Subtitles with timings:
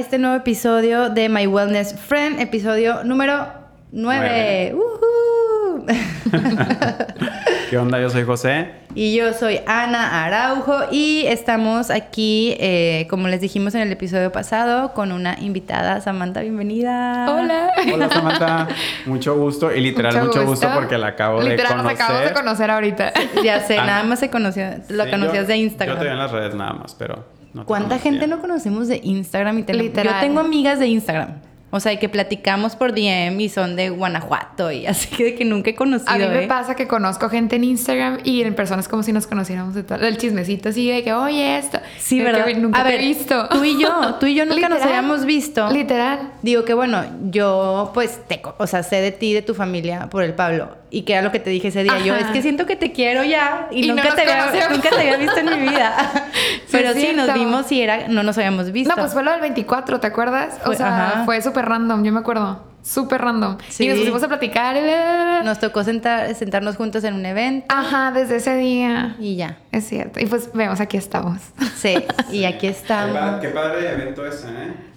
[0.00, 3.48] este nuevo episodio de My Wellness Friend, episodio número
[3.92, 4.74] 9.
[7.68, 8.00] ¿Qué onda?
[8.00, 8.70] Yo soy José.
[8.94, 14.32] Y yo soy Ana Araujo y estamos aquí, eh, como les dijimos en el episodio
[14.32, 16.00] pasado, con una invitada.
[16.00, 17.30] Samantha, bienvenida.
[17.30, 17.70] Hola.
[17.92, 18.68] Hola Samantha,
[19.04, 20.66] mucho gusto y literal mucho, gusto.
[20.74, 21.76] porque la acabo de conocer.
[21.76, 23.12] Literal, acabamos de conocer ahorita.
[23.44, 25.96] Ya sé, nada más se conoció, lo conocías de Instagram.
[25.96, 29.00] Yo te vi en las redes nada más, pero no ¿Cuánta gente no conocemos de
[29.02, 30.14] Instagram y Literal.
[30.14, 31.40] Yo tengo amigas de Instagram.
[31.72, 35.44] O sea, que platicamos por DM y son de Guanajuato y así que de que
[35.44, 36.10] nunca he conocido.
[36.10, 36.48] A mí me ¿eh?
[36.48, 40.04] pasa que conozco gente en Instagram y en personas como si nos conociéramos de todo.
[40.04, 41.78] El chismecito así de que, oye, esto.
[41.98, 42.46] Sí, ¿verdad?
[42.56, 43.48] nunca te he visto.
[43.48, 45.70] Tú y yo, tú y yo nunca nos habíamos visto.
[45.70, 46.32] Literal.
[46.42, 50.24] Digo que bueno, yo pues te, o sea, sé de ti, de tu familia por
[50.24, 50.79] el Pablo.
[50.90, 51.98] Y que era lo que te dije ese día.
[52.00, 53.68] Yo, es que siento que te quiero ya.
[53.70, 56.24] Y, nunca, te había, nunca, te había, visto en mi vida.
[56.70, 58.94] Pero sí, nos vimos y era, no nos habíamos visto.
[58.94, 60.58] No, pues fue lo del 24, ¿te acuerdas?
[60.64, 62.70] O sea, fue súper random, yo me acuerdo.
[62.82, 63.58] Súper random.
[63.78, 65.44] Y nos pusimos a platicar.
[65.44, 67.66] Nos tocó sentar, sentarnos juntos en un evento.
[67.68, 69.16] Ajá, desde ese día.
[69.18, 69.58] Y ya.
[69.70, 70.18] Es cierto.
[70.18, 71.40] Y pues vemos, aquí estamos.
[71.76, 71.94] Sí,
[72.32, 73.40] y aquí estamos.
[73.40, 74.89] Qué, padre evento ese, ¿eh?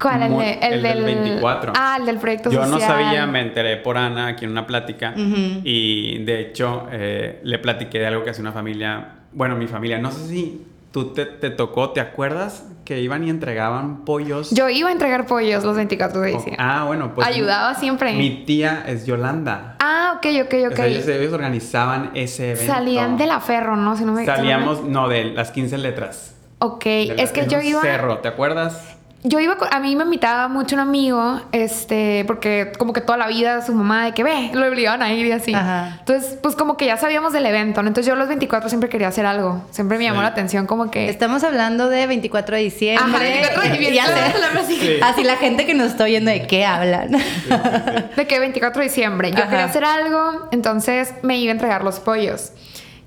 [0.00, 0.22] ¿Cuál?
[0.22, 1.04] El, el, del...
[1.04, 1.72] 24.
[1.76, 2.80] Ah, el del proyecto Yo social.
[2.80, 5.14] no sabía, me enteré por Ana aquí en una plática.
[5.16, 9.16] Y de hecho, eh, le platiqué de algo que hace una familia.
[9.32, 12.66] Bueno, mi familia, no sé si tú te, te, tocó, ¿te acuerdas?
[12.84, 14.50] Que iban y entregaban pollos.
[14.50, 16.56] Yo iba a entregar pollos los 24 de diciembre.
[16.58, 17.26] ah, bueno, pues.
[17.26, 18.14] Ayudaba siempre.
[18.14, 19.76] Mi tía es Yolanda.
[19.80, 20.78] Ah, ok, ok, ok.
[20.80, 22.72] ellos, organizaban ese evento.
[22.72, 23.96] Salían de la Ferro, ¿no?
[23.96, 26.34] Si no me Salíamos, no, de las 15 letras.
[26.58, 27.80] Ok, es que yo iba.
[27.82, 28.99] Cerro, ¿te acuerdas?
[29.22, 33.26] Yo iba, a mí me invitaba mucho un amigo, este, porque como que toda la
[33.26, 35.52] vida su mamá de que ve, lo obligaban a ir y así.
[35.52, 37.88] Entonces, pues como que ya sabíamos del evento, ¿no?
[37.88, 41.10] Entonces yo los 24 siempre quería hacer algo, siempre me llamó la atención como que...
[41.10, 43.04] Estamos hablando de 24 de diciembre.
[43.04, 43.78] Ajá, 24 de
[44.66, 45.00] diciembre.
[45.02, 47.10] Así la gente que nos está oyendo de qué hablan.
[48.16, 49.32] de que 24 de diciembre.
[49.32, 52.52] Yo quería hacer algo, entonces me iba a entregar los pollos.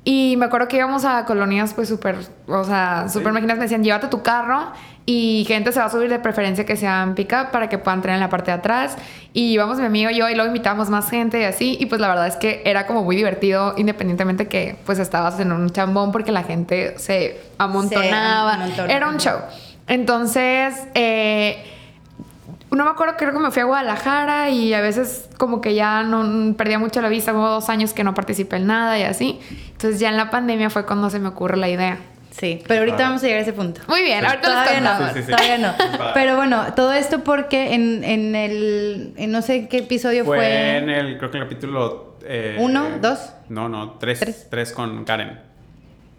[0.06, 2.18] Y me acuerdo que íbamos a colonias pues súper,
[2.48, 3.58] o sea, súper máquinas.
[3.58, 4.74] Me decían, llévate tu carro
[5.06, 8.16] y gente se va a subir de preferencia que sean pick-up para que puedan tener
[8.16, 8.98] en la parte de atrás.
[9.34, 11.78] Y íbamos mi amigo y yo y luego invitamos más gente y así.
[11.80, 15.52] Y pues la verdad es que era como muy divertido independientemente que pues estabas en
[15.52, 18.66] un chambón porque la gente se amontonaba.
[18.88, 19.40] Era un show.
[19.88, 20.76] Entonces...
[20.94, 21.64] Eh,
[22.72, 26.02] no me acuerdo, creo que me fui a Guadalajara y a veces como que ya
[26.02, 29.40] no perdía mucho la vista, como dos años que no participé en nada y así.
[29.74, 32.00] Entonces ya en la pandemia fue cuando se me ocurre la idea.
[32.38, 33.82] Sí, pero ahorita vamos a llegar a ese punto.
[33.88, 35.74] Muy bien, ahorita todavía no, todavía no.
[36.16, 40.38] Pero bueno, todo esto porque en, en el, no sé qué episodio fue.
[40.38, 42.18] Fue en el, creo que el capítulo...
[42.26, 42.88] Eh, ¿Uno?
[43.02, 43.34] ¿Dos?
[43.50, 44.48] No, no, tres, tres.
[44.50, 45.42] Tres con Karen.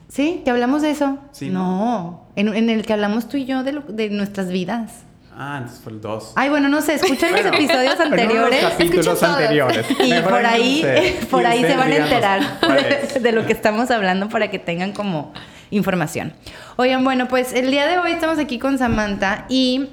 [0.09, 0.43] ¿Sí?
[0.45, 1.19] ¿Que hablamos de eso?
[1.33, 1.51] Sí.
[1.51, 5.05] No, en, en el que hablamos tú y yo de, de nuestras vidas.
[5.37, 6.33] Ah, entonces fue el 2.
[6.37, 8.63] Ay, bueno, no sé, escuchen los episodios anteriores.
[8.63, 9.87] Los capítulos anteriores.
[10.05, 12.61] Y por ahí, por ahí se van a enterar
[13.21, 15.33] de, lo que estamos hablando para que tengan como
[15.75, 16.33] información.
[16.77, 19.89] Oigan, bueno, pues el día de hoy estamos aquí con Samantha y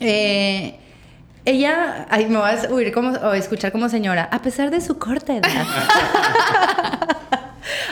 [0.00, 0.74] eh,
[1.44, 4.98] ella, ay, me vas a oír como, o escuchar como señora, a pesar de su
[4.98, 5.50] corta edad.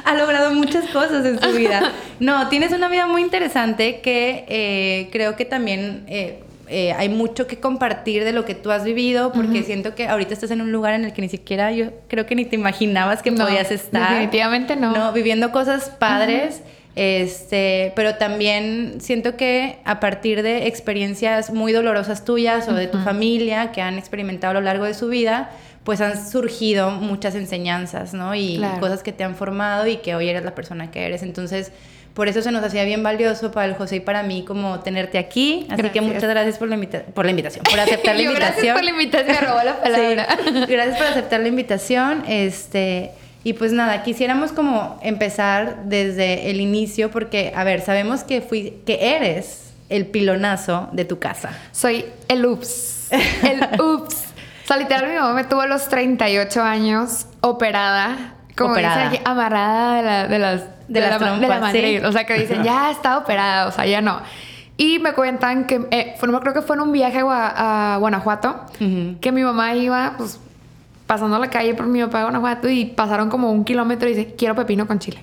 [0.05, 1.93] ha logrado muchas cosas en su vida.
[2.21, 7.47] No, tienes una vida muy interesante que eh, creo que también eh, eh, hay mucho
[7.47, 10.72] que compartir de lo que tú has vivido, porque siento que ahorita estás en un
[10.72, 14.10] lugar en el que ni siquiera yo creo que ni te imaginabas que podías estar.
[14.10, 14.93] Definitivamente no.
[14.93, 16.62] No, viviendo cosas padres.
[16.94, 22.98] Este, pero también siento que a partir de experiencias muy dolorosas tuyas o de tu
[22.98, 25.50] familia que han experimentado a lo largo de su vida,
[25.84, 28.34] pues han surgido muchas enseñanzas, ¿no?
[28.34, 31.22] Y cosas que te han formado y que hoy eres la persona que eres.
[31.22, 31.72] Entonces,
[32.14, 35.16] por eso se nos hacía bien valioso para el José y para mí como tenerte
[35.16, 35.66] aquí.
[35.70, 36.76] Así que muchas gracias por la,
[37.14, 38.65] por la invitación, por aceptar la invitación.
[38.66, 40.28] Gracias por la invitación, me robó la palabra.
[40.68, 42.24] gracias por aceptar la invitación.
[42.28, 43.12] Este,
[43.44, 48.80] y pues nada, quisiéramos como empezar desde el inicio porque, a ver, sabemos que, fui,
[48.86, 51.50] que eres el pilonazo de tu casa.
[51.72, 53.10] Soy el ups.
[53.10, 54.24] El ups.
[54.65, 58.34] o sea, literal, mi mamá me tuvo a los 38 años operada.
[58.56, 59.10] Como operada.
[59.10, 61.18] Dice amarrada de, la, de las de, la,
[61.72, 64.21] de O sea, que dicen, ya está operada, o sea, ya no.
[64.77, 68.66] Y me cuentan que, eh, fue, creo que fue en un viaje a, Guanajuato,
[69.21, 70.41] que mi mamá iba, pues,
[71.12, 74.34] pasando la calle por mi papá de Guanajuato y pasaron como un kilómetro y dice,
[74.34, 75.22] quiero pepino con chile.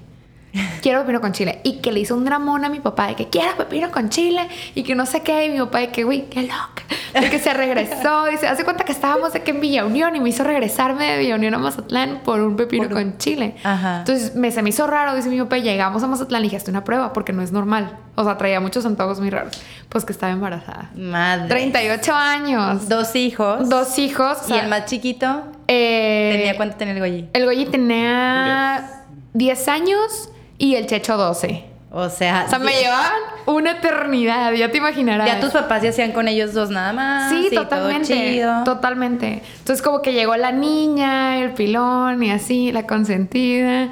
[0.84, 1.62] quiero pepino con chile.
[1.64, 4.48] Y que le hizo un dramón a mi papá de que quiero pepino con chile
[4.76, 5.48] y que no sé qué.
[5.48, 6.84] Y mi papá de que, güey, qué loca.
[7.20, 10.20] de que se regresó, dice, hace cuenta que estábamos de que en Villa Unión y
[10.20, 13.56] me hizo regresarme de Villa Unión a Mazatlán por un pepino con chile.
[13.64, 14.00] Ajá.
[14.00, 16.70] Entonces me, se me hizo raro, dice mi papá, llegamos a Mazatlán y dije, hazte
[16.70, 17.98] una prueba porque no es normal.
[18.14, 19.60] O sea, traía muchos antojos muy raros.
[19.90, 20.92] Pues que estaba embarazada.
[20.96, 21.48] Madre.
[21.50, 22.88] 38 años.
[22.88, 23.68] Dos hijos.
[23.70, 24.38] Dos hijos.
[24.48, 27.30] o Y el más chiquito eh, tenía cuánto tenía el Goyi.
[27.34, 31.66] El Goyi tenía 10 años y el Checho 12.
[31.92, 33.12] O sea, O sea, me llevaban
[33.48, 35.26] una eternidad, ya te imaginarás.
[35.28, 37.32] ya tus papás ya hacían con ellos dos nada más.
[37.32, 38.14] Sí, todo totalmente.
[38.14, 38.64] chido.
[38.64, 39.42] Totalmente.
[39.58, 43.90] Entonces, como que llegó la niña, el pilón y así, la consentida.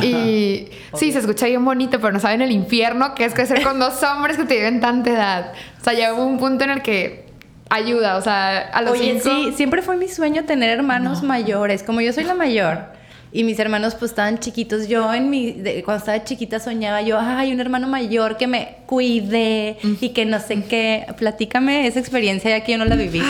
[0.00, 3.78] Y sí, se escucha bien bonito, pero no saben el infierno que es crecer con
[3.78, 5.52] dos hombres que te lleven tanta edad.
[5.82, 7.23] O sea, llegó un punto en el que
[7.70, 11.82] ayuda, o sea, a los Oye, cinco- sí, siempre fue mi sueño tener hermanos mayores.
[11.82, 12.92] Como yo soy la mayor
[13.32, 17.18] y mis hermanos pues estaban chiquitos, yo en mi de- cuando estaba chiquita soñaba yo,
[17.20, 21.06] ay, un hermano mayor que me cuide y que no sé qué.
[21.18, 23.22] Platícame esa experiencia ya que yo no la viví.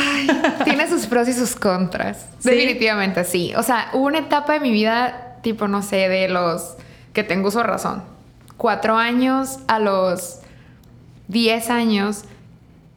[0.64, 2.26] Tiene sus pros y sus contras.
[2.40, 2.50] ¿Sí?
[2.50, 3.52] Definitivamente, sí.
[3.56, 6.76] O sea, hubo una etapa de mi vida, tipo, no sé, de los
[7.14, 8.02] que tengo uso de razón.
[8.58, 10.40] Cuatro años a los
[11.28, 12.24] diez años,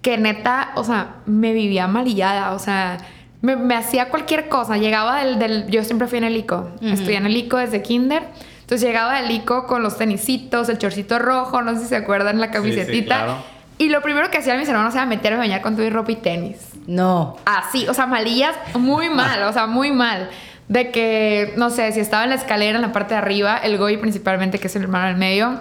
[0.07, 2.54] que neta, o sea, me vivía amarillada.
[2.54, 2.98] O sea,
[3.42, 4.77] me, me hacía cualquier cosa.
[4.77, 6.69] Llegaba del, del- Yo siempre fui en el ICO.
[6.81, 8.24] Estudié en el ICO desde kinder.
[8.62, 12.39] Entonces llegaba del ICO con los tenisitos, el chorcito rojo, no sé si se acuerdan,
[12.39, 13.15] la sí, camisetita.
[13.18, 13.36] claro.
[13.77, 16.15] Y lo primero que hacían mis hermanos era meterme a bañar con tu ropa y
[16.15, 16.57] tenis.
[16.88, 17.36] No.
[17.45, 20.30] Así, o sea, malillas muy mal, o sea, muy mal.
[20.69, 23.77] De que, no sé, si estaba en la escalera en la parte de arriba, el
[23.77, 25.60] Goy principalmente, que es el hermano del medio,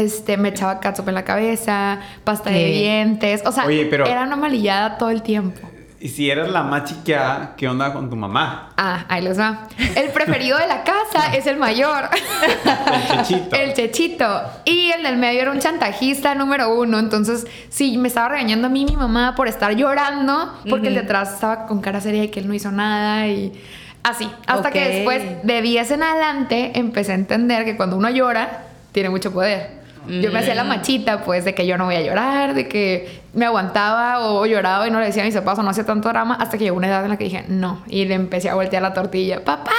[0.00, 4.22] este, me echaba catsup en la cabeza, pasta de dientes, o sea, Oye, pero- era
[4.22, 5.60] una malillada todo el tiempo.
[6.00, 8.70] Y si eres la más chiqueada, ¿qué onda con tu mamá?
[8.76, 9.66] Ah, ahí les va.
[9.96, 12.08] El preferido de la casa es el mayor.
[13.10, 13.56] El chechito.
[13.56, 14.42] El chechito.
[14.64, 17.00] Y el del medio era un chantajista número uno.
[17.00, 21.00] Entonces, sí, me estaba regañando a mí mi mamá por estar llorando, porque el de
[21.00, 23.60] atrás estaba con cara seria y que él no hizo nada y
[24.04, 24.30] así.
[24.46, 29.10] Hasta que después, de 10 en adelante, empecé a entender que cuando uno llora, tiene
[29.10, 29.77] mucho poder.
[30.08, 33.20] Yo me hacía la machita, pues, de que yo no voy a llorar, de que
[33.34, 36.08] me aguantaba o lloraba y no le decía a mis papás o no hacía tanto
[36.08, 38.54] drama, hasta que llegó una edad en la que dije, no, y le empecé a
[38.54, 39.72] voltear la tortilla, papá,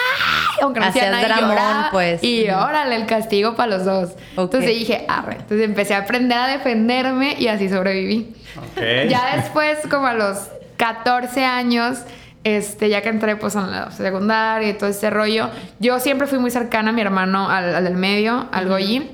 [0.62, 2.24] aunque no hacía nada, pues.
[2.24, 4.12] Y órale, el castigo para los dos.
[4.36, 4.54] Ok.
[4.54, 5.38] Entonces dije, arre.
[5.40, 8.34] Entonces empecé a aprender a defenderme y así sobreviví.
[8.58, 9.10] Ok.
[9.10, 12.00] Ya después, como a los 14 años,
[12.44, 15.50] este, ya que entré pues en la secundaria y todo este rollo,
[15.80, 19.10] yo siempre fui muy cercana a mi hermano, al, al del medio, al Goyi,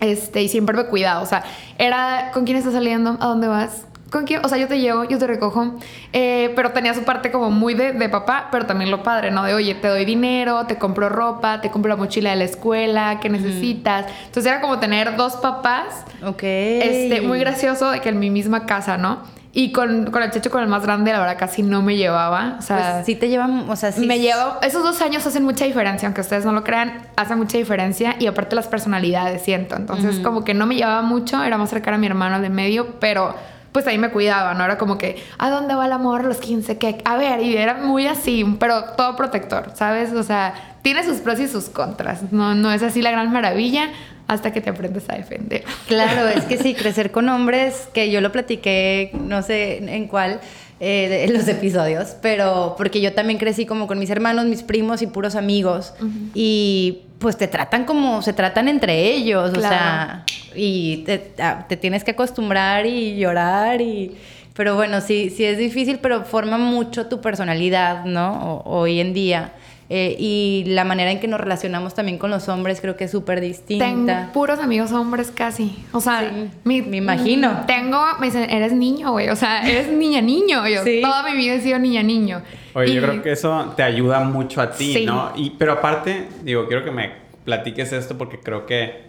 [0.00, 1.44] este, y siempre me cuidaba, o sea,
[1.78, 3.16] era, ¿con quién estás saliendo?
[3.20, 3.87] ¿A dónde vas?
[4.10, 4.44] ¿Con quién?
[4.44, 5.74] O sea, yo te llevo, yo te recojo.
[6.12, 9.44] Eh, pero tenía su parte como muy de, de papá, pero también lo padre, ¿no?
[9.44, 13.18] De, oye, te doy dinero, te compro ropa, te compro la mochila de la escuela,
[13.20, 14.06] ¿qué necesitas?
[14.26, 16.42] Entonces era como tener dos papás Ok.
[16.42, 19.18] este, muy gracioso de que en mi misma casa, ¿no?
[19.52, 22.56] Y con, con el checho, con el más grande, la verdad casi no me llevaba.
[22.58, 24.06] O sea, Pues sí te llevan, o sea, sí.
[24.06, 24.56] me llevo.
[24.62, 28.14] Esos dos años hacen mucha diferencia, aunque ustedes no lo crean, hacen mucha diferencia.
[28.20, 29.74] Y aparte las personalidades, siento.
[29.74, 33.00] Entonces, como que no me llevaba mucho, era más cercana a mi hermano de medio,
[33.00, 33.34] pero
[33.72, 34.64] pues ahí me cuidaba, ¿no?
[34.64, 36.24] Era como que, ¿a dónde va el amor?
[36.24, 40.12] Los 15, que A ver, y era muy así, pero todo protector, ¿sabes?
[40.12, 42.32] O sea, tiene sus pros y sus contras.
[42.32, 43.90] No, no es así la gran maravilla
[44.26, 45.64] hasta que te aprendes a defender.
[45.86, 50.40] Claro, es que sí, crecer con hombres, que yo lo platiqué, no sé en cuál,
[50.80, 54.62] eh, de- en los episodios, pero porque yo también crecí como con mis hermanos, mis
[54.62, 55.92] primos y puros amigos.
[56.34, 60.24] Y pues te tratan como se tratan entre ellos, o sea,
[60.54, 64.16] y te, tienes que acostumbrar y llorar y...
[64.54, 68.56] Pero bueno, sí, sí es difícil, pero forma mucho tu personalidad, ¿no?
[68.64, 69.52] O- hoy en día.
[69.90, 73.10] Eh, y la manera en que nos relacionamos también con los hombres creo que es
[73.10, 73.86] súper distinta.
[73.86, 75.82] Tengo puros amigos hombres casi.
[75.92, 77.64] O sea, Sí, mi- me imagino.
[77.66, 79.30] Tengo, me dicen, eres niño, güey.
[79.30, 80.66] O sea, eres niña niño.
[80.68, 81.00] Yo Sí.
[81.02, 82.42] toda mi vida he sido niña niño.
[82.74, 85.06] Oye, yo creo que eso te ayuda mucho a ti, Sí.
[85.06, 85.32] ¿no?
[85.34, 87.10] Y, pero aparte, digo, quiero que me
[87.44, 89.08] platiques esto porque creo que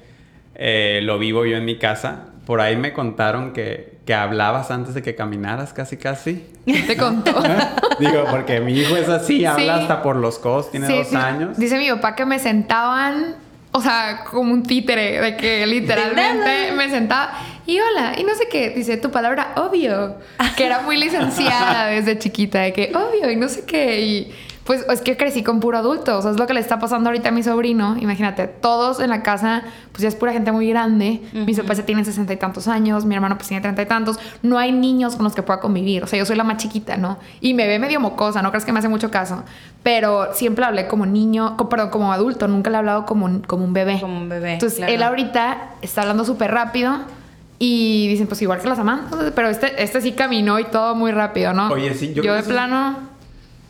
[0.56, 2.28] eh, lo vivo yo en mi casa.
[2.46, 6.46] Por ahí me contaron que, que hablabas antes de que caminaras, casi, casi.
[6.88, 7.32] Te contó.
[8.00, 11.58] digo, porque mi hijo es así, habla hasta por los codos, tiene Sí, dos años.
[11.58, 13.36] Dice mi papá que me sentaban,
[13.72, 17.34] o sea, como un títere, de que literalmente me sentaba
[17.66, 20.16] y hola, y no sé qué, dice tu palabra obvio,
[20.58, 24.36] que era muy licenciada desde chiquita, de que obvio, y no sé qué, y
[24.70, 27.10] pues es que crecí con puro adulto, o sea, es lo que le está pasando
[27.10, 30.70] ahorita a mi sobrino, imagínate, todos en la casa, pues ya es pura gente muy
[30.70, 33.88] grande, mis papás ya tienen sesenta y tantos años, mi hermano pues tiene treinta y
[33.88, 36.58] tantos, no hay niños con los que pueda convivir, o sea, yo soy la más
[36.58, 37.18] chiquita, ¿no?
[37.42, 39.42] Y me ve medio mocosa, no crees que me hace mucho caso,
[39.82, 43.66] pero siempre hablé como niño, perdón, como adulto, nunca le he hablado como un, como
[43.66, 44.00] un bebé.
[44.00, 44.94] Como un bebé, Entonces, claro.
[44.94, 46.96] él ahorita está hablando súper rápido
[47.58, 51.12] Y dicen, pues igual que la Samantha, pero este, este sí caminó y todo muy
[51.12, 51.70] rápido, ¿no?
[51.70, 53.10] Oye, sí, yo yo creo de plano...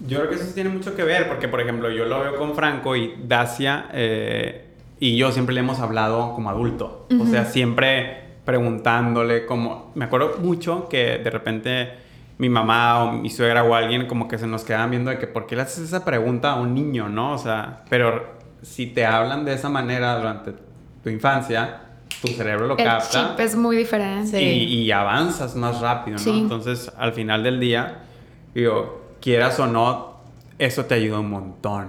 [0.07, 2.55] Yo creo que eso tiene mucho que ver, porque por ejemplo yo lo veo con
[2.55, 4.65] Franco y Dacia eh,
[4.99, 7.07] y yo siempre le hemos hablado como adulto.
[7.19, 9.91] O sea, siempre preguntándole como...
[9.95, 11.89] Me acuerdo mucho que de repente
[12.37, 15.27] mi mamá o mi suegra o alguien como que se nos quedaban viendo de que
[15.27, 17.33] ¿por qué le haces esa pregunta a un niño, no?
[17.33, 20.53] O sea, pero si te hablan de esa manera durante
[21.03, 21.81] tu infancia,
[22.21, 24.41] tu cerebro lo El capta chip es muy diferente.
[24.41, 26.23] Y, y avanzas más rápido, ¿no?
[26.23, 26.39] Sí.
[26.39, 27.99] Entonces, al final del día,
[28.53, 30.15] digo, quieras o no,
[30.57, 31.87] eso te ayuda un montón.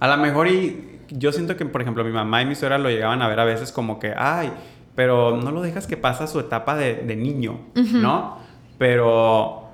[0.00, 2.90] A lo mejor y yo siento que, por ejemplo, mi mamá y mi suegra lo
[2.90, 4.52] llegaban a ver a veces como que, ay,
[4.94, 8.38] pero no lo dejas que pasa su etapa de, de niño, ¿no?
[8.78, 9.64] Pero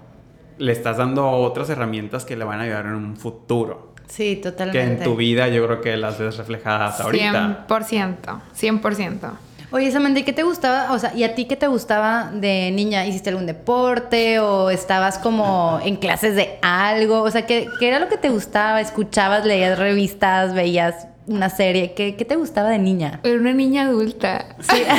[0.58, 3.92] le estás dando otras herramientas que le van a ayudar en un futuro.
[4.06, 4.82] Sí, Que totalmente.
[4.82, 7.66] en tu vida yo creo que las ves reflejadas ahorita.
[7.68, 9.30] 100%, 100%.
[9.74, 10.92] Oye, Samantha, ¿y qué te gustaba?
[10.92, 13.04] O sea, ¿y a ti qué te gustaba de niña?
[13.06, 17.22] ¿Hiciste algún deporte o estabas como en clases de algo?
[17.22, 18.80] O sea, ¿qué, qué era lo que te gustaba?
[18.80, 21.94] ¿Escuchabas, leías revistas, veías una serie?
[21.94, 23.20] ¿Qué, qué te gustaba de niña?
[23.22, 24.44] Era una niña adulta.
[24.60, 24.82] Sí.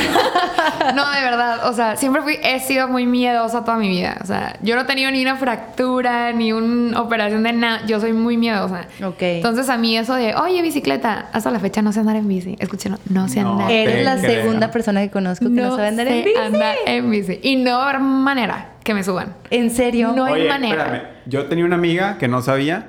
[0.94, 4.18] No, de verdad, o sea, siempre fui, he sido muy miedosa toda mi vida.
[4.22, 7.84] O sea, yo no he tenido ni una fractura, ni una operación de nada.
[7.86, 8.82] Yo soy muy miedosa.
[9.04, 9.16] Ok.
[9.22, 12.56] Entonces, a mí eso de, oye, bicicleta, hasta la fecha no sé andar en bici.
[12.60, 13.52] Escuchen, no sé No.
[13.52, 13.70] andar.
[13.70, 14.42] Eres la creo.
[14.42, 16.38] segunda persona que conozco que no, sabe andar en bici.
[16.38, 17.40] andar en bici.
[17.42, 19.34] Y no va a haber manera que me suban.
[19.50, 20.12] ¿En serio?
[20.14, 20.82] No hay Oye, manera.
[20.84, 21.02] espérame.
[21.26, 22.86] Yo tenía una amiga que no sabía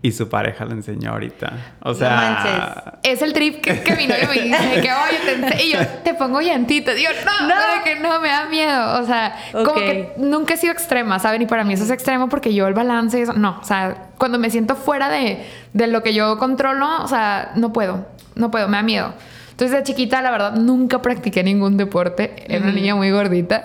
[0.00, 1.52] y su pareja le enseñó ahorita.
[1.82, 2.94] O sea, manches.
[3.02, 5.64] Es el trip que, que mi novio me dice que, oye, te ense-".
[5.64, 6.94] y yo, te pongo llantitas.
[6.94, 7.54] Digo, no, No.
[7.54, 9.00] no, que no, me da miedo.
[9.00, 11.42] O sea, como que nunca he sido extrema, ¿saben?
[11.42, 13.58] Y para mí eso es extremo porque yo el balance, y eso, no.
[13.60, 17.72] O sea, cuando me siento fuera de, de lo que yo controlo, o sea, no
[17.72, 19.14] puedo, no puedo, me da miedo.
[19.50, 22.44] Entonces, de chiquita, la verdad, nunca practiqué ningún deporte.
[22.46, 23.62] Era una niña muy gordita.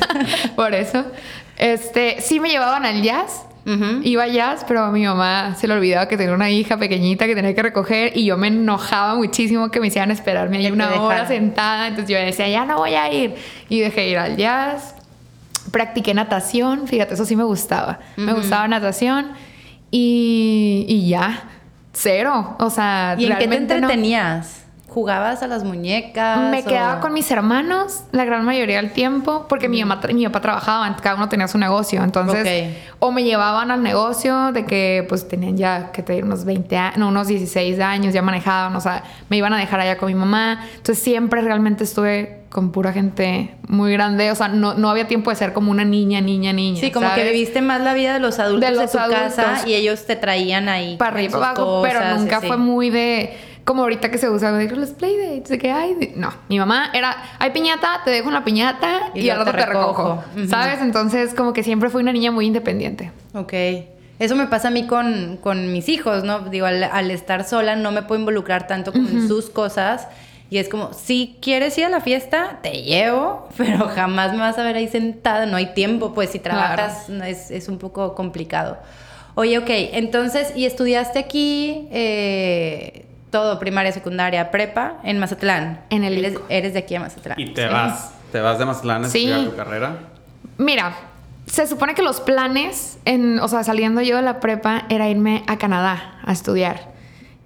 [0.56, 1.04] Por eso.
[1.58, 3.45] Este, sí me llevaban al jazz.
[4.04, 7.26] Iba a jazz, pero a mi mamá se le olvidaba que tenía una hija pequeñita
[7.26, 11.02] que tenía que recoger y yo me enojaba muchísimo que me hicieran esperarme ahí una
[11.02, 11.88] hora sentada.
[11.88, 13.34] Entonces yo decía, ya no voy a ir.
[13.68, 14.94] Y dejé ir al jazz.
[15.72, 17.98] Practiqué natación, fíjate, eso sí me gustaba.
[18.16, 19.32] Me gustaba natación
[19.90, 21.42] y, y ya,
[21.92, 22.56] cero.
[22.60, 24.65] O sea, ¿Y en qué te realmente no.
[24.96, 26.50] ¿Jugabas a las muñecas?
[26.50, 30.24] Me o- quedaba con mis hermanos la gran mayoría del tiempo porque mi, mamá, mi
[30.24, 32.02] papá trabajaba, cada uno tenía su negocio.
[32.02, 32.96] Entonces, Ok.
[33.00, 36.96] o me llevaban al negocio de que pues tenían ya que tener unos 20 años,
[36.96, 40.14] no, unos 16 años, ya manejaban, o sea, me iban a dejar allá con mi
[40.14, 40.64] mamá.
[40.76, 44.30] Entonces, siempre realmente estuve con pura gente muy grande.
[44.30, 46.80] O sea, no, no había tiempo de ser como una niña, niña, niña.
[46.80, 50.06] Sí, como que viviste más la vida de los adultos de, tu casa y ellos
[50.06, 50.96] te traían ahí.
[50.96, 53.36] para arriba abajo, pero nunca fue muy de
[53.66, 57.16] como ahorita que se usa los playdates, de que hay, de- no, mi mamá era,
[57.40, 60.22] hay piñata, te dejo en la piñata Y y, al rato te te recojo.
[60.48, 60.80] ¿sabes?
[60.80, 63.10] Entonces como que siempre fui una niña muy independiente.
[63.34, 63.52] Ok.
[64.20, 66.38] Eso me pasa a mí con, con mis hijos, ¿no?
[66.48, 70.06] Digo, al, al estar sola no me puedo involucrar tanto como en sus cosas.
[70.48, 74.56] Y es como, si quieres ir a la fiesta, te llevo, pero jamás me vas
[74.58, 75.44] a ver ahí sentada.
[75.44, 78.78] No hay tiempo, pues si trabajas es, es un poco complicado.
[79.34, 83.04] Oye, ok, entonces, ¿y estudiaste aquí eh,
[83.36, 85.80] todo, primaria, secundaria, prepa, en Mazatlán?
[85.90, 87.38] En el eres, eres de aquí a Mazatlán.
[87.38, 87.72] y te Sí.
[87.72, 89.26] vas, te vas de Mazatlán a Sí.
[89.28, 89.96] estudiar tu carrera.
[90.56, 90.94] Mira,
[91.44, 95.44] se supone que los planes, en, o sea, saliendo yo de la prepa, era irme
[95.48, 96.94] a Canadá a estudiar.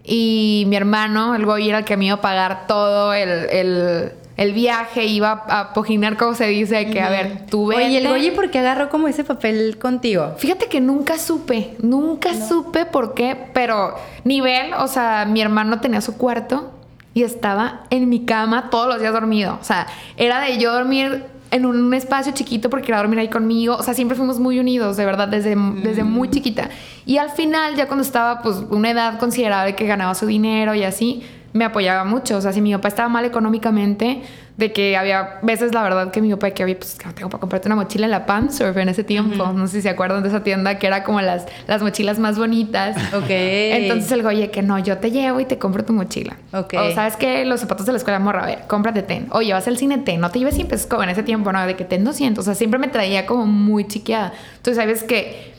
[0.04, 4.12] Y mi hermano, el Goy, era el que me iba a pagar todo el, el,
[4.40, 7.84] el viaje, iba a poginar, como se dice, que a ver, tú vete.
[7.84, 10.32] Oye, ¿y el Goyi por qué agarró como ese papel contigo?
[10.38, 13.94] Fíjate que nunca supe, nunca supe por qué, pero
[14.24, 16.72] nivel, o sea, mi hermano tenía su cuarto
[17.12, 19.58] y estaba en mi cama todos los días dormido.
[19.60, 23.76] O sea, era de yo dormir en un espacio chiquito porque era dormir ahí conmigo.
[23.76, 26.70] O sea, siempre fuimos muy unidos, de verdad, desde, desde muy chiquita.
[27.04, 30.84] Y al final, ya cuando estaba, pues, una edad considerable que ganaba su dinero y
[30.84, 32.36] así, me apoyaba mucho.
[32.36, 34.22] O sea, si mi papá estaba mal económicamente,
[34.56, 37.30] de que había veces, la verdad, que mi papá, que había, pues, que no tengo
[37.30, 39.46] para comprarte una mochila en la Pansurf en ese tiempo.
[39.54, 42.38] No sé si se acuerdan de esa tienda que era como las, las mochilas más
[42.38, 42.96] bonitas.
[43.14, 43.26] Ok.
[43.30, 46.36] Entonces el goye que no, yo te llevo y te compro tu mochila.
[46.52, 46.74] Ok.
[46.78, 49.28] O sabes que los zapatos de la escuela, morra, a ver, cómprate ten.
[49.32, 51.66] Oye, vas al cine ten, no te lleves 100 pesos como en ese tiempo, no,
[51.66, 52.42] de que ten 200.
[52.42, 54.32] O sea, siempre me traía como muy chiqueada.
[54.56, 55.54] Entonces, sabes que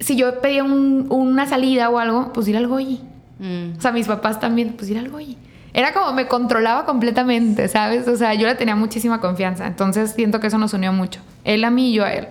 [0.00, 3.00] si yo pedía un- una salida o algo, pues ir al goyi.
[3.38, 3.76] Mm.
[3.78, 5.36] O sea, mis papás también, pues ir al goyi.
[5.72, 8.08] Era como me controlaba completamente, ¿sabes?
[8.08, 9.66] O sea, yo le tenía muchísima confianza.
[9.66, 11.20] Entonces siento que eso nos unió mucho.
[11.44, 12.28] Él a mí y yo a él.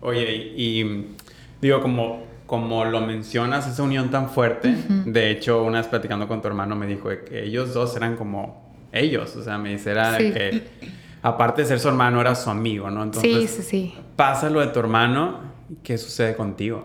[0.00, 1.06] Oye, y, y,
[1.60, 4.74] digo, como, como lo mencionas, esa unión tan fuerte,
[5.06, 8.62] de hecho, una vez platicando con tu hermano me dijo que ellos dos eran como
[8.92, 10.32] ellos, o sea, me dice, era de Sí.
[10.32, 10.68] que
[11.22, 13.02] aparte de ser su hermano, era su amigo, ¿no?
[13.02, 13.94] Entonces, sí, sí, sí.
[14.16, 15.40] Pasa lo de tu hermano,
[15.82, 16.84] ¿qué sucede contigo?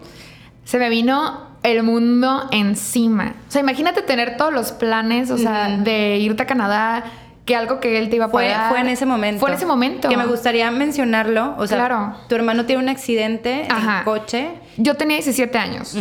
[0.64, 3.34] Se me vino el mundo encima.
[3.48, 7.04] O sea, imagínate tener todos los planes, o sea, de irte a Canadá,
[7.48, 9.40] que algo que él te iba a fue, Fue en ese momento.
[9.40, 10.10] Fue en ese momento.
[10.10, 11.56] Que me gustaría mencionarlo.
[11.58, 12.16] O sea, claro.
[12.28, 14.50] tu hermano tiene un accidente en coche.
[14.76, 15.98] Yo tenía 17 años.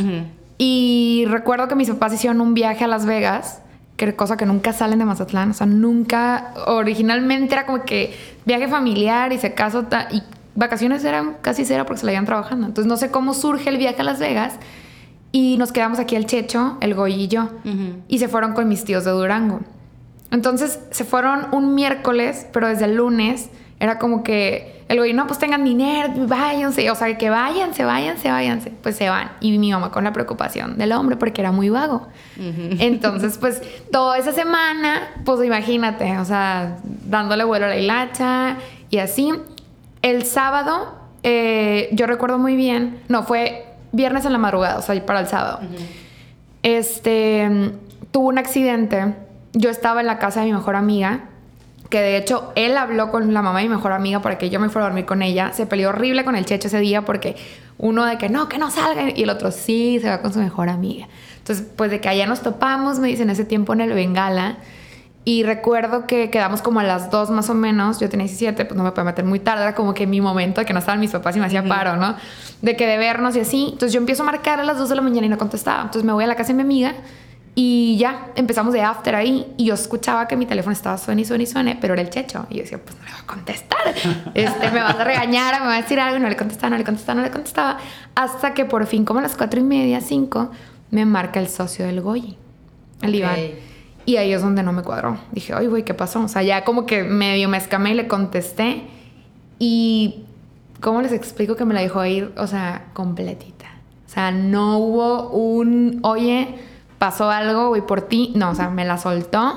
[0.58, 3.62] Y recuerdo que mis papás hicieron un viaje a Las Vegas,
[3.96, 5.50] que cosa que nunca salen de Mazatlán.
[5.50, 6.52] O sea, nunca.
[6.66, 9.86] Originalmente era como que viaje familiar y se casó.
[10.10, 10.22] Y
[10.56, 12.66] vacaciones eran casi cero porque se la iban trabajando.
[12.66, 14.54] Entonces no sé cómo surge el viaje a Las Vegas.
[15.32, 17.50] Y nos quedamos aquí el Checho, el Goy y yo.
[18.08, 19.60] Y se fueron con mis tíos de Durango.
[20.30, 25.26] Entonces se fueron un miércoles, pero desde el lunes era como que el güey, no,
[25.26, 28.70] pues tengan dinero, váyanse, o sea, que váyanse, váyanse, váyanse.
[28.82, 29.32] Pues se van.
[29.40, 32.06] Y mi mamá con la preocupación del hombre porque era muy vago.
[32.36, 38.58] Entonces, pues toda esa semana, pues imagínate, o sea, dándole vuelo a la hilacha
[38.90, 39.32] y así.
[40.02, 43.64] El sábado, eh, yo recuerdo muy bien, no, fue
[43.96, 45.60] viernes en la madrugada, o sea, para el sábado.
[46.62, 47.72] Este,
[48.10, 49.14] tuvo un accidente
[49.56, 51.24] yo estaba en la casa de mi mejor amiga,
[51.88, 54.60] que de hecho él habló con la mamá de mi mejor amiga para que yo
[54.60, 55.52] me fuera a dormir con ella.
[55.54, 57.36] Se peleó horrible con el checho ese día porque
[57.78, 60.40] uno de que no, que no salga y el otro sí, se va con su
[60.40, 61.08] mejor amiga.
[61.38, 64.58] Entonces, pues de que allá nos topamos, me dicen ese tiempo en el Bengala.
[65.28, 67.98] Y recuerdo que quedamos como a las dos más o menos.
[67.98, 69.64] Yo tenía 17, pues no me puedo meter muy tarde.
[69.64, 71.96] Era como que mi momento de que no estaban mis papás y me hacía paro,
[71.96, 72.14] ¿no?
[72.62, 73.70] De que de vernos y así.
[73.72, 75.82] Entonces yo empiezo a marcar a las dos de la mañana y no contestaba.
[75.82, 76.94] Entonces me voy a la casa de mi amiga
[77.56, 81.24] y ya empezamos de after ahí y yo escuchaba que mi teléfono estaba suene y
[81.24, 82.46] suene y suene, pero era el checho.
[82.48, 83.78] Y yo decía, pues no le voy a contestar.
[84.34, 86.18] Este, me vas a regañar, me va a decir algo.
[86.18, 87.78] Y no le contestaba, no le contestaba, no le contestaba.
[88.14, 90.52] Hasta que por fin, como a las cuatro y media, cinco,
[90.92, 92.36] me marca el socio del Goyi,
[93.02, 93.65] el Iván.
[94.06, 95.18] Y ahí es donde no me cuadró.
[95.32, 96.22] Dije, oye, güey, ¿qué pasó?
[96.22, 98.84] O sea, ya como que medio me escamé y le contesté.
[99.58, 100.24] Y,
[100.80, 102.32] ¿cómo les explico que me la dejó ir?
[102.38, 103.66] O sea, completita.
[104.06, 106.54] O sea, no hubo un, oye
[106.98, 108.32] pasó algo, güey, por ti.
[108.34, 109.54] No, o sea, me la soltó.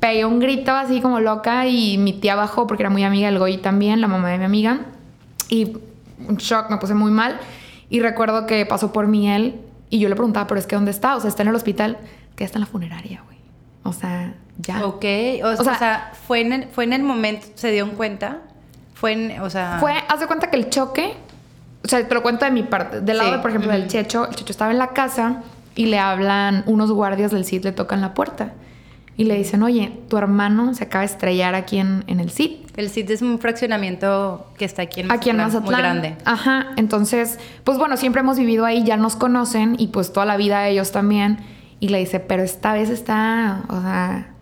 [0.00, 3.38] Pegué un grito así como loca y mi tía bajó porque era muy amiga del
[3.38, 4.80] Goy también, la mamá de mi amiga.
[5.48, 5.76] Y
[6.28, 7.38] un shock, me puse muy mal.
[7.90, 9.60] Y recuerdo que pasó por mí él
[9.90, 11.16] y yo le preguntaba, pero es que ¿dónde está?
[11.16, 11.98] O sea, está en el hospital.
[12.36, 13.37] Que está en la funeraria, güey.
[13.82, 14.84] O sea, ya.
[14.84, 15.04] Ok.
[15.44, 18.38] O, sea, fue, en el, fue en el momento, ¿se dieron cuenta?
[18.94, 19.78] Fue en, o sea...
[19.80, 21.14] Fue, haz de cuenta que el choque,
[21.84, 23.00] o sea, te lo cuento de mi parte.
[23.00, 25.42] Del lado, por ejemplo, del Checho, el Checho estaba en la casa
[25.74, 28.52] y le hablan, unos guardias del CID le tocan la puerta
[29.18, 32.52] y le dicen, oye, tu hermano se acaba de estrellar aquí en, el CID.
[32.76, 35.20] El CID es un fraccionamiento que está aquí en Mazatlán.
[35.20, 35.64] Aquí en Mazatlán.
[35.64, 36.16] Muy grande.
[36.24, 40.36] Ajá, entonces, pues bueno, siempre hemos vivido ahí, ya nos conocen y pues toda la
[40.36, 41.38] vida ellos también.
[41.80, 44.34] Y le dice, pero esta vez está, o sea...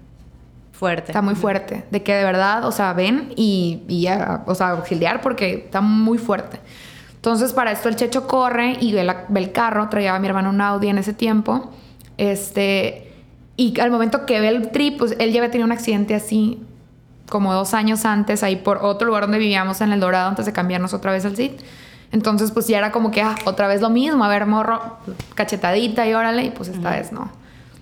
[0.72, 1.12] Fuerte.
[1.12, 1.84] Está muy fuerte.
[1.90, 4.08] De que de verdad, o sea, ven y, y
[4.46, 6.60] o sea, auxiliar porque está muy fuerte.
[7.26, 9.00] Entonces, para esto el Checho corre y ve,
[9.34, 11.72] el carro, traía a mi hermano un Audi en ese tiempo.
[12.18, 13.12] Este,
[13.56, 16.62] y al momento que ve el trip, pues él ya había tenido un accidente así
[17.28, 20.52] como dos años antes, ahí por otro lugar donde vivíamos en El Dorado, antes de
[20.52, 21.52] cambiarnos otra vez al CID.
[22.16, 24.80] Entonces, pues ya era como que, ah, otra vez lo mismo, a ver, morro,
[25.34, 27.30] cachetadita y órale, y pues esta vez no.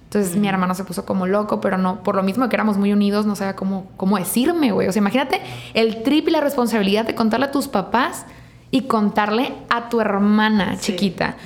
[0.07, 2.93] Entonces mi hermano se puso como loco, pero no, por lo mismo que éramos muy
[2.93, 4.89] unidos, no sabía cómo, cómo decirme, güey.
[4.89, 5.41] O sea, imagínate
[5.73, 8.27] el trip y la responsabilidad de contarle a tus papás
[8.73, 11.37] y contarle a tu hermana chiquita.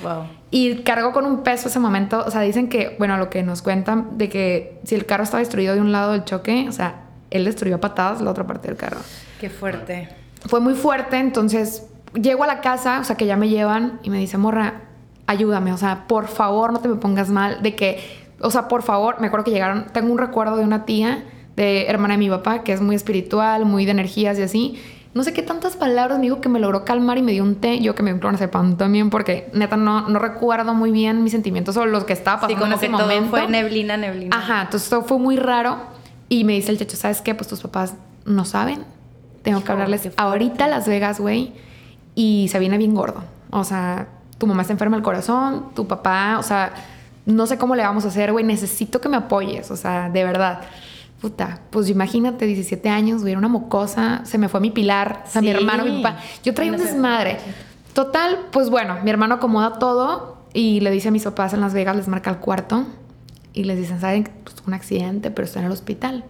[0.49, 2.23] Y cargó con un peso ese momento.
[2.25, 5.41] O sea, dicen que, bueno, lo que nos cuentan de que si el carro estaba
[5.41, 8.67] destruido de un lado del choque, o sea, él destruyó a patadas la otra parte
[8.67, 9.01] del carro.
[9.39, 10.09] Qué fuerte.
[10.47, 14.09] Fue muy fuerte, entonces llego a la casa, o sea, que ya me llevan y
[14.09, 14.81] me dice, morra,
[15.27, 17.99] ayúdame, o sea, por favor no te me pongas mal, de que,
[18.39, 21.23] o sea, por favor, me acuerdo que llegaron, tengo un recuerdo de una tía,
[21.55, 24.79] de hermana de mi papá, que es muy espiritual, muy de energías y así,
[25.13, 27.55] no sé qué tantas palabras me dijo que me logró calmar y me dio un
[27.55, 27.79] té.
[27.79, 31.75] Yo que me dio pan también, porque neta no, no recuerdo muy bien mis sentimientos
[31.77, 33.31] o los que estaba pasando en ese que momento.
[33.31, 34.37] Todo fue neblina, neblina.
[34.37, 35.77] Ajá, entonces todo fue muy raro.
[36.29, 37.33] Y me dice el chacho, ¿sabes qué?
[37.33, 37.95] Pues tus papás
[38.25, 38.83] no saben.
[39.41, 41.53] Tengo que hablarles ahorita a Las Vegas, güey.
[42.15, 43.23] Y se viene bien gordo.
[43.51, 46.73] O sea, tu mamá está enferma del corazón, tu papá, o sea,
[47.25, 48.45] no sé cómo le vamos a hacer, güey.
[48.45, 50.61] Necesito que me apoyes, o sea, de verdad
[51.19, 55.29] puta, pues imagínate, 17 años, güey, era una mocosa, se me fue mi pilar, o
[55.29, 56.19] sea, mi hermano, mi papá.
[56.43, 57.37] Yo traía un desmadre.
[57.93, 61.73] Total, pues bueno, mi hermano acomoda todo y le dice a mis papás en Las
[61.73, 62.85] Vegas, les marca el cuarto
[63.53, 64.29] y les dicen, ¿saben?
[64.43, 66.23] Pues un accidente, pero está en el hospital.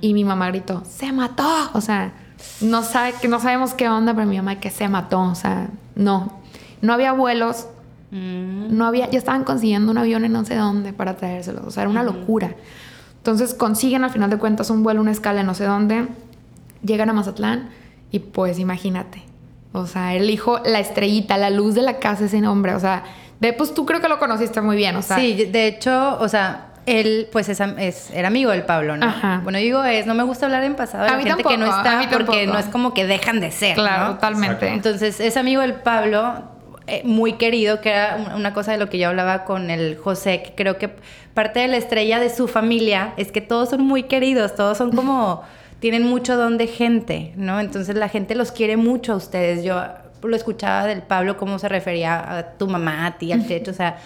[0.00, 1.70] Y mi mamá gritó, ¡se mató!
[1.74, 2.12] O sea,
[2.60, 5.68] no, sabe, que no sabemos qué onda, pero mi mamá que se mató, o sea,
[5.94, 6.40] no.
[6.80, 7.66] No había vuelos,
[8.10, 8.76] mm.
[8.76, 11.82] no había, ya estaban consiguiendo un avión en no sé dónde para traérselos, o sea,
[11.82, 12.54] era una locura.
[13.18, 16.08] Entonces consiguen al final de cuentas un vuelo, una escala en no sé dónde.
[16.84, 17.70] llegan a Mazatlán
[18.10, 19.22] y pues imagínate.
[19.72, 22.74] O sea, el hijo, la estrellita, la luz de la casa, ese nombre.
[22.74, 23.04] O sea,
[23.40, 25.16] ve, pues tú creo que lo conociste muy bien, o sea.
[25.16, 29.06] Sí, de hecho, o sea, él pues es, es, era amigo del Pablo, ¿no?
[29.06, 29.40] Ajá.
[29.42, 31.56] Bueno, digo es, no me gusta hablar en pasado de A la mí gente que
[31.56, 32.52] no tampoco, a mí está porque tampoco.
[32.52, 34.14] no es como que dejan de ser, Claro, ¿no?
[34.14, 34.68] totalmente.
[34.68, 36.42] Entonces, es amigo del Pablo,
[36.88, 39.96] eh, muy querido, que era un- una cosa de lo que yo hablaba con el
[39.96, 40.90] José, que creo que
[41.34, 44.90] parte de la estrella de su familia es que todos son muy queridos, todos son
[44.94, 45.42] como,
[45.80, 47.60] tienen mucho don de gente, ¿no?
[47.60, 49.62] Entonces la gente los quiere mucho a ustedes.
[49.64, 49.80] Yo
[50.22, 53.74] lo escuchaba del Pablo cómo se refería a tu mamá, a ti, al Checho, o
[53.74, 53.96] sea,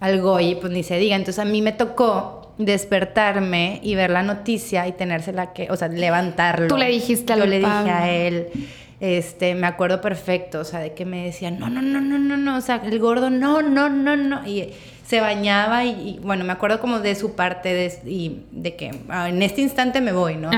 [0.00, 1.16] al Goy, pues ni se diga.
[1.16, 5.88] Entonces a mí me tocó despertarme y ver la noticia y tenérsela que, o sea,
[5.88, 6.68] levantarlo.
[6.68, 8.48] Tú le dijiste al Yo le dije a él,
[9.00, 12.36] este, me acuerdo perfecto, o sea, de que me decían, no, no, no, no, no,
[12.36, 14.72] no, o sea, el gordo, no, no, no, no, y
[15.04, 18.92] se bañaba y, y, bueno, me acuerdo como de su parte de, y de que
[19.08, 20.50] ah, en este instante me voy, ¿no?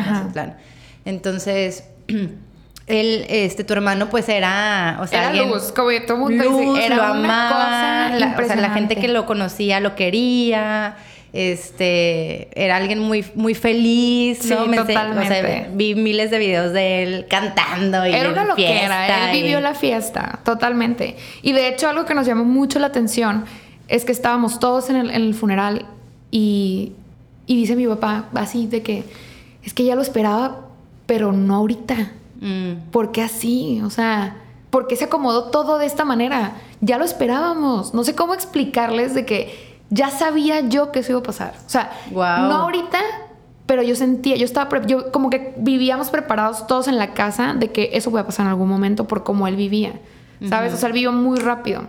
[1.05, 1.89] Entonces,
[2.87, 6.87] él, este, tu hermano, pues era, o sea, Era alguien- luz, como todo mundo dice,
[6.87, 10.97] era lo una cosa la, o sea, la gente que lo conocía lo quería,
[11.33, 14.67] este, era alguien muy, muy feliz, Sí, ¿no?
[14.67, 15.69] Me ense- o sea, totalmente.
[15.75, 19.75] vi miles de videos de él cantando y Era una loquera, él y- vivió la
[19.75, 21.17] fiesta, totalmente.
[21.43, 23.45] Y de hecho, algo que nos llamó mucho la atención
[23.89, 25.87] es que estábamos todos en el, en el funeral
[26.31, 26.93] y,
[27.47, 29.05] y dice mi papá así de que
[29.65, 30.67] es que ya lo esperaba,
[31.07, 32.13] pero no ahorita.
[32.41, 32.91] Mm.
[32.91, 33.81] ¿Por qué así?
[33.85, 34.37] O sea,
[34.71, 36.53] ¿por qué se acomodó todo de esta manera?
[36.81, 37.95] Ya lo esperábamos.
[37.95, 41.55] No sé cómo explicarles de que ya sabía yo que eso iba a pasar.
[41.67, 42.49] O sea, Guau.
[42.49, 42.99] no ahorita,
[43.67, 47.73] pero yo sentía, yo estaba, yo como que vivíamos preparados todos en la casa de
[47.73, 50.01] que eso iba a pasar en algún momento por cómo él vivía.
[50.49, 50.75] ¿Sabes?
[50.75, 51.85] O sea, él vivió muy rápido.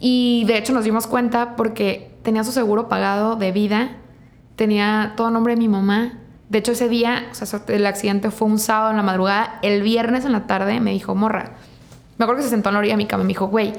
[0.00, 3.96] Y de hecho nos dimos cuenta porque tenía su seguro pagado de vida,
[4.56, 6.18] tenía todo nombre de mi mamá.
[6.54, 9.58] De hecho, ese día, o sea, el accidente fue un sábado en la madrugada.
[9.62, 11.50] El viernes en la tarde me dijo, morra.
[12.16, 13.72] Me acuerdo que se sentó en la orilla de mi cama y me dijo, güey,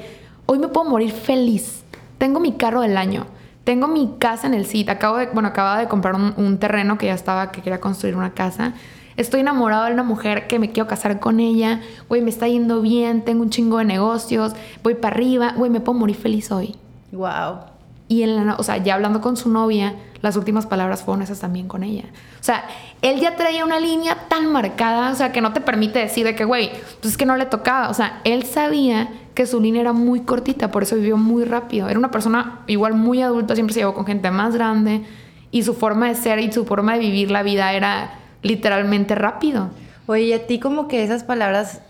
[0.44, 1.84] hoy me puedo morir feliz.
[2.18, 3.28] Tengo mi carro del año.
[3.64, 4.92] Tengo mi casa en el sitio.
[4.92, 8.14] Acabo de, bueno, acababa de comprar un, un terreno que ya estaba, que quería construir
[8.14, 8.74] una casa.
[9.16, 11.80] Estoy enamorado de una mujer que me quiero casar con ella.
[12.10, 13.24] Güey, me está yendo bien.
[13.24, 14.52] Tengo un chingo de negocios.
[14.82, 15.54] Voy para arriba.
[15.56, 16.76] Güey, me puedo morir feliz hoy.
[17.10, 17.60] Wow.
[18.08, 21.40] Y en la, o sea, ya hablando con su novia, las últimas palabras fueron esas
[21.40, 22.04] también con ella.
[22.40, 22.64] O sea,
[23.02, 26.34] él ya traía una línea tan marcada, o sea, que no te permite decir de
[26.34, 27.90] que, güey, pues es que no le tocaba.
[27.90, 31.88] O sea, él sabía que su línea era muy cortita, por eso vivió muy rápido.
[31.88, 35.02] Era una persona igual muy adulta, siempre se llevó con gente más grande
[35.50, 39.70] y su forma de ser y su forma de vivir la vida era literalmente rápido.
[40.06, 41.82] Oye, a ti como que esas palabras,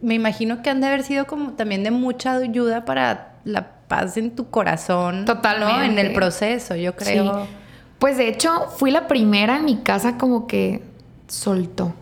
[0.00, 4.16] me imagino que han de haber sido como también de mucha ayuda para la paz
[4.16, 5.20] en tu corazón.
[5.20, 5.24] ¿no?
[5.26, 5.84] Totalmente.
[5.86, 7.44] En el proceso, yo creo.
[7.44, 7.50] Sí.
[7.98, 10.82] Pues de hecho, fui la primera en mi casa como que
[11.28, 11.94] soltó.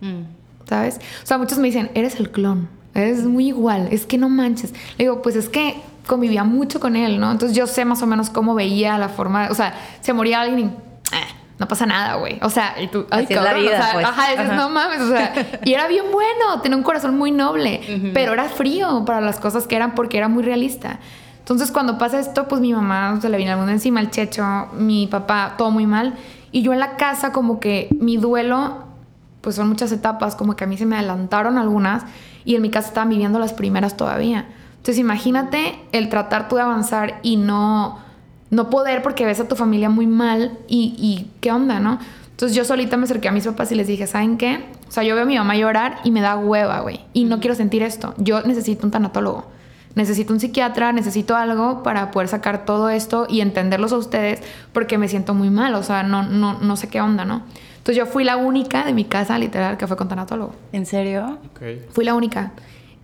[0.00, 0.22] Mm.
[0.68, 0.98] ¿sabes?
[1.22, 4.72] O sea, muchos me dicen, eres el clon, eres muy igual, es que no manches.
[4.98, 5.76] Le digo, pues es que
[6.08, 7.30] convivía mucho con él, ¿no?
[7.30, 10.58] Entonces yo sé más o menos cómo veía la forma, o sea, se moría alguien
[10.60, 10.74] y, "Ah,
[11.58, 12.38] no pasa nada, güey.
[12.42, 14.06] O sea, y tú, ay, Así es la cabrón, vida, o sea, pues.
[14.06, 15.32] ajá, dices, no mames, o sea,
[15.64, 19.66] y era bien bueno, tenía un corazón muy noble, pero era frío para las cosas
[19.66, 20.98] que eran porque era muy realista.
[21.38, 24.44] Entonces, cuando pasa esto, pues mi mamá se le viene el mundo encima, el checho,
[24.76, 26.14] mi papá, todo muy mal.
[26.50, 28.84] Y yo en la casa, como que mi duelo
[29.46, 32.02] pues son muchas etapas, como que a mí se me adelantaron algunas
[32.44, 34.48] y en mi casa estaban viviendo las primeras todavía.
[34.78, 38.00] Entonces imagínate el tratar tú de avanzar y no,
[38.50, 41.98] no poder porque ves a tu familia muy mal y, y qué onda, ¿no?
[42.30, 44.66] Entonces yo solita me acerqué a mis papás y les dije, ¿saben qué?
[44.88, 47.00] O sea, yo veo a mi mamá llorar y me da hueva, güey.
[47.14, 48.14] Y no quiero sentir esto.
[48.18, 49.46] Yo necesito un tanatólogo.
[49.94, 54.42] Necesito un psiquiatra, necesito algo para poder sacar todo esto y entenderlos a ustedes
[54.74, 57.44] porque me siento muy mal, o sea, no, no, no sé qué onda, ¿no?
[57.78, 60.54] Entonces yo fui la única de mi casa, literal, que fue con tanatólogo.
[60.72, 61.38] ¿En serio?
[61.50, 61.88] Ok.
[61.92, 62.52] Fui la única.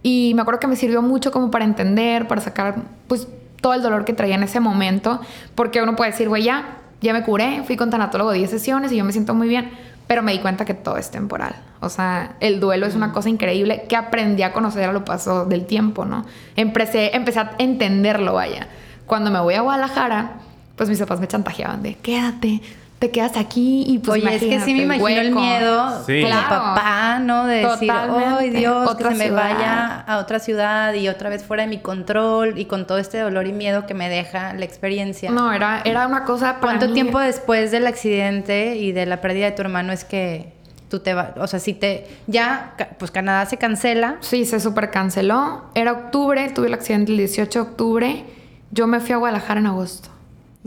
[0.03, 3.27] Y me acuerdo que me sirvió mucho como para entender, para sacar pues
[3.63, 5.23] todo el dolor que traía en ese momento,
[5.55, 8.97] porque uno puede decir, güey, ya, ya me curé, fui con tanatólogo 10 sesiones y
[8.97, 9.71] yo me siento muy bien,
[10.07, 11.55] pero me di cuenta que todo es temporal.
[11.81, 15.47] O sea, el duelo es una cosa increíble que aprendí a conocer a lo paso
[15.47, 16.27] del tiempo, ¿no?
[16.57, 18.69] Empecé, empecé a entenderlo, vaya.
[19.07, 20.33] Cuando me voy a Guadalajara,
[20.77, 22.61] pues mis papás me chantajeaban de, quédate,
[23.03, 25.41] te quedas aquí y pues Oye, es que sí me imagino el hueco".
[25.41, 25.45] Sí.
[25.47, 26.49] miedo de Claro.
[26.49, 27.47] papá, ¿no?
[27.47, 28.35] De decir, Totalmente.
[28.39, 28.89] ¡ay Dios!
[28.89, 32.59] Otra que se me vaya a otra ciudad y otra vez fuera de mi control
[32.59, 35.31] y con todo este dolor y miedo que me deja la experiencia.
[35.33, 39.21] No, era, era una cosa para ¿Cuánto mí- tiempo después del accidente y de la
[39.21, 40.53] pérdida de tu hermano es que
[40.89, 41.31] tú te vas?
[41.39, 42.07] O sea, si te.
[42.29, 44.17] Ya, pues Canadá se cancela.
[44.21, 45.65] Sí, se super canceló.
[45.75, 48.25] Era octubre, tuve el accidente el 18 de octubre.
[48.71, 50.09] Yo me fui a Guadalajara en agosto.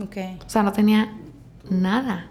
[0.02, 0.16] Ok.
[0.46, 1.08] O sea, no tenía
[1.70, 2.26] nada.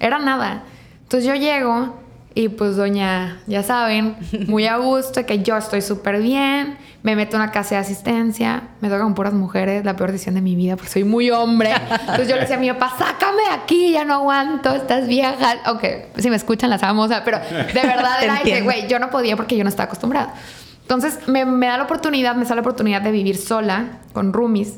[0.00, 0.62] Era nada.
[1.02, 1.94] Entonces yo llego
[2.38, 4.14] Y pues doña, ya saben,
[4.46, 8.64] muy a gusto, que yo estoy súper bien, me meto en una casa de asistencia,
[8.82, 11.72] me tocan puras mujeres, la peor decisión de mi vida, porque soy muy hombre.
[12.00, 15.54] Entonces yo le decía a mi papá, sácame de aquí, ya no aguanto, estás vieja.
[15.64, 18.98] Aunque si me escuchan las amo, o sea, pero de verdad era que, güey, yo
[18.98, 20.34] no podía porque yo no estaba acostumbrada.
[20.82, 24.74] Entonces me, me da la oportunidad, me sale la oportunidad de vivir sola, con roomies.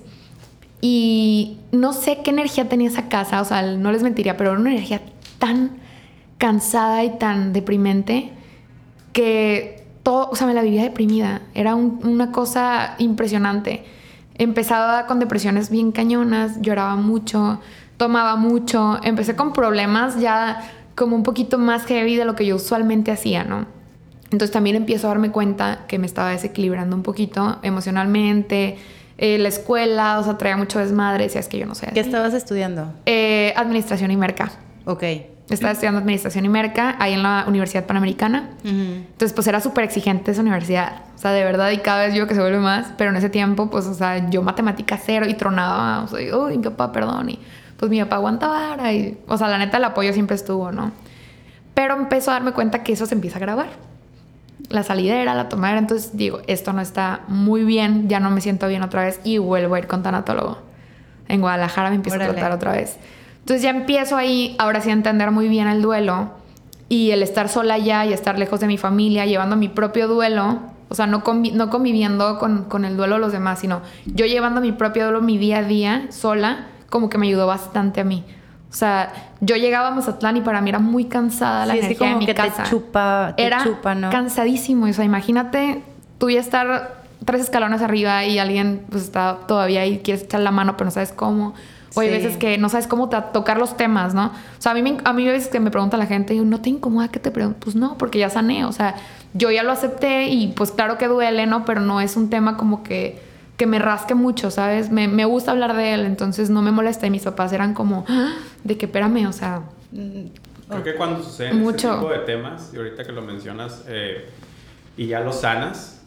[0.81, 4.61] Y no sé qué energía tenía esa casa, o sea, no les mentiría, pero era
[4.61, 5.01] una energía
[5.39, 5.73] tan
[6.39, 8.31] cansada y tan deprimente
[9.13, 11.43] que todo, o sea, me la vivía deprimida.
[11.55, 13.85] Era una cosa impresionante.
[14.37, 17.61] Empezaba con depresiones bien cañonas, lloraba mucho,
[17.97, 18.99] tomaba mucho.
[19.03, 23.45] Empecé con problemas ya como un poquito más heavy de lo que yo usualmente hacía,
[23.45, 23.67] ¿no?
[24.31, 28.77] Entonces también empiezo a darme cuenta que me estaba desequilibrando un poquito emocionalmente,
[29.19, 31.91] eh, la escuela, o sea, traía mucho desmadre, es que yo no sé.
[31.93, 32.93] ¿Qué estabas estudiando?
[33.05, 34.53] Eh, administración y merca.
[34.85, 35.03] Ok.
[35.51, 38.51] Estaba estudiando administración y merca ahí en la Universidad Panamericana.
[38.63, 41.03] Entonces, pues era súper exigente esa universidad.
[41.15, 43.31] O sea, de verdad, y cada vez yo que se vuelve más, pero en ese
[43.31, 47.31] tiempo, pues, o sea, yo matemática cero y tronaba, o sea, uy, mi papá, perdón,
[47.31, 47.39] y
[47.79, 50.93] pues mi papá aguantaba, y, o sea, la neta, el apoyo siempre estuvo, ¿no?
[51.75, 53.69] Pero empezó a darme cuenta que eso se empieza a grabar.
[54.69, 58.69] La salidera, la tomadera, entonces digo, esto no está muy bien, ya no me siento
[58.69, 60.59] bien otra vez y vuelvo a ir con tanatólogo.
[61.29, 62.99] En Guadalajara me empiezo a tratar otra vez.
[63.41, 66.31] Entonces ya empiezo ahí, ahora sí, a entender muy bien el duelo
[66.89, 70.61] y el estar sola allá y estar lejos de mi familia, llevando mi propio duelo,
[70.89, 74.61] o sea, no, no conviviendo con, con, el duelo de los demás, sino yo llevando
[74.61, 78.25] mi propio duelo mi día a día sola, como que me ayudó bastante a mí.
[78.71, 82.15] O sea, yo llegaba a Mazatlán y para mí era muy cansada la energía de
[82.17, 82.65] mi que casa.
[82.65, 84.11] Te chupa, te era chupa, ¿no?
[84.11, 84.87] cansadísimo.
[84.87, 85.83] O sea, imagínate
[86.19, 90.51] tú ya estar tres escalones arriba y alguien pues está todavía ahí, quieres echar la
[90.51, 91.55] mano, pero no sabes cómo.
[91.95, 94.27] O hay veces que no sabes cómo tocar los temas, ¿no?
[94.27, 96.61] O sea, a mí, a mí hay veces que me pregunta la gente, y ¿no
[96.61, 97.59] te incomoda que te pregunte?
[97.61, 98.95] Pues no, porque ya sané, o sea,
[99.35, 101.65] yo ya lo acepté y pues claro que duele, ¿no?
[101.65, 103.21] Pero no es un tema como que,
[103.59, 104.91] que me rasque mucho, ¿sabes?
[104.91, 107.07] Me, me gusta hablar de él, entonces no me molesta.
[107.07, 108.37] Y mis papás eran como, ¡Ah!
[108.65, 109.63] de que espérame, o sea...
[110.69, 111.89] Creo que cuando suceden mucho.
[111.89, 114.29] este tipo de temas, y ahorita que lo mencionas, eh,
[114.97, 116.01] y ya lo sanas,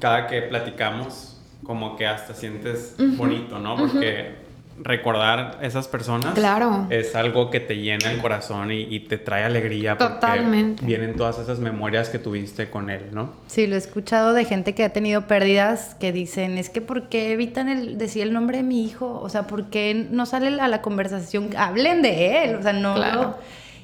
[0.00, 3.76] cada que platicamos, como que hasta sientes bonito, ¿no?
[3.76, 4.43] Porque
[4.82, 6.86] recordar esas personas claro.
[6.90, 10.84] es algo que te llena el corazón y, te trae alegría porque Totalmente.
[10.84, 13.32] vienen todas esas memorias que tuviste con él, ¿no?
[13.46, 17.08] Sí, lo he escuchado de gente que ha tenido pérdidas que dicen, es que ¿por
[17.08, 19.20] qué evitan el, decir el nombre de mi hijo?
[19.20, 21.50] O sea, ¿por qué no sale a la conversación?
[21.56, 22.94] Hablen de él, o sea, no...
[22.94, 23.38] Claro.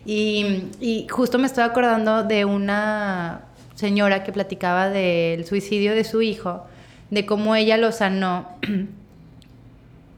[0.07, 3.43] Y, y justo me estoy acordando de una
[3.75, 6.65] señora que platicaba del suicidio de su hijo,
[7.11, 8.49] de cómo ella lo sanó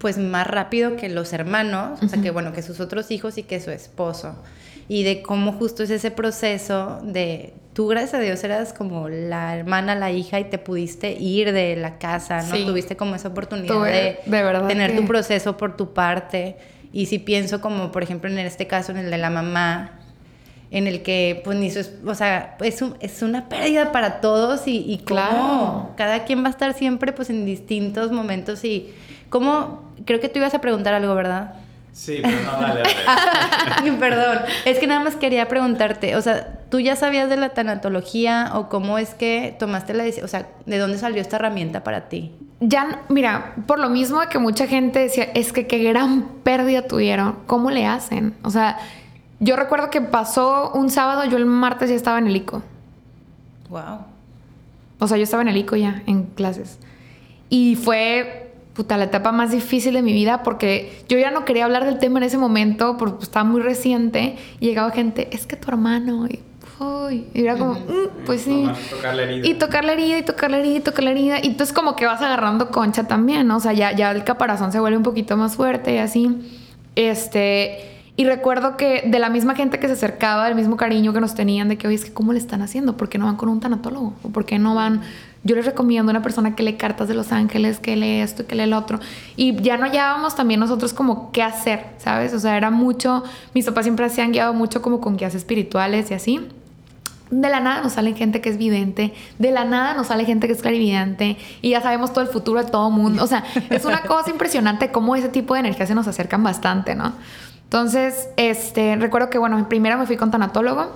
[0.02, 3.44] pues más rápido que los hermanos, o sea, que bueno, que sus otros hijos y
[3.44, 4.34] que su esposo.
[4.88, 9.56] Y de cómo justo es ese proceso de tú, gracias a Dios, eras como la
[9.56, 12.66] hermana, la hija y te pudiste ir de la casa, ¿no?
[12.66, 14.18] Tuviste como esa oportunidad de,
[14.66, 16.56] tener tu proceso por tu parte.
[16.92, 20.00] Y si pienso como, por ejemplo, en este caso, en el de la mamá,
[20.72, 24.78] en el que, pues, ni su, o sea, es, es una pérdida para todos y,
[24.78, 25.90] y claro.
[25.96, 28.92] cada quien va a estar siempre, pues, en distintos momentos y
[29.32, 31.54] cómo creo que tú ibas a preguntar algo, ¿verdad?
[31.92, 33.92] Sí, pero no, dale, dale.
[33.98, 38.52] Perdón, es que nada más quería preguntarte, o sea, ¿tú ya sabías de la tanatología
[38.54, 42.08] o cómo es que tomaste la decisión, o sea, ¿de dónde salió esta herramienta para
[42.08, 42.32] ti?
[42.60, 47.40] Ya, mira, por lo mismo que mucha gente decía, es que qué gran pérdida tuvieron,
[47.46, 48.34] ¿cómo le hacen?
[48.42, 48.78] O sea,
[49.40, 52.62] yo recuerdo que pasó un sábado, yo el martes ya estaba en el ICO.
[53.68, 54.06] Wow.
[54.98, 56.78] O sea, yo estaba en el ICO ya, en clases.
[57.50, 58.41] Y fue
[58.74, 61.98] puta, la etapa más difícil de mi vida porque yo ya no quería hablar del
[61.98, 65.68] tema en ese momento porque pues, estaba muy reciente y llegaba gente, es que tu
[65.68, 66.40] hermano, y,
[67.34, 68.68] y era como, mm, pues sí.
[68.90, 69.46] Tocar la herida.
[69.46, 71.38] Y tocar la herida, y tocar la herida, y tocar la herida.
[71.42, 73.56] Y entonces como que vas agarrando concha también, ¿no?
[73.56, 76.38] O sea, ya, ya el caparazón se vuelve un poquito más fuerte y así.
[76.96, 77.88] Este...
[78.14, 81.34] Y recuerdo que de la misma gente que se acercaba, el mismo cariño que nos
[81.34, 82.94] tenían, de que, oye, es que ¿cómo le están haciendo?
[82.94, 84.12] ¿Por qué no van con un tanatólogo?
[84.22, 85.00] ¿O por qué no van
[85.44, 88.46] yo les recomiendo a una persona que lee cartas de los ángeles, que lee esto,
[88.46, 89.00] que lee el otro.
[89.36, 92.32] Y ya no hallábamos también nosotros como qué hacer, ¿sabes?
[92.32, 93.24] O sea, era mucho,
[93.54, 96.48] mis papás siempre se han guiado mucho como con guías espirituales y así.
[97.30, 100.46] De la nada nos sale gente que es vidente, de la nada nos sale gente
[100.46, 103.24] que es clarividente y ya sabemos todo el futuro de todo mundo.
[103.24, 106.94] O sea, es una cosa impresionante cómo ese tipo de energías se nos acercan bastante,
[106.94, 107.14] ¿no?
[107.64, 110.92] Entonces, este, recuerdo que, bueno, primero me fui con tanatólogo.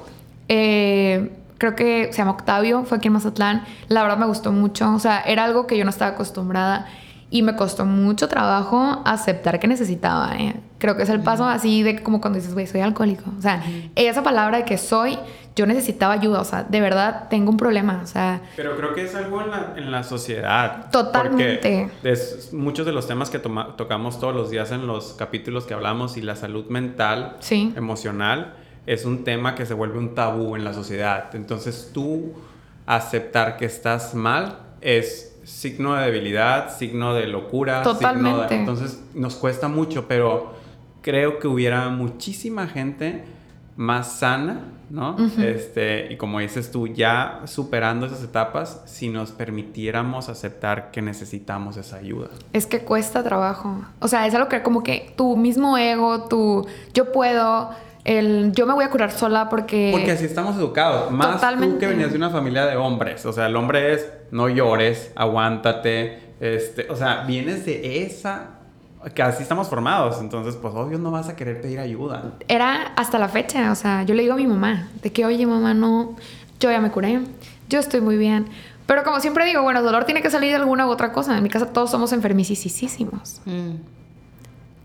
[0.48, 3.64] Eh, creo que se llama Octavio, fue aquí en Mazatlán.
[3.88, 6.86] La verdad me gustó mucho, o sea, era algo que yo no estaba acostumbrada
[7.28, 10.54] y me costó mucho trabajo aceptar que necesitaba, ¿eh?
[10.78, 13.24] Creo que es el paso así de como cuando dices, güey, soy alcohólico.
[13.36, 13.62] O sea,
[13.94, 15.18] esa palabra de que soy,
[15.56, 16.40] yo necesitaba ayuda.
[16.40, 18.00] O sea, de verdad tengo un problema.
[18.04, 18.42] O sea.
[18.56, 20.90] Pero creo que es algo en la, en la sociedad.
[20.90, 21.90] Totalmente.
[21.94, 25.72] Porque es, muchos de los temas que tocamos todos los días en los capítulos que
[25.72, 28.54] hablamos y la salud mental, emocional,
[28.86, 31.34] es un tema que se vuelve un tabú en la sociedad.
[31.34, 32.32] Entonces tú
[32.86, 37.82] aceptar que estás mal es signo de debilidad, signo de locura.
[37.82, 38.54] Totalmente.
[38.54, 40.54] entonces nos cuesta mucho, pero
[41.02, 43.24] creo que hubiera muchísima gente
[43.76, 45.16] más sana, ¿no?
[45.38, 51.76] Este, y como dices tú, ya superando esas etapas, si nos permitiéramos aceptar que necesitamos
[51.76, 52.28] esa ayuda.
[52.52, 53.84] Es que cuesta trabajo.
[54.00, 57.70] O sea, es algo que como que tu mismo ego, tu yo puedo,
[58.06, 59.90] el yo me voy a curar sola porque...
[59.92, 61.10] Porque así estamos educados.
[61.10, 63.26] Más tú que venías de una familia de hombres.
[63.26, 66.20] O sea, el hombre es no llores, aguántate.
[66.40, 68.50] Este, o sea, vienes de esa
[69.14, 72.32] que así estamos formados, entonces pues obvio no vas a querer pedir ayuda.
[72.48, 75.46] Era hasta la fecha, o sea, yo le digo a mi mamá, de que oye
[75.46, 76.16] mamá, no,
[76.58, 77.20] yo ya me curé,
[77.68, 78.46] yo estoy muy bien.
[78.86, 81.36] Pero como siempre digo, bueno, el dolor tiene que salir de alguna u otra cosa.
[81.36, 83.40] En mi casa todos somos enfermicísimos.
[83.44, 83.70] Mm.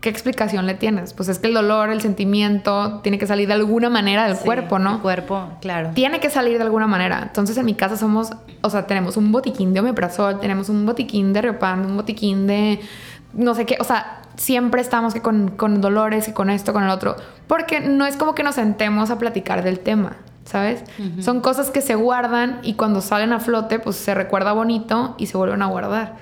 [0.02, 1.14] ¿Qué explicación le tienes?
[1.14, 4.78] Pues es que el dolor, el sentimiento, tiene que salir de alguna manera del cuerpo,
[4.78, 4.96] ¿no?
[4.96, 5.92] El cuerpo, claro.
[5.94, 7.20] Tiene que salir de alguna manera.
[7.22, 11.32] Entonces en mi casa somos, o sea, tenemos un botiquín de omeprazol, tenemos un botiquín
[11.32, 12.80] de Riopan, un botiquín de
[13.32, 16.90] no sé qué, o sea, siempre estamos que con, dolores y con esto, con el
[16.90, 20.82] otro, porque no es como que nos sentemos a platicar del tema, ¿sabes?
[21.20, 25.26] Son cosas que se guardan y cuando salen a flote, pues se recuerda bonito y
[25.26, 26.16] se vuelven a guardar,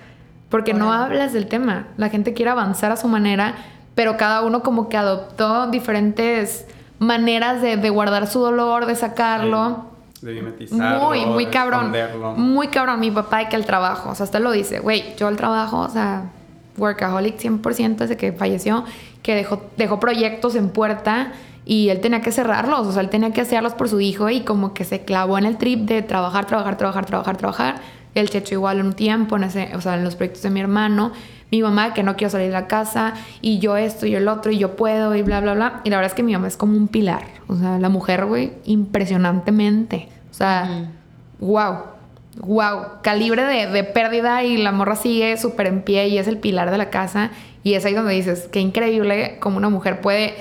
[0.50, 3.54] porque no hablas del tema, la gente quiere avanzar a su manera,
[3.94, 6.66] pero cada uno como que adoptó diferentes
[6.98, 9.86] maneras de, guardar su dolor, de sacarlo.
[10.20, 11.92] De mimetizarlo, Muy, muy cabrón.
[12.36, 13.00] Muy cabrón.
[13.00, 14.10] Mi papá y que el trabajo.
[14.10, 16.24] O sea, hasta lo dice, güey, yo el trabajo, o sea,
[16.76, 18.84] workaholic 100% desde que falleció,
[19.22, 21.32] que dejó, dejó proyectos en puerta
[21.64, 24.40] y él tenía que cerrarlos, o sea, él tenía que hacerlos por su hijo y
[24.40, 27.74] como que se clavó en el trip de trabajar, trabajar, trabajar, trabajar, trabajar.
[28.14, 31.12] El Checho igual un tiempo, en ese, o sea, en los proyectos de mi hermano.
[31.50, 34.52] Mi mamá que no quiero salir de la casa y yo esto y el otro
[34.52, 35.80] y yo puedo y bla, bla, bla.
[35.84, 37.24] Y la verdad es que mi mamá es como un pilar.
[37.48, 40.08] O sea, la mujer, güey, impresionantemente.
[40.30, 40.90] O sea,
[41.40, 41.78] wow
[42.38, 46.70] wow, calibre de, pérdida y la morra sigue súper en pie y es el pilar
[46.70, 47.30] de la casa.
[47.62, 50.34] Y es ahí donde dices, qué increíble como una mujer puede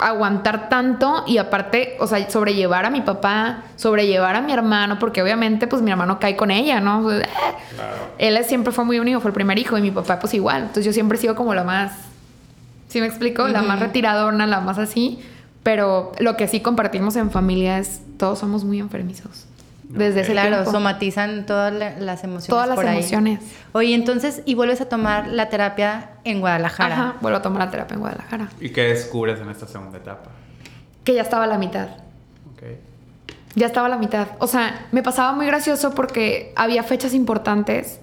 [0.00, 5.22] aguantar tanto y aparte, o sea, sobrellevar a mi papá, sobrellevar a mi hermano, porque
[5.22, 7.02] obviamente pues mi hermano cae con ella, ¿no?
[7.02, 7.96] Claro.
[8.18, 10.62] Él siempre fue muy unido, fue el primer hijo y mi papá pues igual.
[10.62, 11.92] Entonces yo siempre he sido como la más,
[12.88, 13.46] ¿sí me explico?
[13.48, 15.20] La más retiradona, la más así.
[15.62, 19.46] Pero lo que sí compartimos en familia es, todos somos muy enfermizos.
[19.98, 22.46] Desde ese Claro, somatizan todas las emociones.
[22.46, 23.40] Todas las emociones.
[23.72, 26.94] Oye, entonces, ¿y vuelves a tomar la terapia en Guadalajara?
[26.94, 28.48] Ajá, vuelvo a tomar la terapia en Guadalajara.
[28.60, 30.30] ¿Y qué descubres en esta segunda etapa?
[31.02, 31.88] Que ya estaba a la mitad.
[32.52, 32.62] Ok.
[33.56, 34.28] Ya estaba a la mitad.
[34.38, 37.98] O sea, me pasaba muy gracioso porque había fechas importantes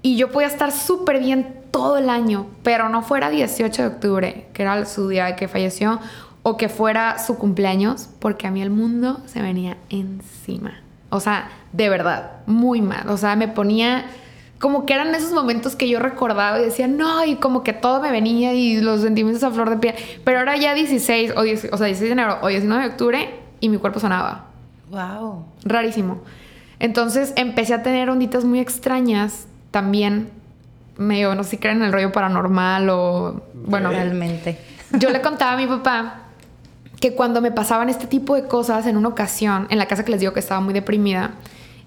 [0.00, 4.46] y yo podía estar súper bien todo el año, pero no fuera 18 de octubre,
[4.54, 6.00] que era su día de que falleció,
[6.42, 10.80] o que fuera su cumpleaños, porque a mí el mundo se venía encima.
[11.10, 13.08] O sea, de verdad, muy mal.
[13.08, 14.06] O sea, me ponía
[14.58, 18.00] como que eran esos momentos que yo recordaba y decía, no, y como que todo
[18.00, 19.94] me venía y los sentimientos a flor de piel.
[20.24, 23.68] Pero ahora ya 16, o, o sea, 16 de enero o 19 de octubre y
[23.68, 24.46] mi cuerpo sonaba.
[24.90, 25.44] Wow.
[25.64, 26.22] Rarísimo.
[26.78, 30.30] Entonces empecé a tener onditas muy extrañas también.
[30.96, 33.42] Medio, no sé si creen en el rollo paranormal o.
[33.54, 33.90] Bueno.
[33.90, 34.58] Realmente.
[34.92, 36.25] Yo le contaba a mi papá
[37.10, 40.10] que cuando me pasaban este tipo de cosas en una ocasión, en la casa que
[40.10, 41.34] les digo que estaba muy deprimida,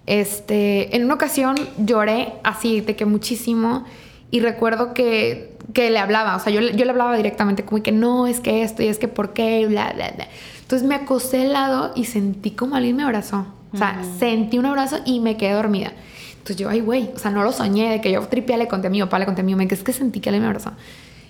[0.06, 3.84] este, en una ocasión lloré así de que muchísimo
[4.32, 7.92] y recuerdo que, que le hablaba, o sea, yo, yo le hablaba directamente como que
[7.92, 10.28] no, es que esto y es que por qué, bla, bla, bla.
[10.62, 13.46] Entonces me acosté al lado y sentí como alguien me abrazó.
[13.74, 15.92] O sea, sentí un abrazo y me quedé dormida.
[16.32, 18.88] Entonces yo, ay, güey, o sea, no lo soñé, de que yo tripé, le conté
[18.88, 20.48] a mi papá, le conté a mi mamá, que es que sentí que alguien me
[20.48, 20.72] abrazó.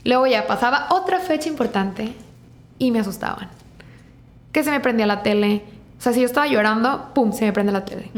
[0.04, 2.14] Luego ya pasaba otra fecha importante
[2.78, 3.59] y me asustaban
[4.52, 5.64] que se me prendía la tele.
[5.98, 8.10] O sea, si yo estaba llorando, pum, se me prende la tele.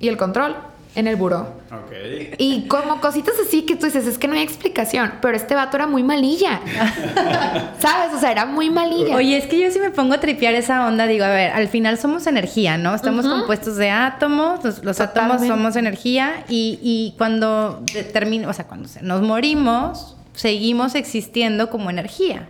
[0.00, 0.56] Y el control
[0.94, 1.42] en el buró.
[1.70, 1.92] Ok.
[2.38, 5.76] Y como cositas así que tú dices, es que no hay explicación, pero este vato
[5.76, 6.60] era muy malilla.
[7.78, 8.14] ¿Sabes?
[8.16, 9.14] O sea, era muy malilla.
[9.14, 11.68] Oye, es que yo sí me pongo a tripear esa onda, digo, a ver, al
[11.68, 12.94] final somos energía, ¿no?
[12.94, 18.88] Estamos compuestos de átomos, los, átomos somos energía y, y cuando termina, o sea, cuando
[19.02, 22.48] nos morimos, seguimos existiendo como energía.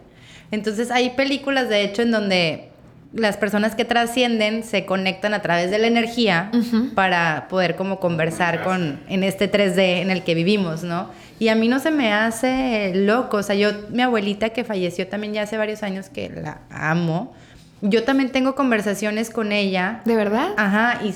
[0.51, 2.68] Entonces hay películas, de hecho, en donde
[3.13, 6.51] las personas que trascienden se conectan a través de la energía
[6.95, 11.11] para poder como conversar con en este 3D en el que vivimos, ¿no?
[11.39, 15.07] Y a mí no se me hace loco, o sea, yo mi abuelita que falleció
[15.07, 17.33] también ya hace varios años que la amo,
[17.81, 20.03] yo también tengo conversaciones con ella.
[20.05, 20.49] ¿De verdad?
[20.57, 21.15] Ajá, y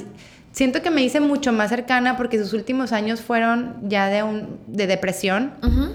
[0.53, 4.61] siento que me hice mucho más cercana porque sus últimos años fueron ya de un
[4.66, 5.53] de depresión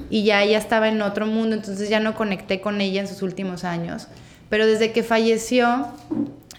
[0.09, 3.21] y ya ella estaba en otro mundo, entonces ya no conecté con ella en sus
[3.21, 4.07] últimos años.
[4.49, 5.87] Pero desde que falleció,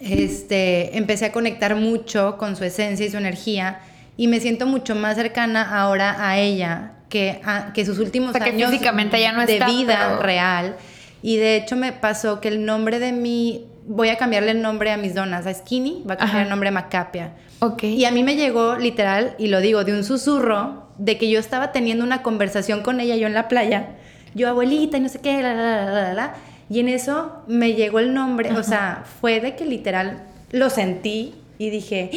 [0.01, 3.81] este, empecé a conectar mucho con su esencia y su energía
[4.17, 8.71] y me siento mucho más cercana ahora a ella que, a, que sus últimos años
[8.71, 10.77] físicamente ya no de vida real.
[11.23, 13.65] Y de hecho me pasó que el nombre de mi...
[13.91, 15.47] Voy a cambiarle el nombre a mis donas.
[15.47, 17.33] A Skinny va a cambiar el nombre a Macapia.
[17.61, 17.85] Ok.
[17.85, 21.41] Y a mí me llegó literal, y lo digo, de un susurro, de que yo
[21.41, 23.97] estaba teniendo una conversación con ella yo en la playa.
[24.35, 26.35] Yo, abuelita, y no sé qué, la, la, la, la, la.
[26.71, 31.35] Y en eso me llegó el nombre, o sea, fue de que literal lo sentí
[31.59, 32.11] y dije,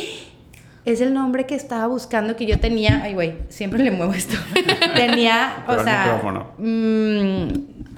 [0.86, 4.38] es el nombre que estaba buscando que yo tenía, ay güey, siempre le muevo esto.
[4.96, 6.22] tenía, o Pero sea,
[6.58, 7.48] mm,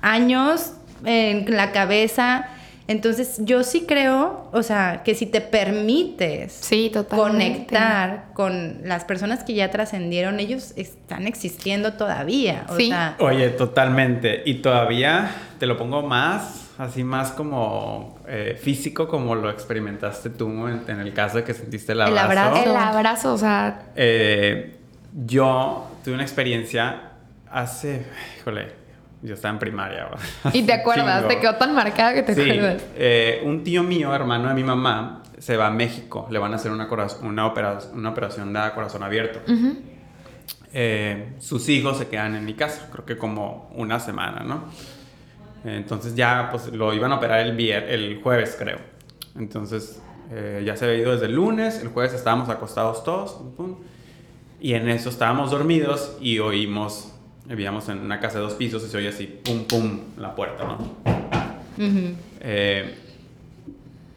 [0.01, 0.73] años
[1.05, 2.47] en la cabeza.
[2.87, 9.43] Entonces, yo sí creo, o sea, que si te permites Sí, conectar con las personas
[9.43, 12.65] que ya trascendieron, ellos están existiendo todavía.
[12.69, 12.89] O Sí.
[12.89, 14.41] sea, Oye, totalmente.
[14.45, 20.67] Y todavía te lo pongo más, así más como eh, físico, como lo experimentaste tú
[20.67, 22.49] en, en el caso de que sentiste el El abrazo.
[22.49, 22.69] abrazo.
[22.69, 24.75] El abrazo, o sea, Eh,
[25.25, 27.11] yo tuve una experiencia
[27.51, 28.05] hace,
[28.39, 28.82] híjole,
[29.23, 30.07] yo estaba en primaria.
[30.53, 31.27] y te acuerdas, Chingo.
[31.29, 32.83] te quedó tan marcada que te Sí, acuerdas.
[32.95, 36.27] eh, un tío mío, hermano de mi mamá, se va a México.
[36.29, 36.87] Le van a hacer una,
[37.21, 39.39] una, opera- una operación de corazón abierto.
[39.51, 39.77] Ujú.
[40.73, 44.65] Eh, sus hijos se quedan en mi casa, creo que como una semana, ¿no?
[45.65, 48.79] Entonces ya pues lo iban a operar el, vier el jueves, creo.
[49.37, 50.01] Entonces
[50.31, 53.75] eh, ya se había ido desde el lunes, el jueves estábamos acostados todos, pum,
[54.59, 57.12] y en eso estábamos dormidos y oímos,
[57.45, 60.63] vivíamos en una casa de dos pisos y se oye así, pum, pum, la puerta,
[60.63, 60.73] ¿no?
[61.77, 62.15] ujú.
[62.41, 62.99] Eh,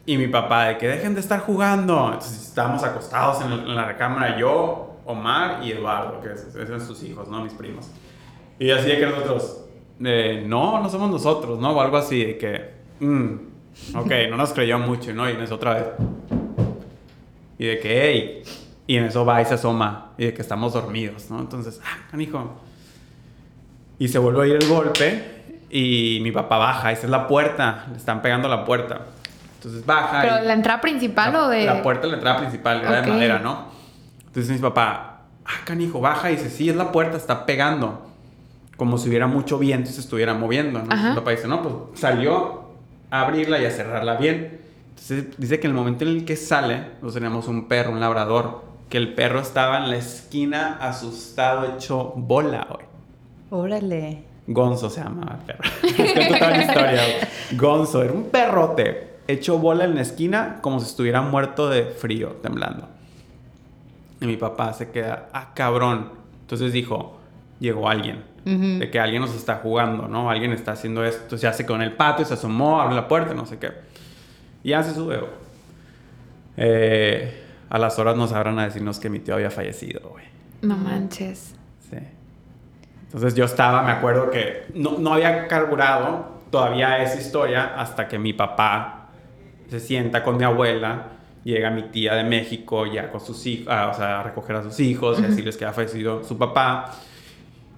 [0.05, 2.05] y mi papá, de que dejen de estar jugando.
[2.13, 6.81] Entonces estábamos acostados en, en la recámara, yo, Omar y Eduardo, que es- esos son
[6.95, 7.43] sus hijos, ¿no?
[7.43, 7.89] Mis primos.
[8.59, 9.65] Y así de que nosotros,
[10.03, 11.71] eh, no, no somos nosotros, ¿no?
[11.71, 12.71] O algo así, de que,
[13.01, 13.33] mm,
[13.97, 15.29] ok, no nos creyó mucho, ¿no?
[15.29, 15.85] Y en eso otra vez.
[17.59, 18.43] Y de que, hey,
[18.87, 21.39] y en eso va y se asoma, y de que estamos dormidos, ¿no?
[21.39, 22.61] Entonces, ah, canijo.
[23.99, 25.37] Y se vuelve a ir el golpe
[25.69, 29.01] y mi papá baja, esa es la puerta, le están pegando la puerta.
[29.55, 30.21] Entonces baja.
[30.21, 31.65] ¿Pero la entrada principal la, o de...?
[31.65, 33.05] La puerta la entrada principal era Ok.
[33.05, 33.65] de madera, ¿no?
[34.27, 38.05] Entonces mi papá, ah, canijo, baja y dice, sí, es la puerta, está pegando.
[38.77, 40.95] Como si hubiera mucho viento y se estuviera moviendo, ¿no?
[40.95, 42.67] Mi papá dice, no, pues salió
[43.09, 44.61] a abrirla y a cerrarla bien.
[44.89, 47.99] Entonces dice que en el momento en el que sale, nosotros teníamos un perro, un
[47.99, 52.86] labrador, que el perro estaba en la esquina asustado, hecho bola, güey.
[53.49, 54.23] Órale.
[54.47, 55.69] Gonzo se llama el perro.
[55.97, 57.01] Les cuento toda la historia.
[57.53, 62.37] Gonzo era un perrote hecho bola en la esquina como si estuviera muerto de frío,
[62.41, 62.87] temblando.
[64.21, 66.11] Y mi papá se queda, ah, cabrón.
[66.41, 67.19] Entonces dijo,
[67.59, 68.23] llegó alguien.
[68.45, 70.29] De que alguien nos está jugando, ¿no?
[70.29, 71.23] Alguien está haciendo esto.
[71.23, 73.71] Entonces ya se quedó en el patio, se asomó, abre la puerta, no sé qué.
[74.63, 75.19] Y ya se sube.
[76.55, 80.23] Eh, a las horas nos abran a decirnos que mi tío había fallecido, güey.
[80.61, 81.56] No manches.
[83.07, 88.19] Entonces yo estaba, me acuerdo que no, no había carburado todavía esa historia hasta que
[88.19, 89.09] mi papá
[89.69, 91.07] se sienta con mi abuela,
[91.43, 94.79] llega mi tía de México ya con sus hijos, o sea, a recoger a sus
[94.79, 96.93] hijos y decirles que ha fallecido su papá.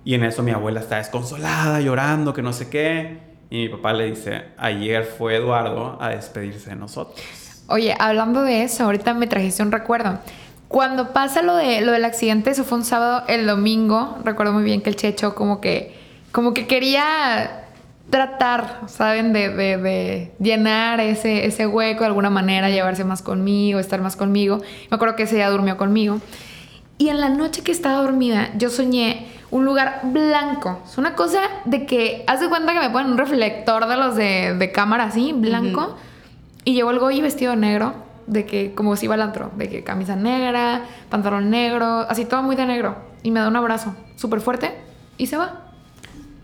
[0.04, 3.20] Y en eso mi abuela está desconsolada, llorando, que no sé qué.
[3.52, 7.20] Y mi papá le dice, ayer fue Eduardo a despedirse de nosotros.
[7.68, 10.20] Oye, hablando de eso, ahorita me trajiste un recuerdo.
[10.70, 14.64] Cuando pasa lo, de, lo del accidente, eso fue un sábado, el domingo, recuerdo muy
[14.64, 15.94] bien que el Checho como que,
[16.32, 17.66] como que quería
[18.12, 19.34] tratar, ¿saben?
[19.34, 24.16] De, de- de llenar ese, ese hueco de alguna manera, llevarse más conmigo, estar más
[24.16, 24.60] conmigo.
[24.92, 26.22] Me acuerdo que ese día durmió conmigo.
[27.00, 30.82] Y en la noche que estaba dormida, yo soñé un lugar blanco.
[30.86, 34.16] Es una cosa de que, haz de cuenta que me ponen un reflector de los
[34.16, 35.96] de, de cámara así, blanco.
[36.64, 37.94] Y llegó el Goyi vestido de negro,
[38.30, 42.44] de que, como si iba al antro, de que camisa negra, pantalón negro, así todo
[42.44, 42.96] muy de negro.
[43.24, 44.72] Y me da un abrazo súper fuerte
[45.18, 45.66] y se va.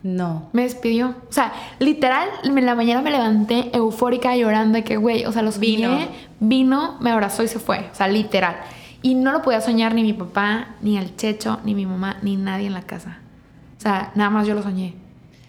[0.03, 0.49] No.
[0.53, 1.15] Me despidió.
[1.29, 5.41] O sea, literal, en la mañana me levanté eufórica llorando de que, güey, o sea,
[5.41, 5.89] los Vino.
[5.89, 6.07] vino,
[6.39, 7.89] vino, me abrazó y se fue.
[7.91, 8.57] O sea, literal.
[9.01, 12.37] Y no lo podía soñar ni mi papá, ni el Checho, ni mi mamá, ni
[12.37, 13.19] nadie en la casa.
[13.77, 14.93] O sea, nada más yo lo soñé.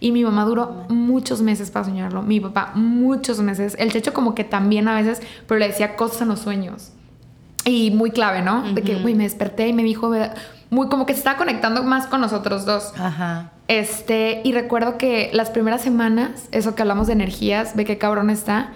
[0.06, 2.22] Y mi mamá duró muchos meses para soñarlo.
[2.22, 3.74] Mi papá, muchos meses.
[3.76, 6.92] El Checho como que también a veces, pero le decía cosas en los sueños.
[7.64, 8.72] Y muy clave, ¿no?
[8.72, 10.14] De que, güey, me desperté y me dijo,
[10.70, 12.92] muy como que se estaba conectando más con nosotros dos.
[12.96, 13.50] Ajá.
[13.66, 18.30] Este, y recuerdo que las primeras semanas, eso que hablamos de energías, ve qué cabrón
[18.30, 18.74] está.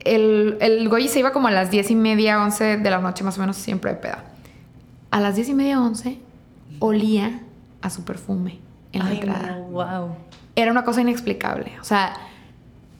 [0.00, 3.22] El, el Goyi se iba como a las diez y media, once de la noche,
[3.22, 4.24] más o menos, siempre de peda.
[5.12, 6.18] A las diez y media, once,
[6.80, 7.42] olía
[7.82, 8.58] a su perfume
[8.92, 9.58] en la entrada.
[9.70, 10.26] wow.
[10.56, 11.72] Era una cosa inexplicable.
[11.80, 12.14] O sea,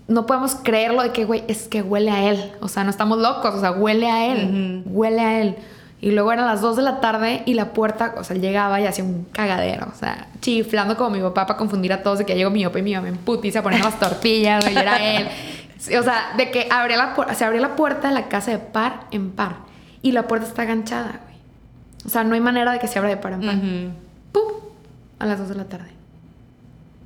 [0.07, 2.53] no podemos creerlo de que, güey, es que huele a él.
[2.61, 4.85] O sea, no estamos locos, o sea, huele a él.
[4.87, 5.57] Huele a él.
[5.99, 8.87] Y luego eran las 2 de la tarde y la puerta, o sea, llegaba y
[8.87, 12.35] hacía un cagadero, o sea, chiflando como mi papá para confundir a todos de que
[12.35, 15.27] llegó mi papá y mi mamá en putiza poniendo las tortillas, y era él.
[15.99, 19.07] O sea, de que abría la se abría la puerta de la casa de par
[19.11, 19.57] en par
[20.03, 21.37] y la puerta está aganchada, güey.
[22.05, 23.57] O sea, no hay manera de que se abra de par en par.
[24.33, 24.53] ¡Pum!
[25.19, 25.96] A las 2 de la tarde.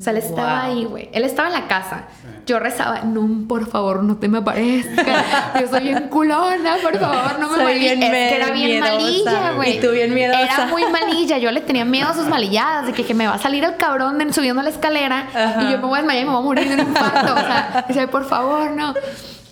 [0.01, 1.11] O sea, él estaba ahí, güey.
[1.13, 2.05] Él estaba en la casa.
[2.47, 5.61] Yo rezaba, no, por favor, no te me aparezcas.
[5.61, 9.77] Yo soy bien culona, por favor, no me Es que era bien malilla, güey.
[9.77, 10.41] Y tú bien miedosa.
[10.41, 11.37] Era muy malilla.
[11.37, 13.77] Yo le tenía miedo a sus malilladas, de que, que me va a salir el
[13.77, 15.27] cabrón de, subiendo la escalera
[15.61, 17.35] y yo me voy a desmayar y me voy a morir de un infarto.
[17.35, 18.95] O sea, dice, por favor, no.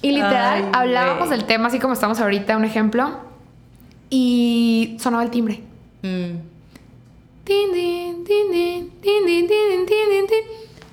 [0.01, 3.21] Y literal, hablábamos del tema así como estamos ahorita, un ejemplo,
[4.09, 5.63] y sonaba el timbre.
[6.01, 6.58] Mm.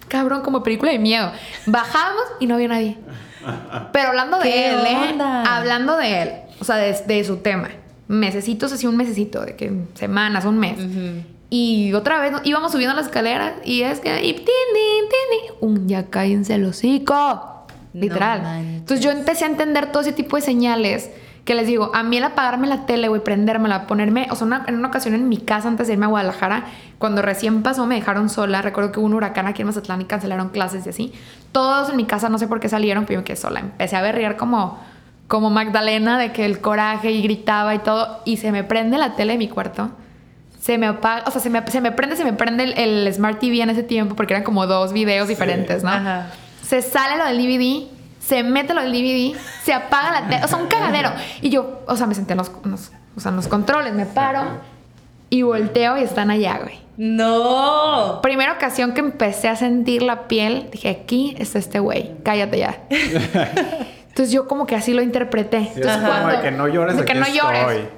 [0.07, 1.31] Cabrón, como película de miedo.
[1.65, 2.97] Bajamos y no había nadie.
[3.91, 5.17] Pero hablando de él, ¿eh?
[5.19, 6.29] Hablando de él,
[6.59, 7.69] o sea, de, su tema.
[8.07, 10.77] Mesecitos, así un mesecito, de que semanas, un mes.
[11.49, 14.25] Y otra vez íbamos subiendo las escaleras y es que.
[14.25, 14.43] Y,
[15.61, 17.65] un ya cállense el hocico.
[17.93, 18.43] Literal.
[18.59, 21.11] Entonces yo empecé a entender todo ese tipo de señales
[21.45, 24.75] que les digo, a mí el apagarme la tele, güey, prendérmela, ponerme, o sea, en
[24.75, 26.65] una ocasión en mi casa antes de irme a Guadalajara,
[26.97, 30.05] cuando recién pasó, me dejaron sola, recuerdo que hubo un huracán aquí en Mazatlán y
[30.05, 31.13] cancelaron clases y así.
[31.51, 33.59] Todos en mi casa, no sé por qué salieron, pero yo me quedé sola.
[33.59, 34.79] Empecé a berrear como,
[35.27, 39.13] como Magdalena, de que el coraje y gritaba y todo, y se me prende la
[39.15, 39.91] tele de mi cuarto.
[40.59, 43.39] Se me apaga, o sea, se me, se me prende, se me prende el, Smart
[43.39, 45.91] TV en ese tiempo, porque eran como dos videos diferentes, ¿no?
[45.91, 46.31] Ajá.
[46.63, 47.94] Se sale lo del DVD
[48.27, 51.11] se mete lo del DVD, se apaga la tele, o sea, un cagadero.
[51.41, 54.41] Y yo, o sea, me senté en los, o sea, en los controles, me paro
[55.29, 56.79] y volteo y están allá, güey.
[56.97, 58.19] No.
[58.23, 62.79] Primera ocasión que empecé a sentir la piel, dije, aquí está este güey, cállate ya.
[62.89, 65.57] Entonces yo como que así lo interpreté.
[65.57, 67.89] Entonces, cuando, de que no llores, de que no llores.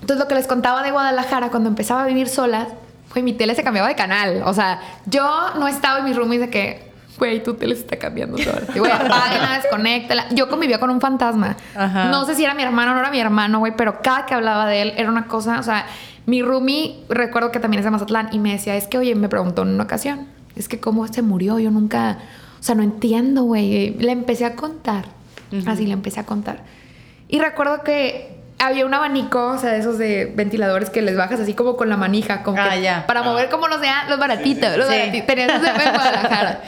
[0.00, 2.68] Entonces lo que les contaba de Guadalajara cuando empezaba a vivir sola,
[3.08, 4.42] fue mi tele se cambiaba de canal.
[4.46, 5.28] O sea, yo
[5.58, 6.85] no estaba en mis roomies de que
[7.18, 8.54] güey, tu tele se está cambiando todo.
[8.76, 10.26] Güey, apáguenla, desconéctela.
[10.30, 11.56] Yo convivía con un fantasma.
[11.74, 14.34] No sé si era mi hermano o no era mi hermano, güey, pero cada que
[14.34, 15.86] hablaba de él era una cosa, o sea,
[16.26, 19.28] mi roomie, recuerdo que también es de Mazatlán, y me decía, es que, oye, me
[19.28, 22.18] preguntó en una ocasión, es que cómo se murió, yo nunca,
[22.58, 23.90] o sea, no entiendo, güey.
[23.98, 25.06] Le empecé a contar,
[25.66, 26.64] así le empecé a contar.
[27.28, 31.40] Y recuerdo que había un abanico, o sea, de esos de ventiladores que les bajas
[31.40, 33.06] así como con la manija, como ah, ya.
[33.06, 35.26] para mover como los de los baratitos, los baratitos.
[35.26, 36.60] Tenías ese en Guadalajara.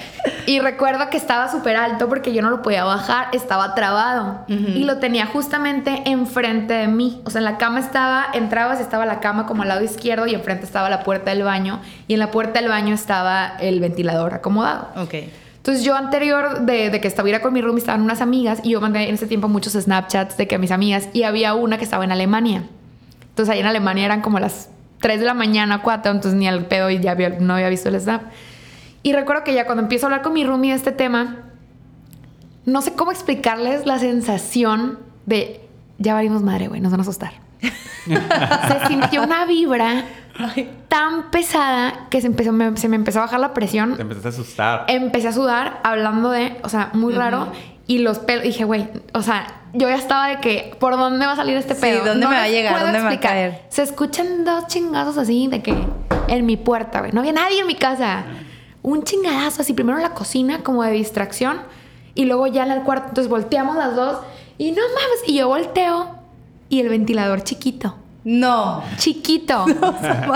[0.47, 4.45] Y recuerdo que estaba súper alto porque yo no lo podía bajar, estaba trabado.
[4.49, 7.23] Y lo tenía justamente enfrente de mí.
[7.25, 10.27] O sea, en la cama estaba, entrabas y estaba la cama como al lado izquierdo
[10.27, 11.81] y enfrente estaba la puerta del baño.
[12.07, 14.89] Y en la puerta del baño estaba el ventilador acomodado.
[14.97, 15.15] Ok.
[15.69, 19.07] Entonces yo anterior de, que estuviera con mi room estaban unas amigas y yo mandé
[19.07, 22.11] en ese tiempo muchos Snapchats de que mis amigas y había una que estaba en
[22.11, 22.65] Alemania.
[23.21, 26.65] Entonces ahí en Alemania eran como las 3 de la mañana, 4, entonces ni al
[26.69, 28.23] pedo y ya no había visto el Snap.
[29.03, 31.51] Y recuerdo que ya cuando empiezo a hablar con mi roomie de este tema,
[32.65, 37.35] no sé cómo explicarles la sensación de ya valimos madre, güey, nos van a asustar.
[38.07, 40.05] se sintió una vibra
[40.89, 43.97] tan pesada que se, empezó, me, se me empezó a bajar la presión.
[43.97, 44.85] Te empezaste a asustar.
[44.89, 47.53] Empecé a sudar hablando de, o sea, muy raro.
[47.87, 51.33] Y los pelos, dije, güey, o sea, yo ya estaba de que, ¿por dónde va
[51.33, 52.05] a salir este pedo?
[52.05, 52.81] ¿dónde me va a llegar?
[52.81, 53.63] ¿Dónde me va a caer?
[53.71, 55.75] Se escuchan dos chingazos así de que
[56.29, 57.13] en mi puerta, güey.
[57.13, 58.25] No había nadie en mi casa.
[58.83, 61.63] Un chingadazo así, primero en la cocina, como de distracción,
[62.15, 63.09] y luego ya en el cuarto.
[63.09, 64.19] Entonces volteamos las dos
[64.59, 65.23] y no mames.
[65.27, 66.18] Y yo volteo
[66.69, 67.97] y el ventilador chiquito.
[68.25, 68.83] No.
[68.99, 69.65] Chiquito.
[69.79, 70.35] No.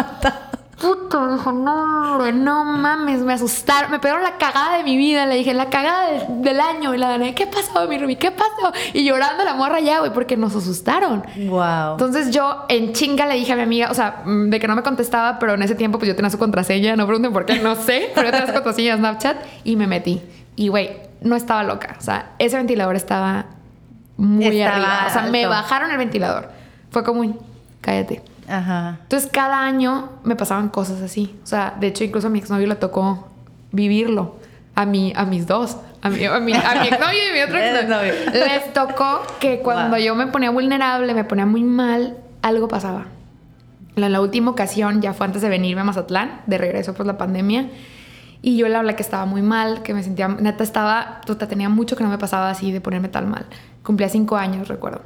[0.82, 5.36] Puto, dijo, no, no mames, me asustaron, me pegaron la cagada de mi vida, le
[5.36, 8.16] dije, la cagada del, año, y la gané, ¿qué pasó, mi Ruby?
[8.16, 8.72] ¿Qué pasó?
[8.92, 11.22] Y llorando la morra ya, güey, porque nos asustaron.
[11.46, 11.92] Wow.
[11.92, 14.74] Entonces yo en chinga le dije a mi amiga, o sea, mm, de que no
[14.74, 17.60] me contestaba, pero en ese tiempo pues yo tenía su contraseña, no pregunten por qué,
[17.60, 20.20] no sé, pero yo tenía su contraseña de Snapchat, y me metí.
[20.56, 23.46] Y güey, no estaba loca, o sea, ese ventilador estaba
[24.22, 26.48] muy arriba, o sea, me bajaron el ventilador.
[26.90, 27.38] Fue como un
[27.80, 28.22] cállate.
[28.48, 28.98] Ajá.
[29.02, 31.34] Entonces cada año me pasaban cosas así.
[31.42, 33.28] O sea, de hecho incluso a mi exnovio le tocó
[33.72, 34.36] vivirlo.
[34.74, 37.40] a, mí, a mis dos, a mi, a mi, a mi exnovio y a mi
[37.42, 42.68] otro exnovio, les tocó que cuando yo me ponía vulnerable, me ponía muy mal, algo
[42.68, 43.06] pasaba.
[43.96, 47.18] La, la última ocasión ya fue antes de venirme a Mazatlán, de regreso por la
[47.18, 47.68] pandemia.
[48.40, 51.94] Y yo le hablé que estaba muy mal, que me sentía, neta estaba, tenía mucho
[51.94, 53.46] que no me pasaba así de ponerme tan mal.
[53.82, 55.02] Cumplía cinco años, recuerdo.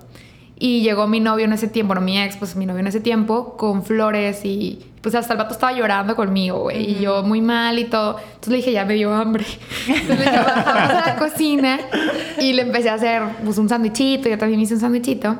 [0.58, 3.00] Y llegó mi novio en ese tiempo, no mi ex, pues mi novio en ese
[3.00, 6.92] tiempo, con flores y pues hasta el vato estaba llorando conmigo, güey.
[6.92, 8.16] Y yo muy mal y todo.
[8.18, 9.44] Entonces le dije, ya me dio hambre.
[9.86, 11.78] Entonces le dije, vamos a la cocina
[12.40, 15.36] y le empecé a hacer pues un sándwichito, yo también hice un sándwichito.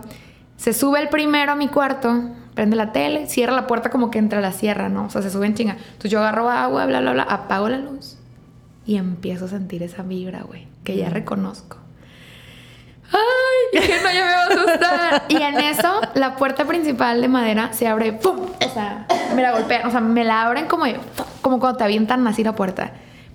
[0.59, 4.18] Se sube el primero a mi cuarto, prende la tele, cierra la puerta como que
[4.18, 5.07] entra la sierra, ¿no?
[5.07, 5.76] O sea, se sube en chinga.
[5.78, 8.18] Entonces yo agarro agua, bla, bla, bla, apago la luz
[8.84, 11.78] y empiezo a sentir esa vibra, güey, que ya reconozco.
[13.12, 13.80] ¡Ay!
[13.80, 15.22] Dije, no, ya me va a asustar.
[15.28, 18.38] Y en eso, la puerta principal de madera se abre, ¡pum!
[18.64, 20.86] O sea, me la golpean, o sea, me la abren como,
[21.42, 22.92] como cuando te avientan así la puerta.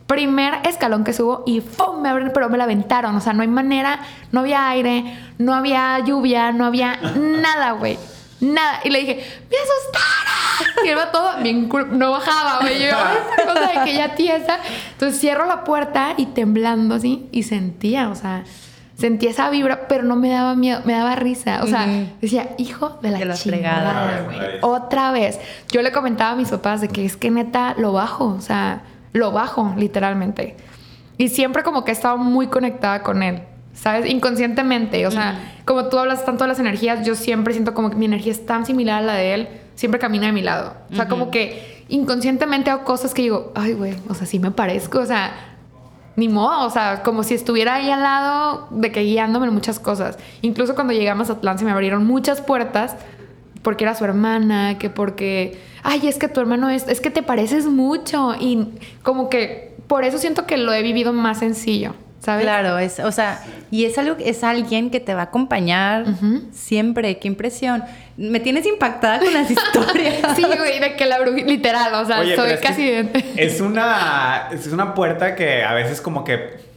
[0.08, 2.02] Primer escalón que subo y ¡pum!
[2.02, 3.16] Me abren, pero me la aventaron.
[3.16, 4.00] O sea, no hay manera,
[4.32, 7.98] no había aire, no había lluvia, no había nada, güey.
[8.42, 8.82] Nada.
[8.84, 10.86] Y le dije, ¡me asustaron!
[10.86, 12.82] Y él todo bien, no bajaba, güey.
[12.82, 12.96] Yo,
[13.46, 14.60] cosa de que ya tiesa.
[14.92, 18.44] Entonces cierro la puerta y temblando así, y sentía, o sea
[19.02, 21.62] sentía esa vibra, pero no me daba miedo, me daba risa.
[21.64, 21.88] O sea,
[22.22, 24.40] decía, hijo de la, de chingada, güey.
[24.62, 25.40] Otra vez.
[25.72, 28.84] Yo le comentaba a mis papás de que es que neta lo bajo, o sea,
[29.12, 30.56] lo bajo, literalmente.
[31.18, 33.42] Y siempre como que he estado muy conectada con él,
[33.74, 34.06] ¿sabes?
[34.10, 35.06] Inconscientemente.
[35.08, 38.06] O sea, como tú hablas tanto de las energías, yo siempre siento como que mi
[38.06, 40.76] energía es tan similar a la de él, siempre camina de mi lado.
[40.92, 44.52] O sea, como que inconscientemente hago cosas que digo, ay, güey, o sea, sí me
[44.52, 45.51] parezco, o sea
[46.16, 49.80] ni modo, o sea, como si estuviera ahí al lado de que guiándome en muchas
[49.80, 50.18] cosas.
[50.42, 52.96] Incluso cuando llegamos a Atlanta se me abrieron muchas puertas
[53.62, 57.24] porque era su hermana, que porque, ay, es que tu hermano es, es que te
[57.24, 58.68] pareces mucho y
[59.04, 61.94] como que por eso siento que lo he vivido más sencillo.
[62.22, 62.44] ¿Sabes?
[62.44, 66.06] Claro, es, o sea, y es algo, es alguien que te va a acompañar
[66.54, 67.84] siempre, qué impresión.
[68.16, 70.36] Me tienes impactada con las historias.
[70.36, 74.94] sí, güey, de que la bruja, literal, o sea, soy casi es una, es una
[74.94, 76.71] puerta que a veces como que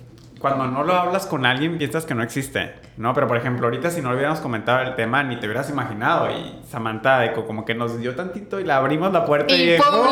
[0.45, 3.15] cuando no lo hablas con alguien piensas que no existe, ¿no?
[3.15, 6.31] Pero por ejemplo, ahorita si no le hubiéramos comentado el tema ni te hubieras imaginado
[6.31, 10.07] y Samantha como que nos dio tantito y le abrimos la puerta y, y ¡pum!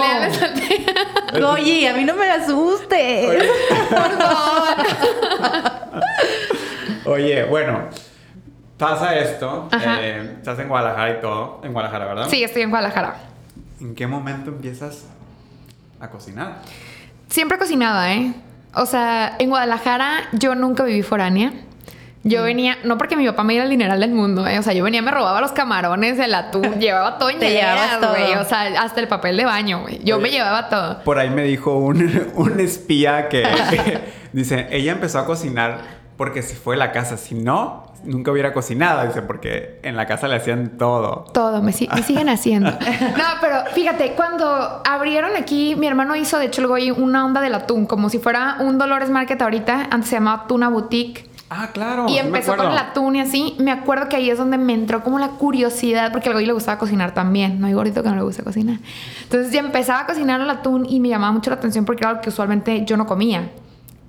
[1.45, 3.29] Oye, a mí no me asuste.
[3.29, 3.51] Oye.
[3.91, 6.03] Por favor.
[7.05, 7.91] Oye, bueno,
[8.79, 12.29] pasa esto, eh, estás en Guadalajara y todo, en Guadalajara, ¿verdad?
[12.31, 13.17] Sí, estoy en Guadalajara.
[13.83, 15.05] ¿En qué momento empiezas
[16.01, 16.63] a cocinar?
[17.29, 18.33] Siempre cocinaba, ¿eh?
[18.75, 21.53] O sea, en Guadalajara yo nunca viví foránea.
[22.25, 22.45] Yo mm.
[22.45, 24.59] venía, no porque mi papá me diera el dineral del mundo, ¿eh?
[24.59, 28.01] o sea, yo venía, me robaba los camarones, el atún, llevaba todo en Te llevabas
[28.01, 28.11] todo.
[28.11, 30.01] güey, o sea, hasta el papel de baño, güey.
[30.05, 31.03] Yo me llevaba todo.
[31.03, 33.45] Por ahí me dijo un, un espía que
[34.33, 35.81] dice, ella empezó a cocinar
[36.17, 40.07] porque se fue a la casa, si no, nunca hubiera cocinado, dice, porque en la
[40.07, 41.25] casa le hacían todo.
[41.33, 42.71] Todo, me, siguen haciendo.
[42.71, 47.55] no, pero fíjate, cuando abrieron aquí, mi hermano hizo, de hecho, luego una onda del
[47.55, 51.31] atún, como si fuera un Dolores Market ahorita, antes se llamaba Tuna Boutique.
[51.55, 52.07] Ah, claro.
[52.09, 53.57] Y empezó con el atún y así.
[53.59, 56.55] Me acuerdo que ahí es donde me entró como la curiosidad, porque al Goy le
[56.55, 57.61] gustaba cocinar también.
[57.61, 58.79] No hay gordito que no le guste cocinar.
[59.25, 62.11] Entonces ya empezaba a cocinar el atún y me llamaba mucho la atención porque era
[62.11, 63.51] algo que usualmente yo no comía.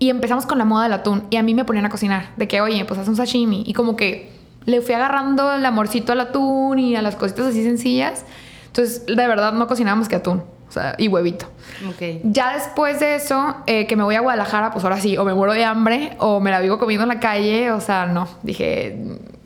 [0.04, 1.24] Y empezamos con la moda del atún.
[1.30, 2.32] Y a mí me ponían a cocinar.
[2.36, 3.64] De que, oye, pues haz un sashimi.
[3.66, 4.34] Y como que
[4.66, 8.26] le fui agarrando el amorcito al atún y a las cositas así sencillas.
[8.68, 10.44] Entonces, de verdad, no cocinábamos que atún.
[10.68, 11.46] O sea, y huevito.
[11.94, 12.20] Okay.
[12.26, 15.34] Ya después de eso, eh, que me voy a Guadalajara, pues ahora sí, o me
[15.34, 17.72] muero de hambre o me la vivo comiendo en la calle.
[17.72, 18.28] O sea, no.
[18.42, 18.98] Dije,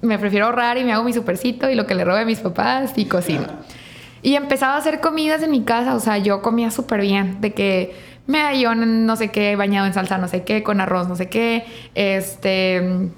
[0.01, 2.39] me prefiero ahorrar y me hago mi supercito y lo que le robe a mis
[2.39, 3.45] papás y cocino.
[4.23, 5.93] Y empezaba a hacer comidas en mi casa.
[5.93, 7.41] O sea, yo comía súper bien.
[7.41, 11.15] De que medallón no sé qué, bañado en salsa no sé qué, con arroz no
[11.15, 11.63] sé qué,
[11.95, 13.09] este,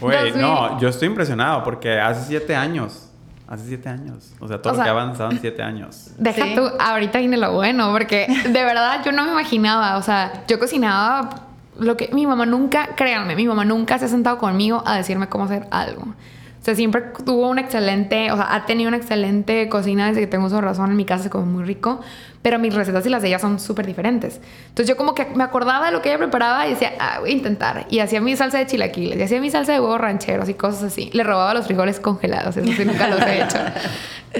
[0.01, 3.08] Güey, no, yo estoy impresionado porque hace siete años
[3.49, 4.31] Hace siete años.
[4.39, 6.11] O sea, todo lo que ha avanzado en siete años.
[6.19, 9.97] Deja tú, ahorita viene lo bueno, porque de verdad yo no me imaginaba.
[9.97, 11.47] O sea, yo cocinaba
[11.79, 15.29] lo que mi mamá nunca, créanme, mi mamá nunca se ha sentado conmigo a decirme
[15.29, 16.03] cómo hacer algo.
[16.03, 20.27] O sea, siempre tuvo un excelente, o sea, ha tenido una excelente cocina desde que
[20.27, 20.91] tengo su razón.
[20.91, 22.01] En mi casa se come muy rico,
[22.41, 24.39] pero mis recetas y las de ella son súper diferentes.
[24.69, 27.31] Entonces yo como que me acordaba de lo que ella preparaba y decía, ah, voy
[27.31, 27.85] a intentar.
[27.89, 30.83] Y hacía mi salsa de chilaquiles, y hacía mi salsa de huevos rancheros y cosas
[30.83, 31.09] así.
[31.13, 33.57] Le robaba los frijoles congelados, eso sí, nunca los he hecho.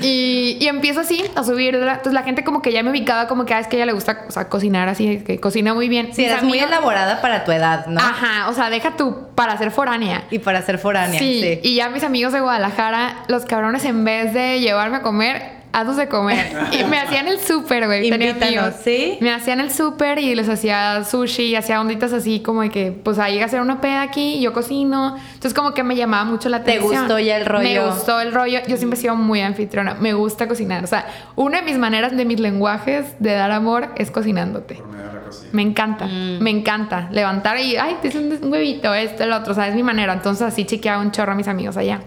[0.04, 1.74] Y, y empiezo así a subir.
[1.74, 3.86] Entonces la gente como que ya me ubicaba como que ah, es que a ella
[3.88, 6.10] le gusta o sea, cocinar así, que cocina muy bien.
[6.14, 8.00] Sí, eras muy elaborada para tu edad, ¿no?
[8.00, 10.26] Ajá, o sea, deja tú para ser foránea.
[10.30, 11.60] Y para ser foránea, Sí, sí.
[11.64, 15.98] y ya mis amigos de Guadalajara, los cabrones en vez de llevarme a comer, haznos
[15.98, 16.48] de comer.
[16.72, 18.10] Y me hacían el súper, güey.
[18.10, 18.82] tenía Invítanos, amigos.
[18.84, 19.18] ¿sí?
[19.22, 23.20] Me hacían el súper y les hacía sushi, hacía onditas así como de que, pues
[23.20, 25.16] ahí a hacer una peda aquí, y yo cocino.
[25.34, 27.02] Entonces como que me llamaba mucho la ¿Te atención.
[27.04, 27.64] gustó ya el rollo?
[27.64, 28.60] Me gustó el rollo.
[28.68, 29.96] Yo siempre he sido muy anfitriona.
[29.96, 30.84] Me gusta cocinar.
[30.84, 31.06] O sea,
[31.36, 34.76] una de mis maneras, de mis lenguajes de dar amor es cocinándote.
[34.76, 35.50] Por medio de la cocina.
[35.54, 36.40] Me encanta, Mm.
[36.42, 39.76] me encanta levantar y, ay, te hice un huevito, esto, el otro, o sea, es
[39.76, 40.14] mi manera.
[40.14, 42.02] Entonces así chiqueaba un chorro a mis amigos allá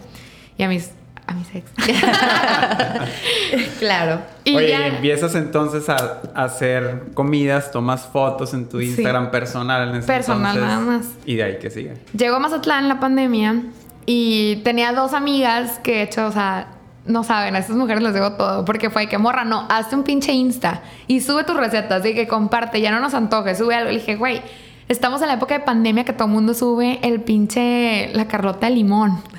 [0.57, 0.91] y a mis,
[1.33, 1.71] a mis ex.
[3.79, 4.21] claro.
[4.43, 8.85] y Oye, ya, y empiezas entonces a, a hacer comidas, tomas fotos en tu Sí.
[8.87, 11.07] Instagram personal en ese Personal entonces, nada más.
[11.25, 11.93] Y de ahí que sigue.
[12.17, 13.63] llegó a Mazatlán la pandemia
[14.05, 16.67] y tenía dos amigas que, de hecho, o sea,
[17.05, 20.03] no saben, a estas mujeres les digo todo, porque fue que morra, no, hazte un
[20.03, 23.91] pinche Insta y sube tus recetas, de que comparte, ya no nos antoje, sube algo.
[23.91, 24.41] Le dije, güey,
[24.87, 28.67] estamos en la época de pandemia que todo el mundo sube el pinche, la carlota
[28.67, 29.21] de limón.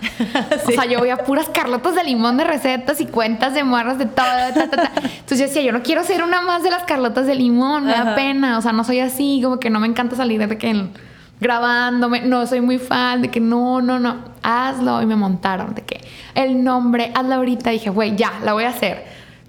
[0.66, 4.06] O sea, yo veía puras carlotas de limón de recetas y cuentas de morras de
[4.06, 4.24] todo.
[4.54, 4.92] ta, ta, ta.
[4.94, 7.92] Entonces yo decía, yo no quiero ser una más de las carlotas de limón, me
[7.92, 8.58] da pena.
[8.58, 10.88] O sea, no soy así, como que no me encanta salir de que
[11.40, 15.02] grabándome, no soy muy fan, de que no, no, no, hazlo.
[15.02, 16.00] Y me montaron de que
[16.34, 17.70] el nombre, hazlo ahorita.
[17.70, 19.04] dije, güey, ya, la voy a hacer.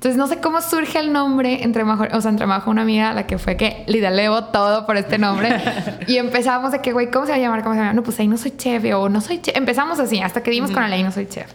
[0.06, 3.12] Entonces no sé cómo surge el nombre entre Majo, o sea, entre Majo una amiga,
[3.14, 5.50] la que fue que le delevo todo por este nombre.
[6.08, 7.64] y empezamos de que, güey, ¿cómo se va a llamar?
[7.64, 7.96] ¿Cómo se va a llamar?
[7.96, 9.58] No, pues ahí no soy chef, o no soy chef.
[9.58, 11.52] Empezamos así, hasta que dimos con el ahí no soy chef.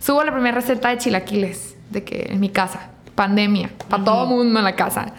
[0.00, 4.58] Subo la primera receta de chilaquiles, de que en mi casa, pandemia, para todo mundo
[4.58, 5.12] en la casa.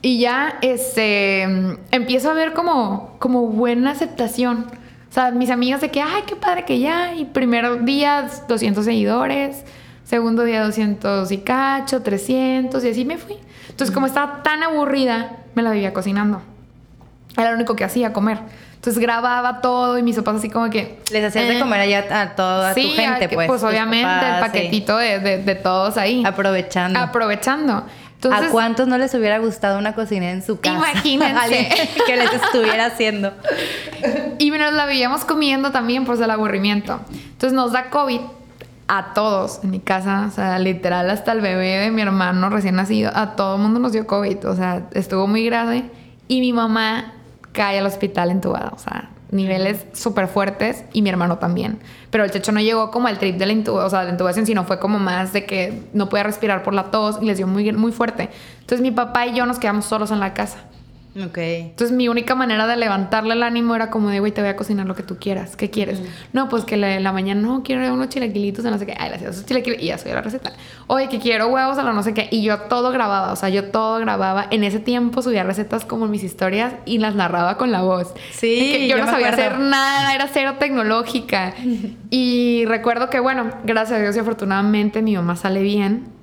[0.00, 1.42] Y ya, este,
[1.90, 4.66] empiezo a ver como, como buena aceptación.
[5.10, 7.16] O sea, mis amigas de que, ay, qué padre que ya.
[7.16, 9.64] Y primer día, 200 seguidores.
[10.08, 12.82] Segundo día, 200 y cacho, 300.
[12.84, 13.36] Y así me fui.
[13.68, 16.40] Entonces, como estaba tan aburrida, me la vivía cocinando.
[17.36, 18.38] Era lo único que hacía, comer.
[18.76, 20.98] Entonces, grababa todo y mis papás así como que...
[21.12, 23.48] Les hacías de eh, comer allá a toda sí, tu gente, a que- pues.
[23.48, 24.40] Pues obviamente, papás, el sí.
[24.46, 26.22] paquetito de, de- de todos ahí.
[26.24, 26.98] Aprovechando.
[26.98, 27.84] Aprovechando.
[28.14, 30.74] Entonces, ¿A cuántos no les hubiera gustado una cocinera en su casa?
[30.76, 31.68] Imagínense.
[32.06, 33.32] Que les estuviera haciendo.
[34.38, 36.98] Y nos la veíamos comiendo también pues del aburrimiento.
[37.12, 38.20] Entonces nos da COVID
[38.88, 42.76] a todos en mi casa, o sea, literal hasta el bebé de mi hermano recién
[42.76, 45.90] nacido, a todo el mundo nos dio COVID, o sea, estuvo muy grave
[46.26, 47.12] y mi mamá
[47.52, 51.80] cae al hospital entubada, o sea, niveles súper fuertes y mi hermano también.
[52.10, 54.12] Pero el techo no llegó como al trip de la, intuba- o sea, de la
[54.12, 57.36] intubación, sino fue como más de que no podía respirar por la tos y les
[57.36, 58.30] dio muy, muy fuerte.
[58.60, 60.58] Entonces mi papá y yo nos quedamos solos en la casa.
[61.16, 61.38] Ok.
[61.38, 64.56] Entonces mi única manera de levantarle el ánimo era como de, güey, te voy a
[64.56, 65.56] cocinar lo que tú quieras.
[65.56, 66.00] ¿Qué quieres?
[66.32, 68.94] No, pues que la, la mañana, no, quiero unos chilaquilitos o no sé qué.
[68.98, 70.52] Ay, hacía esos chilaquiles y ya soy la receta.
[70.86, 72.28] Oye, que quiero huevos a lo no sé qué.
[72.30, 74.46] Y yo todo grababa, o sea, yo todo grababa.
[74.50, 78.14] En ese tiempo subía recetas como mis historias y las narraba con la voz.
[78.32, 79.56] Sí, que yo, yo no sabía acuerdo.
[79.56, 81.54] hacer nada, era cero tecnológica.
[82.10, 86.17] y recuerdo que, bueno, gracias a Dios y afortunadamente mi mamá sale bien.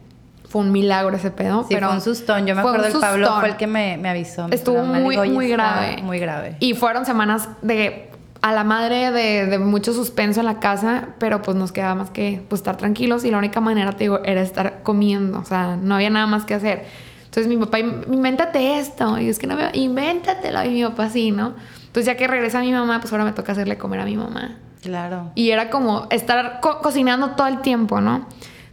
[0.55, 1.63] Fue un milagro ese pedo.
[1.63, 2.47] Sí, pero fue un sustón.
[2.47, 4.47] Yo me acuerdo, el Pablo fue el que me, me avisó.
[4.47, 6.01] Me Estuvo muy, digo, "Oye, muy grave.
[6.01, 6.55] Muy grave.
[6.61, 8.09] Y fueron semanas de
[8.41, 12.09] a la madre de, de mucho suspenso en la casa, pero pues nos quedaba más
[12.09, 15.39] que pues, estar tranquilos y la única manera, te digo, era estar comiendo.
[15.39, 16.85] O sea, no había nada más que hacer.
[17.25, 19.19] Entonces mi papá, invéntate esto.
[19.19, 19.69] Y yo, es que no me...
[19.73, 20.63] Invéntatelo.
[20.63, 21.53] Y mi papá sí, ¿no?
[21.87, 24.55] Entonces ya que regresa mi mamá, pues ahora me toca hacerle comer a mi mamá.
[24.81, 25.31] Claro.
[25.35, 28.25] Y era como estar co- cocinando todo el tiempo, ¿no?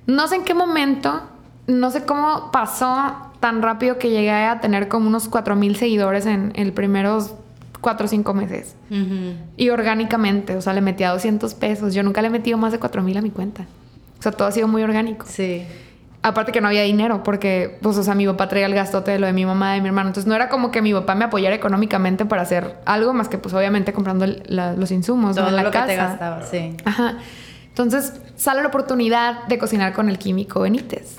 [0.07, 1.23] No sé en qué momento,
[1.67, 6.53] no sé cómo pasó tan rápido que llegué a tener como unos 4000 seguidores en,
[6.57, 7.35] los primeros
[7.81, 8.77] 4 o 5 meses.
[9.57, 11.95] Y orgánicamente, o sea, le metí a 200 pesos.
[11.95, 13.65] Yo nunca le he metido más de 4000 a mi cuenta.
[14.19, 15.27] O sea, todo ha sido muy orgánico.
[15.29, 15.65] Sí.
[16.25, 19.19] Aparte que no había dinero, porque, pues, o sea, mi papá traía el gastote de
[19.19, 20.11] lo de mi mamá, de mi hermano.
[20.11, 23.39] Entonces, no era como que mi papá me apoyara económicamente para hacer algo más que,
[23.39, 25.43] pues, obviamente comprando el- la- los insumos ¿no?
[25.43, 25.87] Todo en la lo casa.
[25.87, 26.77] que te gastaba, sí.
[26.85, 27.19] Ajá.
[27.71, 31.19] Entonces sale la oportunidad de cocinar con el químico Benítez.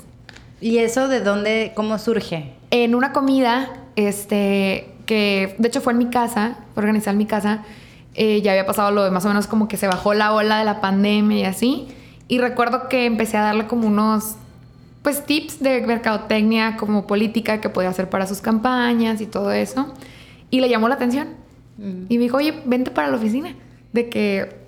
[0.64, 2.54] ¿Y eso de dónde, cómo surge?
[2.70, 7.26] En una comida, este, que de hecho fue en mi casa, fue organizada en mi
[7.26, 7.64] casa,
[8.14, 10.58] eh, ya había pasado lo de más o menos como que se bajó la ola
[10.60, 11.88] de la pandemia y así.
[12.28, 14.36] Y recuerdo que empecé a darle como unos,
[15.02, 19.92] pues, tips de mercadotecnia, como política que podía hacer para sus campañas y todo eso.
[20.48, 21.28] Y le llamó la atención.
[21.76, 22.06] Mm.
[22.08, 23.54] Y me dijo, oye, vente para la oficina.
[23.92, 24.63] De que,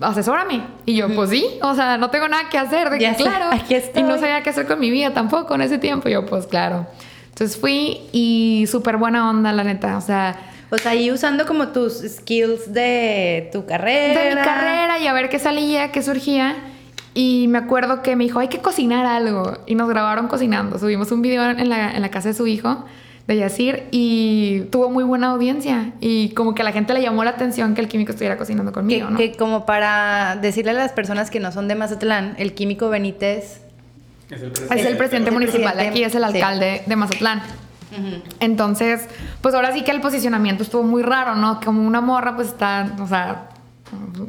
[0.00, 0.62] asesórame.
[0.84, 1.46] Y yo, pues sí.
[1.62, 2.90] O sea, no tengo nada que hacer.
[2.90, 3.46] De Ya que, claro.
[3.52, 4.02] aquí estoy.
[4.02, 6.08] Y no sabía qué hacer con mi vida tampoco en ese tiempo.
[6.08, 6.86] Yo, pues claro.
[7.30, 9.96] Entonces fui y súper buena onda, la neta.
[9.96, 10.36] O sea,
[10.70, 14.20] O sea, ahí usando como tus skills de tu carrera.
[14.20, 16.56] de mi carrera y a ver qué salía, qué surgía.
[17.16, 19.58] Y me acuerdo que me dijo, hay que cocinar algo.
[19.66, 20.78] Y nos grabaron cocinando.
[20.80, 22.84] Subimos un video en la, en la casa de su hijo,
[23.26, 25.92] de Yacir, y tuvo muy buena audiencia.
[26.00, 28.72] Y como que a la gente le llamó la atención que el químico estuviera cocinando
[28.72, 29.18] conmigo, Que, ¿no?
[29.18, 33.62] que como para decirle a las personas que no son de Mazatlán, el químico Benítez.
[34.30, 36.26] Es el Es el presidente el municipal, presidente, aquí es el sí.
[36.34, 37.42] alcalde de Mazatlán.
[38.40, 39.06] Entonces,
[39.40, 41.60] pues ahora sí que el posicionamiento estuvo muy raro, ¿no?
[41.64, 43.48] Como una morra, pues está, o sea,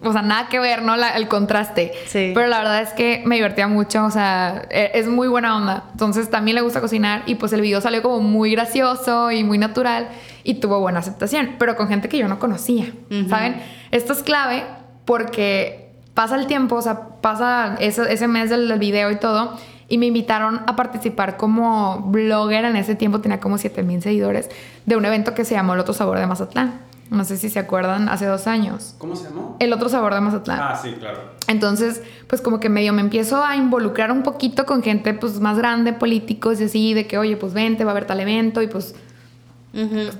[0.03, 0.95] o sea, nada que ver, ¿no?
[0.97, 1.91] La- el contraste.
[2.07, 2.31] Sí.
[2.35, 5.85] Pero la verdad es que me divertía mucho, o sea, e- es muy buena onda.
[5.91, 9.57] Entonces también le gusta cocinar y pues el video salió como muy gracioso y muy
[9.57, 10.09] natural
[10.43, 12.91] y tuvo buena aceptación, pero con gente que yo no conocía,
[13.29, 13.61] ¿saben?
[13.91, 14.63] Esto es clave
[15.05, 19.57] porque pasa el tiempo, o sea, pasa ese, ese mes del, del video y todo.
[19.87, 24.49] Y me invitaron a participar como blogger en ese tiempo, tenía como 7 mil seguidores,
[24.87, 26.79] de un evento que se llamó El Otro Sabor de Mazatlán.
[27.09, 28.95] No sé si se acuerdan, hace dos años.
[28.97, 29.57] ¿Cómo se llamó?
[29.59, 30.59] El Otro Sabor de Mazatlán.
[30.59, 31.19] Ah, sí, claro.
[31.47, 35.57] Entonces, pues como que medio me empiezo a involucrar un poquito con gente pues más
[35.57, 38.67] grande, políticos y así, de que, oye, pues vente, va a haber tal evento y
[38.67, 38.95] pues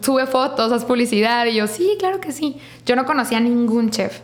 [0.02, 1.46] sube fotos, haz publicidad.
[1.48, 2.58] Y yo, sí, claro que sí.
[2.86, 4.22] Yo no conocía a ningún chef.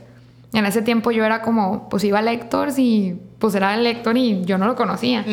[0.53, 4.17] En ese tiempo yo era como, pues iba a Lectors y pues era el Lector
[4.17, 5.25] y yo no lo conocía.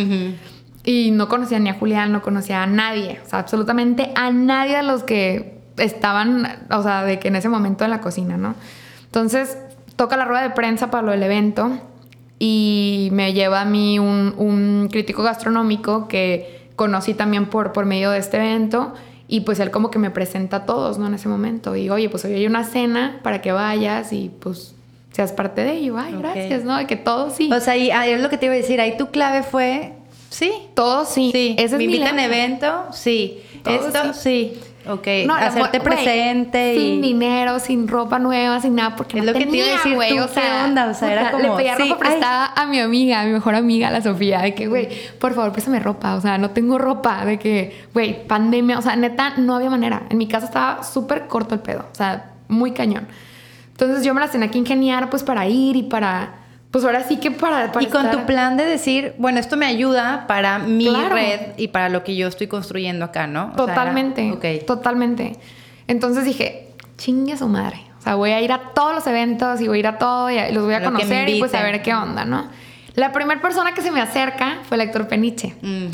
[0.85, 4.76] Y no conocía ni a Julián, no conocía a nadie, o sea, absolutamente a nadie
[4.76, 8.55] de los que estaban, o sea, de que en ese momento en la cocina, ¿no?
[9.05, 9.57] Entonces,
[9.97, 11.79] toca la rueda de prensa para lo del evento
[12.39, 18.11] y me lleva a mí un, un crítico gastronómico que conocí también por, por medio
[18.11, 18.95] de este evento
[19.26, 21.07] y pues él como que me presenta a todos, ¿no?
[21.07, 24.74] En ese momento y oye, pues hoy hay una cena para que vayas y pues
[25.12, 26.76] seas parte de ello, ay, gracias, ¿no?
[26.76, 27.51] De que todos sí.
[27.53, 28.81] O sea, ahí, ahí es lo que te iba a decir.
[28.81, 29.93] Ahí tu clave fue.
[30.31, 30.53] Sí.
[30.74, 31.31] todos sí.
[31.33, 31.57] Sí.
[31.59, 32.85] Ese es me mi invitan evento.
[32.93, 33.43] Sí.
[33.64, 34.61] Todo Esto, sí.
[34.89, 35.07] Ok.
[35.26, 37.01] No, Hacerte presente Sin y.
[37.01, 39.95] dinero, sin ropa nueva, sin nada, porque Es no lo que te iba a decir,
[39.95, 40.86] güey, ¿tú o sea, qué onda?
[40.86, 42.09] O sea, era como, Le pedía sí, ropa ay.
[42.11, 44.89] prestada a mi amiga, a mi mejor amiga, la Sofía, de que, güey,
[45.20, 48.97] por favor, préstame ropa, o sea, no tengo ropa, de que, güey, pandemia, o sea,
[48.97, 50.03] neta, no había manera.
[50.11, 53.07] En mi casa estaba súper corto el pedo, o sea, muy cañón.
[53.72, 56.30] Entonces yo me las tenía que ingeniar, pues, para ir y para,
[56.71, 57.73] pues, ahora sí que para...
[57.73, 61.14] para Y con tu plan de decir, bueno, esto me ayuda para mi Claro.
[61.14, 63.53] red y para lo que yo estoy construyendo acá, ¿no?
[63.55, 64.62] O sea, Totalmente.
[64.66, 65.37] Totalmente.
[65.87, 67.81] Entonces dije, chingue a su madre.
[67.99, 70.31] O sea, voy a ir a todos los eventos y voy a ir a todo
[70.31, 72.49] y los voy a Lo conocer y pues a ver qué onda, ¿no?
[72.95, 75.55] La primera persona que se me acerca fue el Héctor Peniche.
[75.62, 75.87] Mm.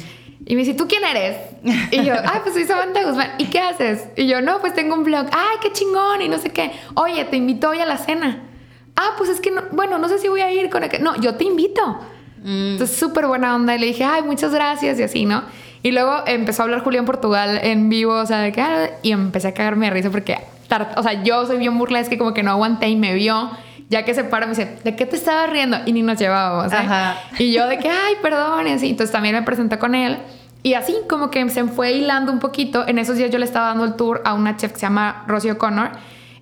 [0.47, 1.37] Y me dice, ¿tú quién eres?
[1.91, 3.31] Y yo, ay, pues soy Samantha Guzmán.
[3.39, 4.09] ¿Y qué haces?
[4.17, 5.27] Y yo, no, pues tengo un blog.
[5.33, 6.71] Ay, qué chingón y no sé qué.
[6.95, 8.43] Oye, te invito hoy a la cena.
[9.05, 10.99] Ah, pues es que, no, bueno, no sé si voy a ir con el que...
[10.99, 12.01] No, yo te invito.
[12.43, 12.73] Mm.
[12.73, 13.75] Entonces, súper buena onda.
[13.75, 15.43] Y le dije, ay, muchas gracias y así, ¿no?
[15.83, 18.61] Y luego empezó a hablar Julián Portugal en vivo, o sea, de que...
[18.63, 20.39] ah, y empecé a cagarme de risa porque...
[20.97, 23.51] O sea, yo soy bien burlesca y como que no aguanté y me vio.
[23.91, 25.77] Ya que se para, me dice, ¿de qué te estabas riendo?
[25.85, 26.77] Y ni nos llevábamos, ¿eh?
[26.77, 27.19] Ajá.
[27.39, 28.89] Y yo de que, ay, perdón, y así.
[28.89, 30.19] Entonces también me presenté con él.
[30.63, 32.89] Y así como que se fue hilando un poquito.
[32.89, 35.23] En esos días yo le estaba dando el tour a una chef que se llama
[35.29, 35.91] Rosy O'Connor.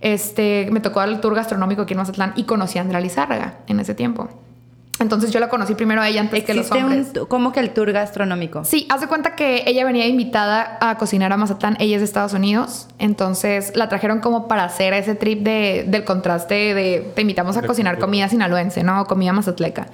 [0.02, 3.54] Este, me tocó dar el tour gastronómico aquí en Mazatlán y conocí a Andrea Lizárraga
[3.68, 4.28] en ese tiempo.
[4.98, 7.08] Entonces yo la conocí primero a ella antes que los Existe hombres.
[7.18, 8.64] un, como que el tour gastronómico.
[8.64, 11.76] Sí, haz de cuenta que ella venía invitada a cocinar a Mazatlán.
[11.80, 12.88] Ella es de Estados Unidos.
[12.98, 17.62] Entonces la trajeron como para hacer ese trip de, del contraste de te invitamos a
[17.62, 18.06] De cocinar cultura.
[18.06, 19.04] comida sinaloense, ¿no?
[19.06, 19.86] Comida mazatleca.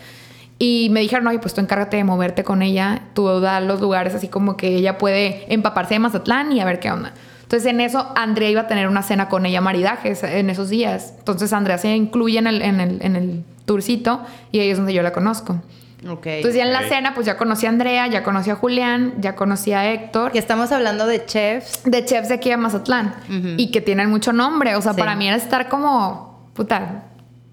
[0.59, 3.02] Y me dijeron, oye, pues tú encárgate de moverte con ella.
[3.14, 6.80] Tú da los lugares así como que ella puede empaparse de Mazatlán y a ver
[6.80, 7.12] qué onda.
[7.49, 11.14] Entonces en eso Andrea iba a tener una cena con ella, maridajes, en esos días.
[11.18, 14.20] Entonces Andrea se incluye en el, en el, en el tourcito
[14.53, 15.59] y ahí es donde yo la conozco.
[16.07, 16.26] Ok.
[16.26, 19.34] Entonces ya en la cena pues ya conocí a Andrea, ya conocí a Julián, ya
[19.34, 21.80] conocí a Héctor, que estamos hablando de chefs.
[21.84, 23.14] de chefs de aquí a Mazatlán
[23.57, 24.76] y que tienen mucho nombre.
[24.76, 25.01] O sea, Sí.
[25.01, 27.05] para mí era estar como, puta,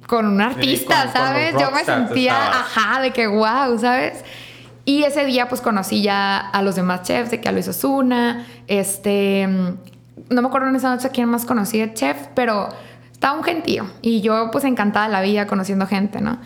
[0.08, 1.54] con un artista, con- con ¿sabes?
[1.58, 4.24] Yo me sentía, ajá, de que wow, ¿sabes?
[4.86, 8.46] Y ese día pues conocí ya a los demás chefs, de que a Luis Osuna,
[8.68, 12.70] este, no me acuerdo en esa noche a quién más conocí de chef, pero
[13.12, 16.38] estaba un gentío y yo pues encantada de la vida conociendo gente, ¿no?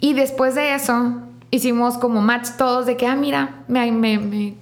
[0.00, 4.54] Y después de eso hicimos como match todos de que, ah, mira, me, me, me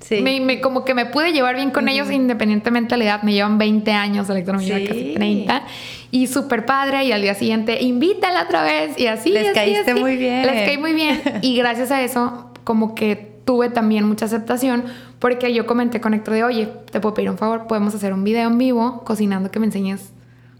[0.00, 0.20] Sí.
[0.20, 3.22] me, como que me pude llevar bien con ellos independientemente de la edad.
[3.22, 4.86] Me llevan 20 años, Electro me lleva Sí.
[4.88, 5.62] casi 30.
[6.10, 7.04] Y súper padre.
[7.04, 8.98] Y al día siguiente, invítala otra vez.
[8.98, 9.30] Y así.
[9.30, 10.00] Les así, caíste así.
[10.00, 10.44] muy bien.
[10.44, 11.22] Les caí muy bien.
[11.42, 14.84] Y gracias a eso, como que tuve también mucha aceptación.
[15.18, 17.66] Porque yo comenté con Héctor de, oye, te puedo pedir un favor.
[17.66, 20.12] Podemos hacer un video en vivo cocinando que me enseñes.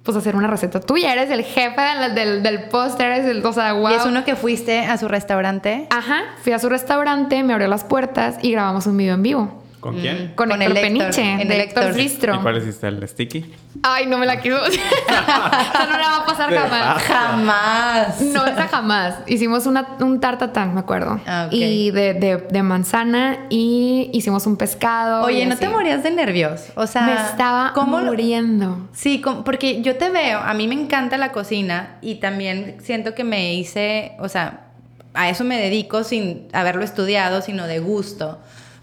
[0.03, 3.53] Pues hacer una receta tuya, eres el jefe del, del, del póster, eres el, o
[3.53, 3.90] sea, wow.
[3.90, 5.86] Y es uno que fuiste a su restaurante.
[5.90, 9.61] Ajá, fui a su restaurante, me abrió las puertas y grabamos un video en vivo.
[9.82, 10.32] ¿Con quién?
[10.36, 11.96] Con, el Peniche, en de el Héctor Héctor.
[11.96, 12.34] Ristro.
[12.36, 12.86] ¿Y cuál hiciste?
[12.86, 13.52] ¿El sticky?
[13.82, 14.64] Ay, no me la quiero.
[14.66, 17.02] Esa no la va a pasar jamás.
[17.02, 18.20] Jamás.
[18.20, 19.14] No, esa jamás.
[19.26, 21.20] Hicimos una, un tartatán, me acuerdo.
[21.26, 21.48] Ah.
[21.50, 25.24] Y de, de, de manzana y hicimos un pescado.
[25.24, 25.60] Oye, ¿no así.
[25.64, 26.66] te morías de nervios?
[26.76, 28.88] O sea, Me estaba ¿cómo lo- muriendo.
[28.92, 33.16] Sí, com- porque yo te veo, a mí me encanta la cocina y también siento
[33.16, 34.60] que me hice, o sea,
[35.14, 38.38] a eso me dedico sin haberlo estudiado, sino de gusto.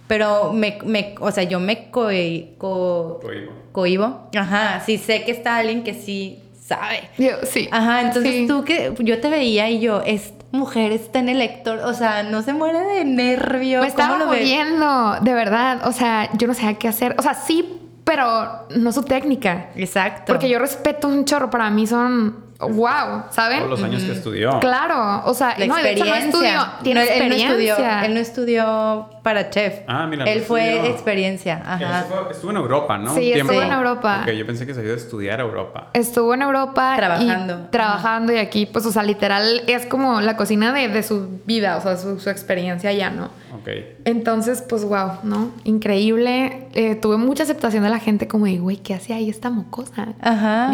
[0.09, 3.51] Pero me, me o sea, yo me coi- co- Cohibo.
[3.71, 4.29] cohibo.
[4.35, 7.01] Ajá, sí sé que está alguien que sí sabe.
[7.19, 7.69] Yo, sí.
[7.71, 8.47] Ajá, entonces Sí.
[8.47, 12.23] tú que yo te veía y yo, esta mujer está en el Héctor, o sea,
[12.23, 13.81] no se muere de nervio.
[13.81, 14.41] Me estaba ¿Cómo lo ves?
[14.41, 15.87] muriendo, de verdad.
[15.87, 17.15] O sea, yo no sabía qué hacer.
[17.19, 19.69] O sea, sí, pero no su técnica.
[19.75, 20.23] Exacto.
[20.33, 21.51] Porque yo respeto un chorro.
[21.51, 23.59] Para mí son wow, ¿saben?
[23.59, 24.59] Todos los años que estudió.
[24.59, 26.25] Claro, o sea, La no, de hecho no experiencia.
[26.59, 27.73] estudió, tiene No, él, no experiencia.
[27.73, 29.79] estudió, él no estudió para chef.
[29.87, 30.91] Ah, mira, Él no fue estudió.
[30.91, 31.61] experiencia.
[31.65, 31.99] Ajá.
[32.01, 33.13] Estuvo, estuvo en Europa, ¿no?
[33.15, 33.53] Sí, tiempo.
[33.53, 34.19] estuvo en Europa.
[34.23, 35.87] Ok, yo pensé que se había ido a estudiar a Europa.
[35.93, 36.93] Estuvo en Europa.
[36.97, 37.61] Trabajando.
[37.67, 41.39] Y trabajando y aquí, pues, o sea, literal, es como la cocina de, de su
[41.45, 43.25] vida, o sea, su, su experiencia ya, ¿no?
[43.55, 43.69] Ok.
[44.05, 45.51] Entonces, pues, wow, ¿no?
[45.63, 46.67] Increíble.
[46.73, 50.09] Eh, tuve mucha aceptación de la gente como de, güey, ¿qué hace ahí esta mocosa?
[50.21, 50.71] Ajá.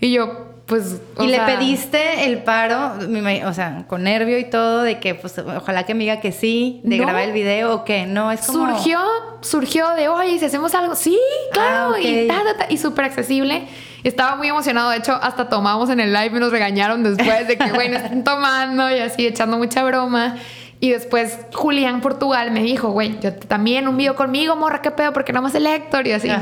[0.00, 2.94] Y yo, pues, o Y le pediste el paro,
[3.46, 6.80] o sea, con nervio y todo, de que pues ojalá que me diga que sí,
[6.84, 7.04] de No.
[7.04, 8.66] grabar el video o que no, es como...
[8.68, 8.98] Surgió,
[9.42, 11.18] surgió de, oye, si hacemos algo, sí,
[11.52, 12.04] claro, Ah, ok.
[12.04, 13.68] y, ta, ta, ta, y súper accesible.
[14.02, 17.56] Estaba muy emocionado, de hecho, hasta tomamos en el live y nos regañaron después de
[17.58, 20.36] que, güey, no estén tomando y así, echando mucha broma.
[20.86, 25.12] Y después Julián Portugal me dijo, güey, yo también un video conmigo, morra, qué pedo,
[25.12, 26.34] porque no más el Héctor y así, ¿no?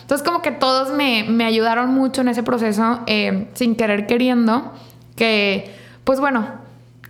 [0.00, 4.72] Entonces como que todos me, me ayudaron mucho en ese proceso, eh, sin querer queriendo,
[5.16, 5.70] que
[6.04, 6.46] pues bueno,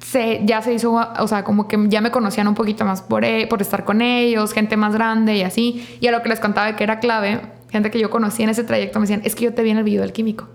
[0.00, 3.24] se, ya se hizo, o sea, como que ya me conocían un poquito más por,
[3.24, 5.86] e- por estar con ellos, gente más grande y así.
[6.00, 8.64] Y a lo que les contaba que era clave, gente que yo conocí en ese
[8.64, 10.48] trayecto me decían, es que yo te vi en el video del químico.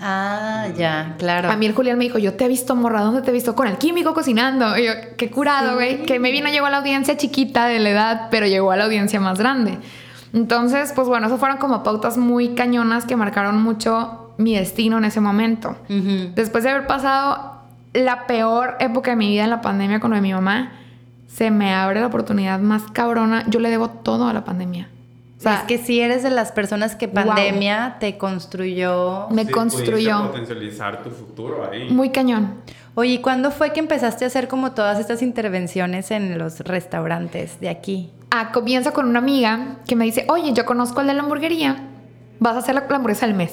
[0.00, 1.50] Ah, ya, claro.
[1.50, 3.54] A mí el Julián me dijo, yo te he visto morra, ¿dónde te he visto?
[3.54, 4.76] Con el químico cocinando.
[4.76, 6.04] Y yo, qué curado, güey.
[6.04, 8.84] Que me vino, llegó a la audiencia chiquita de la edad, pero llegó a la
[8.84, 9.78] audiencia más grande.
[10.32, 15.04] Entonces, pues bueno, eso fueron como pautas muy cañonas que marcaron mucho mi destino en
[15.04, 15.76] ese momento.
[16.34, 17.60] Después de haber pasado
[17.92, 20.72] la peor época de mi vida en la pandemia con lo de mi mamá,
[21.28, 23.44] se me abre la oportunidad más cabrona.
[23.48, 24.88] Yo le debo todo a la pandemia.
[25.44, 27.14] Sea, es que si eres de las personas que Wow.
[27.26, 29.28] pandemia te construyó...
[29.30, 31.88] me Sí, construyó potencializar tu futuro ahí.
[31.90, 32.54] muy cañón.
[32.96, 37.60] Oye, ¿y cuándo fue que empezaste a hacer como todas estas intervenciones en los restaurantes
[37.60, 38.10] de aquí?
[38.30, 41.76] Ah, comienza con una amiga que me dice, oye, yo conozco al de la hamburguería,
[42.40, 43.52] vas a hacer la, la hamburguesa del mes.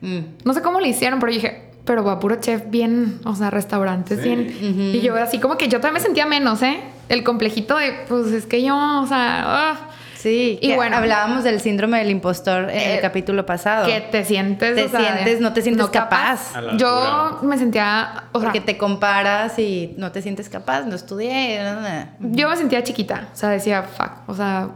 [0.00, 0.18] Mm.
[0.44, 4.20] No sé cómo le hicieron, pero dije, pero va puro chef bien, o sea, restaurantes
[4.20, 4.28] Sí.
[4.34, 4.94] bien.
[4.94, 6.80] Y yo así como que yo también me sentía menos, ¿eh?
[7.08, 9.80] El complejito de, pues es que yo, o sea, ah,
[10.22, 10.96] Sí, Y que bueno.
[10.96, 13.86] hablábamos del síndrome del impostor en Eh, el capítulo pasado.
[13.86, 16.52] que te sientes, Te o sea, sientes- no te sientes capaz.
[16.76, 17.38] Yo altura.
[17.42, 21.58] me sentía, o sea, porque te comparas y no te sientes capaz, no estudié.
[21.58, 22.16] na, na, na.
[22.20, 24.68] yo me sentía chiquita, o sea, decía, fuck, o sea,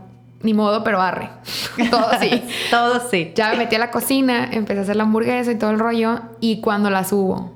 [0.43, 1.29] ni modo, pero arre.
[1.91, 2.43] Todo así.
[2.71, 3.33] Todo sí.
[3.37, 6.21] Ya me metí a la cocina, empecé a hacer la hamburguesa y todo el rollo.
[6.41, 7.53] Y cuando la subo,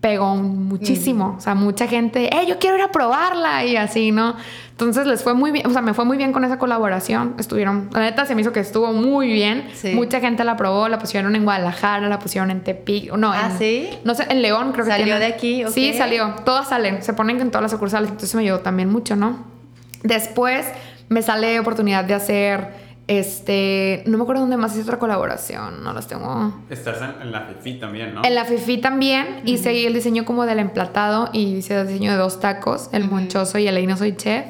[0.00, 1.34] pegó muchísimo.
[1.36, 3.64] O sea, mucha gente, ¡eh, yo quiero ir a probarla!
[3.64, 4.34] Y así, ¿no?
[4.80, 7.34] Entonces les fue muy bien, o sea, me fue muy bien con esa colaboración.
[7.38, 9.68] Estuvieron, la neta se me hizo que estuvo muy bien.
[9.74, 9.92] Sí.
[9.94, 13.58] Mucha gente la probó, la pusieron en Guadalajara, la pusieron en Tepic, no, Ah, en-
[13.58, 13.88] ¿sí?
[14.04, 15.64] No sé, en León creo que ¿Salió de aquí?
[15.64, 15.70] Ok.
[15.72, 16.34] Sí, salió.
[16.44, 18.08] Todas salen, se ponen en todas las sucursales.
[18.10, 19.44] Entonces me ayudó también mucho, ¿no?
[20.02, 20.66] Después
[21.10, 22.68] me sale oportunidad de hacer,
[23.06, 26.54] este, no me acuerdo dónde más hice otra colaboración, no las tengo.
[26.70, 28.22] Estás en, en la FIFI también, ¿no?
[28.24, 32.16] En la FIFI también hice el diseño como del emplatado y hice el diseño de
[32.18, 34.46] dos tacos, el monchoso y el ahí no soy chef.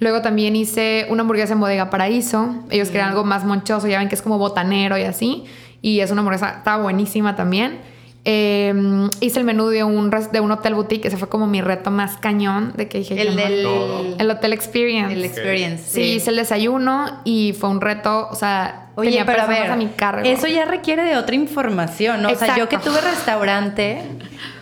[0.00, 2.54] Luego también hice una hamburguesa en Bodega Paraíso.
[2.70, 5.44] Ellos querían algo más monchoso, ya ven que es como botanero y así.
[5.82, 7.78] Y es una hamburguesa, estaba buenísima también.
[8.24, 8.74] Eh,
[9.20, 11.90] hice el menú de un, res- de un hotel boutique, ese fue como mi reto
[11.90, 13.20] más cañón, de que dije...
[13.20, 13.62] El del...
[13.62, 14.04] Todo.
[14.18, 15.14] El Hotel Experience.
[15.14, 15.84] El experience.
[15.84, 19.70] Sí, hice el desayuno y fue un reto, o sea, Oye, tenía pero a ver,
[19.70, 20.28] a mi cargo.
[20.28, 22.28] eso ya requiere de otra información, ¿no?
[22.30, 24.02] O sea, yo que tuve restaurante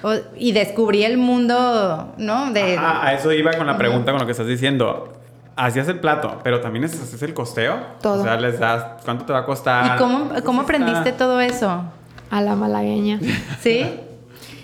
[0.02, 2.52] o- y descubrí el mundo, ¿no?
[2.52, 5.12] De, Ah, a eso iba con la pregunta, con lo que estás diciendo.
[5.56, 7.78] Hacías el plato, pero también haces el costeo.
[8.02, 8.20] Todo.
[8.20, 9.96] O sea, les das cuánto te va a costar.
[9.96, 11.84] ¿Y cómo, aprendiste todo eso?
[12.30, 13.18] A la malagueña.
[13.60, 14.00] ¿Sí?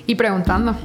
[0.06, 0.76] y preguntando.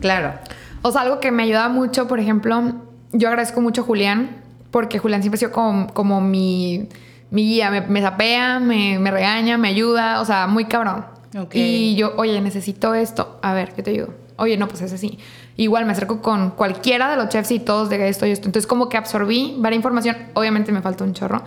[0.00, 0.34] Claro.
[0.82, 2.74] O sea, algo que me ayuda mucho, por ejemplo,
[3.12, 6.88] yo agradezco mucho a Julián, porque Julián siempre ha sido como, como mi,
[7.30, 11.06] mi guía, me, me sapea, me, me regaña, me ayuda, o sea, muy cabrón.
[11.38, 11.54] Ok.
[11.54, 14.14] Y yo, oye, necesito esto, a ver, yo te ayudo.
[14.36, 15.18] Oye, no, pues es así.
[15.56, 18.46] Igual me acerco con cualquiera de los chefs y todos de esto y esto.
[18.46, 21.42] Entonces como que absorbí varias información, obviamente me faltó un chorro.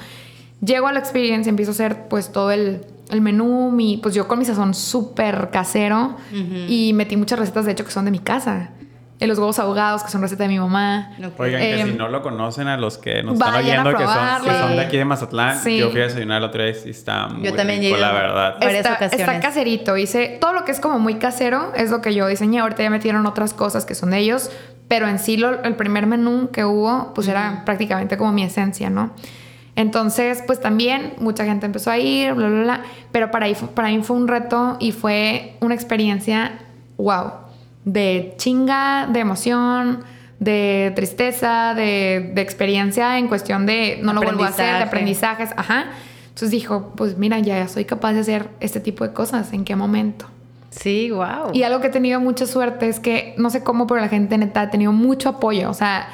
[0.62, 4.28] Llego a la experiencia, empiezo a hacer pues todo el, el menú, mi, pues yo
[4.28, 6.18] con mi sazón súper casero
[6.68, 8.72] y metí muchas recetas de hecho que son de mi casa.
[9.22, 11.12] En los huevos ahogados, que son receta de mi mamá.
[11.38, 14.44] Oigan, que si Em, no lo conocen, a los que nos están oyendo, que son,
[14.46, 15.78] que son de aquí de Mazatlán, Sí.
[15.78, 18.00] yo fui a desayunar la otra vez y está muy también rico, llegué.
[18.00, 18.56] la verdad.
[18.62, 19.20] varias está, ocasiones.
[19.28, 19.98] está caserito.
[19.98, 22.60] Hice todo lo que es como muy casero, es lo que yo diseñé.
[22.60, 24.52] Ahorita ya metieron otras cosas que son de ellos,
[24.88, 28.90] pero en sí lo- el primer menú que hubo, pues era prácticamente como mi esencia,
[28.90, 29.12] ¿no?
[29.76, 32.82] Entonces, pues también mucha gente empezó a ir, bla, bla, bla.
[33.12, 36.54] Pero para, para mí fue un reto y fue una experiencia,
[36.98, 37.32] wow,
[37.94, 40.04] de chinga, de emoción,
[40.40, 45.44] de tristeza, de, de experiencia en cuestión de no lo vuelvo a hacer, de Aprendizaje.
[45.44, 45.92] aprendizajes, ajá.
[46.30, 49.76] Entonces dijo, pues mira, ya soy capaz de hacer este tipo de cosas, ¿en qué
[49.76, 50.28] momento?
[50.70, 51.52] Sí, wow.
[51.52, 54.38] Y algo que he tenido mucha suerte es que, no sé cómo, pero la gente
[54.38, 55.70] neta ha tenido mucho apoyo.
[55.70, 56.08] O sea,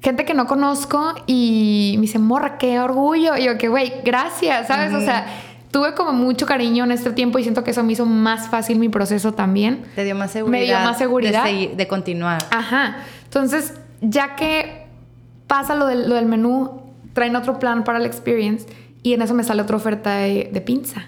[0.00, 3.36] gente que no conozco y me dice, morra, qué orgullo.
[3.36, 4.94] Y yo, que güey, gracias, ¿sabes?
[4.94, 5.26] O sea,
[5.70, 8.78] tuve como mucho cariño en este tiempo y siento que eso me hizo más fácil
[8.78, 9.84] mi proceso también.
[9.94, 10.58] Te dio más seguridad.
[10.60, 11.44] Me dio más seguridad.
[11.44, 12.42] De, seguir- de continuar.
[12.50, 12.96] Ajá.
[13.24, 14.86] Entonces, ya que
[15.46, 18.66] pasa lo del, lo del menú, traen otro plan para la experience
[19.02, 21.06] y en eso me sale otra oferta de, de pinza.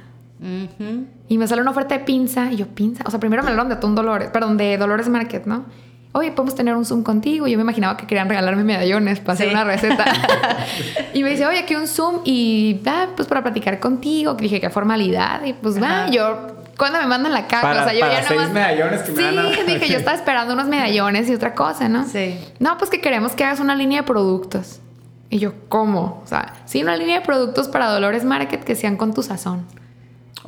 [1.28, 3.02] Y me sale una oferta de pinza y yo, pinza.
[3.06, 5.64] O sea, primero me hablaron de Atún Dolores, perdón, de Dolores Market, ¿no?
[6.12, 7.46] Oye, podemos tener un Zoom contigo.
[7.46, 10.04] Yo me imaginaba que querían regalarme medallones para hacer una receta.
[11.14, 14.36] y me dice, oye, aquí un Zoom y, ah, pues para platicar contigo.
[14.36, 15.44] Que dije, qué formalidad.
[15.44, 16.48] Y pues va, yo,
[16.78, 19.12] cuando me mandan la caja, Para- o sea, yo para ya seis nomás- medallones que
[19.12, 19.22] me
[19.66, 22.06] sí, dije, yo estaba esperando unos medallones y otra cosa, ¿no?
[22.06, 22.38] Sí.
[22.58, 24.80] No, pues que queremos que hagas una línea de productos.
[25.30, 26.22] Y yo, ¿cómo?
[26.24, 29.66] O sea, sí, una línea de productos para Dolores Market que sean con tu sazón.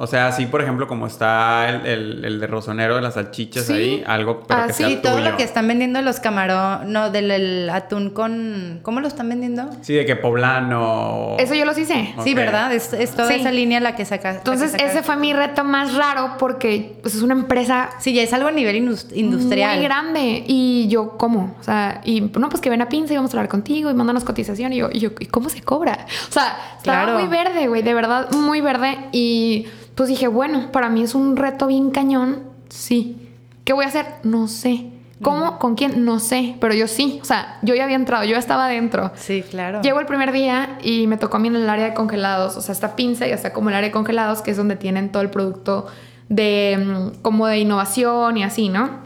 [0.03, 3.67] O sea, así por ejemplo como está el, el, el de rosonero de las salchichas
[3.67, 3.73] Sí.
[3.75, 5.31] ahí, algo pero que Así, sea Sí, todo tuyo.
[5.31, 8.81] lo que están vendiendo los camarón, no, del el atún con...
[8.83, 9.69] ¿Cómo lo están vendiendo?
[9.83, 11.37] Sí, de que poblano.
[11.39, 12.15] Eso yo los hice.
[12.25, 12.73] Sí, ¿verdad?
[12.73, 13.35] Es, es toda Sí.
[13.35, 14.33] esa línea la que saca.
[14.33, 17.91] la Entonces, que saca- ese fue mi reto más raro porque pues, es una empresa
[17.99, 19.77] Sí, ya es algo a nivel indus- industrial.
[19.77, 20.45] muy grande.
[20.47, 21.57] Y yo, ¿cómo?
[21.61, 23.95] O sea, y no, pues que ven a Pinza y vamos a hablar contigo y
[23.95, 24.73] mándanos cotización.
[24.73, 26.07] Y yo, y yo ¿y cómo se cobra?
[26.29, 27.19] O sea, estaba Claro.
[27.19, 28.97] muy verde, güey, de verdad, muy verde.
[29.13, 29.67] Y
[30.01, 32.45] pues dije, bueno, para mí es un reto bien cañón.
[32.71, 33.29] Sí.
[33.65, 34.07] ¿Qué voy a hacer?
[34.23, 34.87] No sé.
[35.21, 35.59] ¿Cómo?
[35.59, 36.07] ¿Con quién?
[36.07, 36.57] No sé.
[36.59, 37.19] Pero yo sí.
[37.21, 39.13] O sea, yo ya había entrado, yo ya estaba adentro.
[39.17, 39.83] Sí, claro.
[39.83, 42.63] Llego el primer día y me tocó a mí en el área de congelados, o
[42.63, 45.23] sea, está pinza y está como el área de congelados, que es donde tienen todo
[45.23, 45.89] el producto
[46.31, 49.01] de mm, como de innovación y así, ¿no?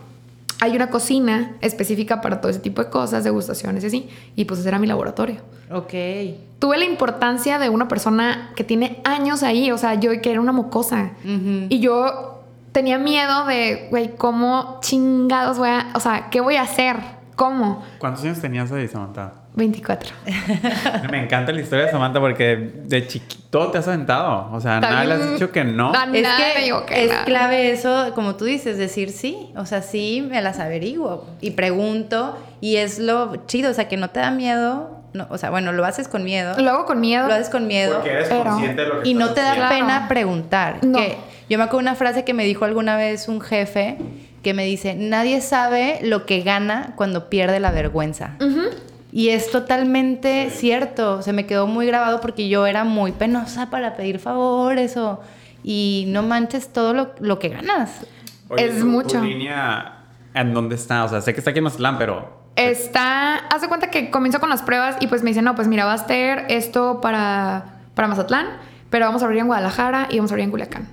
[0.60, 4.60] Hay una cocina específica para todo ese tipo de cosas, degustaciones y así, y pues
[4.60, 5.36] ese era mi laboratorio.
[5.70, 5.92] Ok.
[6.58, 10.40] Tuve la importancia de una persona que tiene años ahí, o sea, yo que era
[10.40, 11.12] una mocosa.
[11.68, 12.42] Y yo
[12.72, 16.96] tenía miedo de, güey, ¿cómo chingados voy a, o sea, qué voy a hacer?
[17.36, 17.84] ¿Cómo?
[17.98, 19.43] ¿Cuántos años tenías ahí, Samantha?
[19.56, 20.10] 24.
[21.10, 24.48] Me encanta la historia de Samantha porque de chiquito te has aventado.
[24.52, 25.92] O sea, nada le has dicho que no.
[26.12, 27.24] Es que que es nada.
[27.24, 29.52] clave eso, como tú dices, decir sí.
[29.56, 32.36] O sea, sí, me las averiguo y pregunto.
[32.60, 35.00] Y es lo chido, o sea, que no te da miedo.
[35.12, 36.58] No, o sea, bueno, lo haces con miedo.
[36.60, 37.28] Lo hago con miedo.
[37.28, 37.94] Lo haces con miedo.
[37.94, 39.54] Porque eres Pero- consciente de lo que Y no te da.
[39.54, 39.72] Claro.
[39.76, 40.78] pena preguntar.
[40.82, 40.98] No.
[40.98, 41.16] Que
[41.48, 43.98] yo me acuerdo una frase que me dijo alguna vez un jefe
[44.42, 48.36] que me dice, nadie sabe lo que gana cuando pierde la vergüenza.
[49.16, 51.22] Y es totalmente cierto.
[51.22, 55.20] Se me quedó muy grabado porque yo era muy penosa para pedir favores o...
[55.62, 58.04] Y no manches todo lo, lo que ganas.
[58.48, 59.18] Oye, Es tu- mucho.
[59.20, 59.98] ¿Tu línea
[60.34, 61.04] en dónde está?
[61.04, 62.42] O sea, sé que está aquí en Mazatlán, pero...
[62.56, 65.68] Está, haz de cuenta que comienzo con las pruebas y pues me dicen, no, pues
[65.68, 68.46] mira, va a ser esto para, para Mazatlán,
[68.90, 70.88] pero vamos a abrir en Guadalajara y vamos a abrir en Culiacán.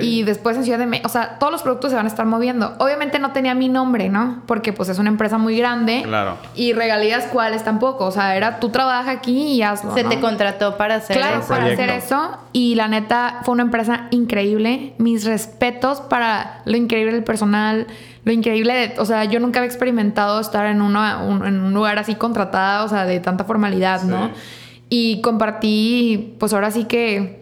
[0.00, 2.26] Y después en Ciudad de México, o sea, todos los productos se van a estar
[2.26, 2.74] moviendo.
[2.78, 4.42] Obviamente no tenía mi nombre, ¿no?
[4.46, 6.02] Porque pues es una empresa muy grande.
[6.04, 6.36] Claro.
[6.54, 8.06] Y regalías cuáles tampoco.
[8.06, 9.94] O sea, era tú trabaja aquí y hazlo.
[9.94, 10.10] Se ¿no?
[10.10, 11.48] te contrató para hacer Claro, eso.
[11.48, 12.38] para hacer eso.
[12.52, 14.94] Y la neta, fue una empresa increíble.
[14.98, 17.86] Mis respetos para lo increíble del personal,
[18.24, 19.00] lo increíble de...
[19.00, 22.84] O sea, yo nunca había experimentado estar en, una, un, en un lugar así contratada,
[22.84, 24.30] o sea, de tanta formalidad, ¿no?
[24.88, 27.41] Y compartí, pues ahora sí que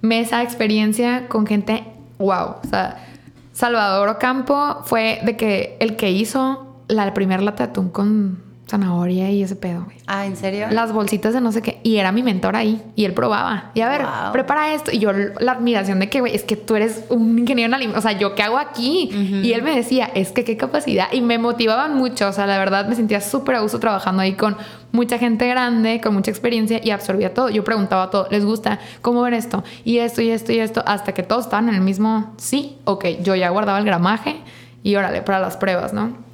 [0.00, 1.84] mesa, experiencia con gente,
[2.18, 2.56] wow.
[2.62, 3.04] O sea,
[3.52, 9.42] Salvador Ocampo fue de que el que hizo la primer lata de con zanahoria y
[9.42, 10.66] ese pedo, güey Ah, ¿en serio?
[10.70, 11.80] las bolsitas de no sé qué.
[11.82, 12.82] Y era mi mentor ahí.
[12.96, 13.70] Y él probaba.
[13.74, 14.32] Y a ver, Wow.
[14.32, 14.90] prepara esto.
[14.92, 18.04] Y yo la admiración de que, güey, es que tú eres un ingeniero en alimentos.
[18.04, 19.10] O sea, ¿yo qué hago aquí?
[19.42, 21.06] Y él me decía, es que qué capacidad.
[21.12, 22.28] Y me motivaban mucho.
[22.28, 24.56] O sea, la verdad me sentía súper a gusto trabajando ahí con
[24.92, 27.48] mucha gente grande, con mucha experiencia y absorbía todo.
[27.50, 28.28] Yo preguntaba todo.
[28.30, 28.78] ¿Les gusta?
[29.02, 29.62] ¿Cómo ven esto?
[29.84, 30.82] Y esto, y esto, y esto.
[30.86, 33.04] Hasta que todos estaban en el mismo, sí, ok.
[33.22, 34.36] Yo ya guardaba el gramaje
[34.82, 36.27] y órale, para las pruebas, ¿no?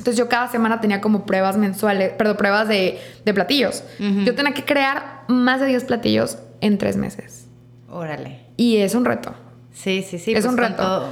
[0.00, 3.84] Entonces yo cada semana tenía como pruebas mensuales, perdón, pruebas de, de platillos.
[3.98, 7.46] Yo tenía que crear más de 10 platillos en tres meses.
[7.90, 8.40] Órale.
[8.56, 9.34] Y es un reto.
[9.74, 10.32] Sí, sí, sí.
[10.32, 10.76] Es pues un reto.
[10.76, 11.08] todo-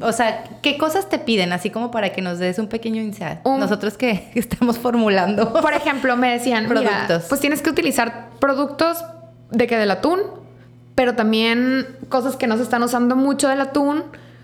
[0.00, 1.52] O sea, ¿qué cosas te piden?
[1.52, 3.38] Así como para que nos des un pequeño insight.
[3.44, 5.52] Un- Nosotros que estamos formulando.
[5.52, 6.92] Por ejemplo, me decían, productos.
[6.96, 7.28] Productos.
[7.28, 9.04] pues tienes que utilizar productos
[9.52, 10.20] de que del atún,
[10.96, 14.02] pero también cosas que no se están usando mucho del atún.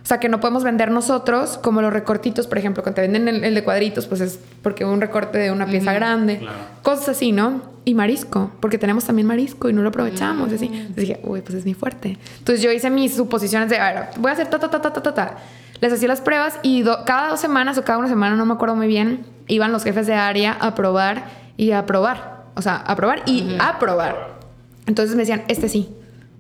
[0.09, 3.29] O sea, que no podemos vender nosotros, como los recortitos, por ejemplo, cuando te venden
[3.29, 6.39] el, el de cuadritos, pues es porque un recorte de una pieza grande.
[6.39, 6.57] claro.
[6.83, 7.61] Cosas así, ¿no?
[7.85, 10.51] Y marisco, porque tenemos también marisco y no lo aprovechamos.
[10.51, 10.65] así.
[10.73, 12.17] Entonces dije, uy, pues es mi fuerte.
[12.39, 14.91] Entonces yo hice mis suposiciones de, a ver, voy a hacer ta, ta, ta, ta,
[14.95, 15.37] ta, ta, ta.
[15.83, 18.55] Les hacía las pruebas y do- cada dos semanas o cada una semana, no me
[18.55, 21.25] acuerdo muy bien, iban los jefes de área a probar
[21.59, 22.45] y a probar.
[22.55, 24.39] O sea, a probar y a probar.
[24.87, 25.91] Entonces me decían, este sí,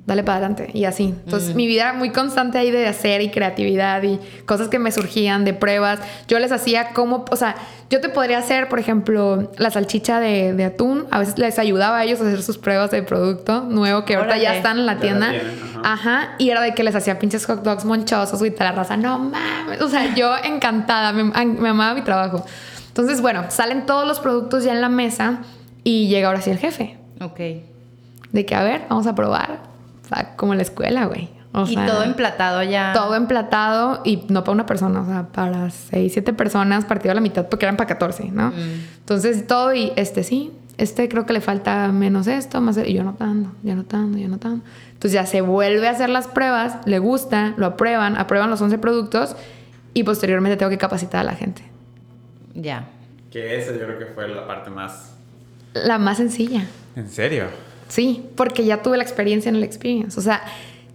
[0.08, 0.70] dale para adelante.
[0.72, 1.14] Y así.
[1.24, 4.90] Entonces mi vida era muy constante ahí de hacer y creatividad y cosas que me
[4.90, 6.00] surgían de pruebas.
[6.26, 7.54] Yo les hacía como, o sea,
[7.90, 11.06] yo te podría hacer, por ejemplo, la salchicha de, de atún.
[11.10, 14.38] A veces les ayudaba a ellos a hacer sus pruebas de producto nuevo que ahorita
[14.38, 15.30] ya están en la tienda.
[15.30, 15.46] tienen,
[15.84, 15.92] ajá.
[15.92, 16.34] Ajá.
[16.38, 18.96] Y era de que les hacía pinches hot dogs monchosos y tal la raza.
[18.96, 19.82] No mames.
[19.82, 21.12] O sea, yo encantada.
[21.12, 22.46] Me, me amaba mi trabajo.
[22.88, 25.40] Entonces, bueno, salen todos los productos ya en la mesa
[25.84, 26.96] y llega ahora sí el jefe.
[27.20, 27.40] Ok.
[28.32, 29.68] De que, a ver, vamos a probar.
[30.08, 31.28] O sea, como en la escuela, güey.
[31.52, 32.92] O y sea, todo emplatado ya.
[32.92, 37.14] Todo emplatado y no para una persona, o sea, para seis, siete personas partido a
[37.14, 38.52] la mitad porque eran para 14, ¿no?
[38.98, 43.00] Entonces todo y este sí, este creo que le falta menos esto, más y yo
[43.00, 44.62] anotando, yo anotando, yo anotando.
[44.92, 48.78] Entonces ya se vuelve a hacer las pruebas, le gusta, lo aprueban, aprueban los 11
[48.78, 49.34] productos
[49.94, 51.62] y posteriormente tengo que capacitar a la gente.
[52.54, 52.88] Ya.
[53.30, 55.14] Que esa yo creo que fue la parte más...
[55.74, 56.66] La más sencilla.
[56.96, 57.46] ¿En serio?
[57.88, 60.18] Sí, porque ya tuve la experiencia en el experience.
[60.18, 60.42] O sea,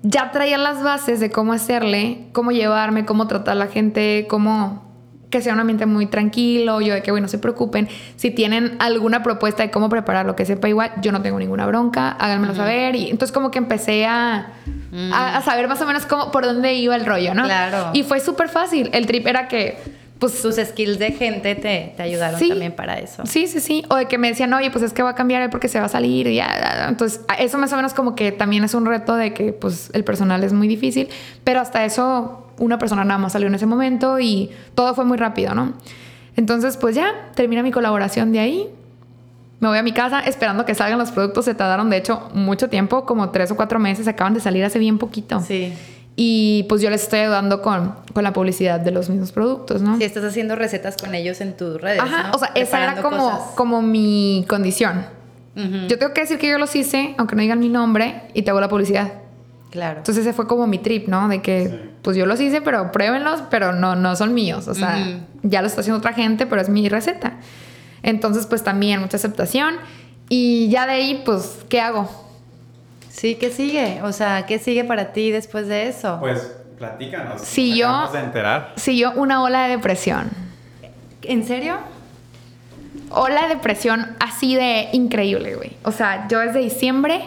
[0.03, 4.83] ya traía las bases de cómo hacerle, cómo llevarme, cómo tratar a la gente, cómo
[5.33, 7.89] que sea un ambiente muy tranquilo, yo de que, bueno, no se preocupen.
[8.17, 11.65] Si tienen alguna propuesta de cómo preparar lo que sepa igual, yo no tengo ninguna
[11.65, 12.95] bronca, háganmelo saber.
[12.95, 14.51] Y entonces como que empecé a,
[15.11, 17.45] a, a saber más o menos cómo, por dónde iba el rollo, ¿no?
[17.45, 17.89] Claro.
[17.93, 18.91] Y fue súper fácil.
[18.93, 19.79] El trip era que,
[20.29, 22.47] pues, Tus skills de gente te, te ayudaron Sí.
[22.49, 23.23] también para eso.
[23.25, 23.83] Sí, sí, sí.
[23.89, 25.87] O de que me decían, oye, pues es que va a cambiar porque se va
[25.87, 26.27] a salir.
[26.27, 26.87] Y ya.
[26.87, 30.05] Entonces, eso más o menos como que también es un reto de que pues el
[30.05, 31.09] personal es muy difícil.
[31.43, 35.17] Pero hasta eso, una persona nada más salió en ese momento y todo fue muy
[35.17, 35.73] rápido, ¿no?
[36.37, 38.69] Entonces, pues ya, termina mi colaboración de ahí.
[39.59, 41.45] Me voy a mi casa esperando que salgan los productos.
[41.45, 44.07] Se tardaron, de hecho, mucho tiempo, como tres o cuatro meses.
[44.07, 45.41] Acaban de salir hace bien poquito.
[45.41, 45.73] Sí.
[46.15, 49.97] Y pues yo les estoy ayudando con, con la publicidad de los mismos productos, ¿no?
[49.97, 52.01] Si estás haciendo recetas con ellos en tus redes.
[52.01, 52.31] Ajá, ¿no?
[52.33, 53.39] o sea, esa era como, cosas.
[53.55, 55.05] como mi condición.
[55.55, 58.43] Ujú, Yo tengo que decir que yo los hice, aunque no digan mi nombre, y
[58.43, 59.11] te hago la publicidad.
[59.71, 59.99] Claro.
[59.99, 61.27] Entonces ese fue como mi trip, ¿no?
[61.29, 61.89] De que, Sí.
[62.03, 64.67] pues yo los hice, pero pruébenlos, pero no, no son míos.
[64.67, 65.19] O sea, Ujú.
[65.41, 67.39] ya lo está haciendo otra gente, pero es mi receta.
[68.03, 69.75] Entonces, pues también mucha aceptación.
[70.29, 72.07] Y ya de ahí, pues, ¿qué hago?
[73.13, 74.01] Sí, ¿qué sigue?
[74.01, 76.17] O sea, ¿qué sigue para ti después de eso?
[76.19, 77.41] Pues platícanos.
[77.41, 78.73] Sí, nos yo- de enterar.
[78.75, 80.31] Siguió una ola de depresión.
[81.21, 81.77] ¿En serio?
[83.11, 85.73] Ola de depresión así de increíble, güey.
[85.83, 87.21] O sea, yo desde diciembre,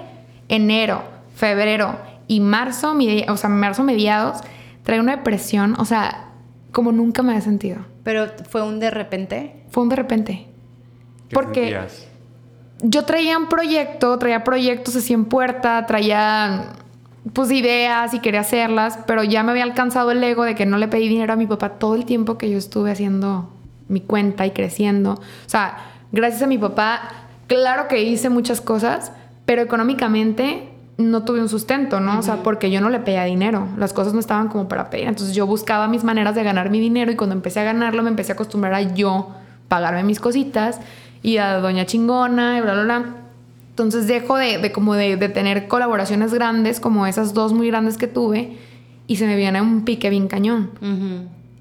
[0.48, 1.04] enero,
[1.36, 1.96] febrero
[2.26, 4.38] y marzo, medi- o sea, marzo mediados,
[4.82, 6.30] traía una depresión, o sea,
[6.72, 7.78] como nunca me había sentido.
[8.02, 9.62] Pero fue un de repente.
[9.70, 10.46] Fue un de repente.
[11.28, 12.06] ¿Qué Porque- sentías?
[12.80, 16.72] Yo traía un proyecto, traía proyectos así en puerta, traía
[17.32, 20.78] pues ideas y quería hacerlas, pero ya me había alcanzado el ego de que no
[20.78, 23.50] le pedí dinero a mi papá todo el tiempo que yo estuve haciendo
[23.88, 25.12] mi cuenta y creciendo.
[25.12, 25.78] O sea,
[26.12, 27.00] gracias a mi papá,
[27.46, 29.12] claro que hice muchas cosas,
[29.44, 32.18] pero económicamente no tuve un sustento, ¿no?
[32.18, 35.08] O sea, porque yo no le pedía dinero, las cosas no estaban como para pedir.
[35.08, 38.10] Entonces yo buscaba mis maneras de ganar mi dinero y cuando empecé a ganarlo me
[38.10, 39.34] empecé a acostumbrar a yo
[39.68, 40.80] pagarme mis cositas
[41.26, 43.04] y a doña chingona y bla, bla, bla.
[43.70, 47.96] Entonces dejo de, de como de, de tener colaboraciones grandes como esas dos muy grandes
[47.98, 48.56] que tuve
[49.08, 50.70] y se me viene un pique bien cañón.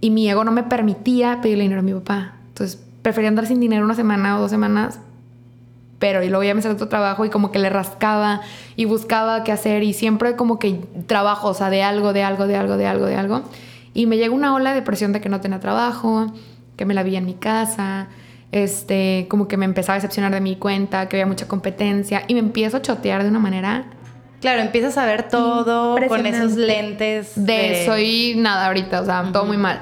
[0.01, 2.33] Y mi ego no me permitía pedirle dinero a mi papá.
[2.49, 4.99] Entonces prefería andar sin dinero una semana o dos semanas.
[5.97, 8.41] Pero y luego ya me salió otro trabajo y como que le rascaba
[8.75, 12.45] y buscaba qué hacer y siempre como que trabajo, o sea, de algo, de algo,
[12.45, 13.41] de algo, de algo, de algo.
[13.95, 16.31] Y me llegó una ola de depresión de que no tenía trabajo,
[16.77, 18.09] que me la vi en mi casa,
[18.55, 22.33] este, como que me empezaba a decepcionar de mi cuenta, que había mucha competencia y
[22.35, 23.85] me empiezo a chotear de una manera
[24.39, 29.45] Claro, empiezas a ver todo con esos lentes de soy nada ahorita, o sea, todo
[29.45, 29.81] muy mal.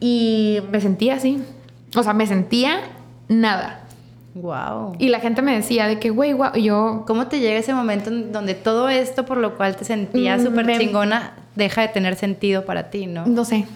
[0.00, 1.42] Y me sentía así.
[1.94, 2.80] O sea, me sentía
[3.28, 3.84] nada.
[4.34, 4.96] Wow.
[4.98, 8.10] Y la gente me decía de que, güey, y yo, ¿Cómo te llega ese momento
[8.10, 11.88] en donde todo esto por lo cual te sentías Mm, súper me- chingona deja de
[11.88, 13.24] tener sentido para ti, no?
[13.26, 13.66] no sé.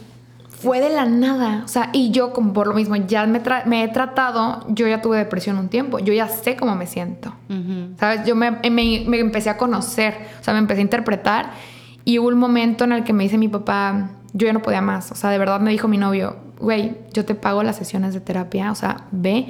[0.58, 1.62] Fue de la nada.
[1.64, 5.02] O sea, y yo, como por lo mismo, ya me, me he tratado, yo ya
[5.02, 7.34] tuve depresión un tiempo, yo ya sé cómo me siento.
[7.98, 8.26] ¿Sabes?
[8.26, 11.50] Yo me, me, me, empecé a conocer, o sea, me empecé a interpretar.
[12.04, 14.80] Y hubo un momento en el que me dice mi papá, yo ya no podía
[14.80, 15.12] más.
[15.12, 18.20] O sea, de verdad me dijo mi novio, güey, yo te pago las sesiones de
[18.20, 19.48] terapia, o sea, ve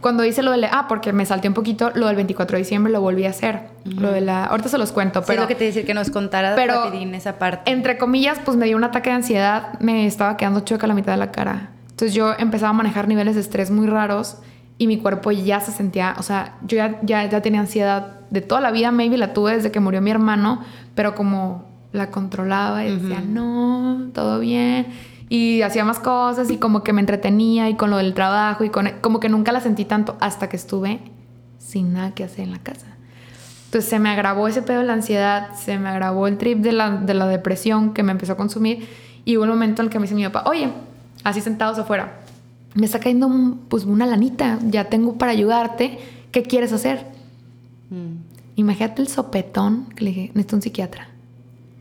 [0.00, 0.64] cuando hice lo del...
[0.64, 3.68] Ah, porque me salté un poquito, lo del 24 de diciembre lo volví a hacer.
[3.84, 4.44] Lo de la...
[4.44, 5.42] Ahorita se los cuento, pero...
[5.42, 7.70] Sí, lo que te decir que nos contara pero, esa parte.
[7.70, 9.78] Entre comillas, pues me dio un ataque de ansiedad.
[9.80, 11.70] Me estaba quedando chueca la mitad de la cara.
[11.90, 14.38] Entonces yo empezaba a manejar niveles de estrés muy raros
[14.78, 16.14] y mi cuerpo ya se sentía...
[16.18, 18.90] O sea, yo ya, ya, ya tenía ansiedad de toda la vida.
[18.92, 20.62] Maybe la tuve desde que murió mi hermano.
[20.94, 24.86] Pero como la controlaba y decía, no, todo bien
[25.30, 28.68] y hacía más cosas y como que me entretenía y con lo del trabajo y
[28.68, 31.00] con como que nunca la sentí tanto hasta que estuve
[31.56, 32.86] sin nada que hacer en la casa.
[33.66, 36.72] Entonces se me agravó ese pedo de la ansiedad, se me agravó el trip de
[36.72, 38.88] la, de la depresión que me empezó a consumir
[39.24, 40.68] y hubo un momento en el que me dice mi papá, oye,
[41.22, 42.18] así sentados afuera,
[42.74, 43.30] me está cayendo
[43.68, 46.00] pues una lanita, ya tengo para ayudarte,
[46.32, 47.06] ¿qué quieres hacer?
[47.90, 48.16] Mm.
[48.56, 51.09] Imagínate el sopetón que le dije, necesito un psiquiatra.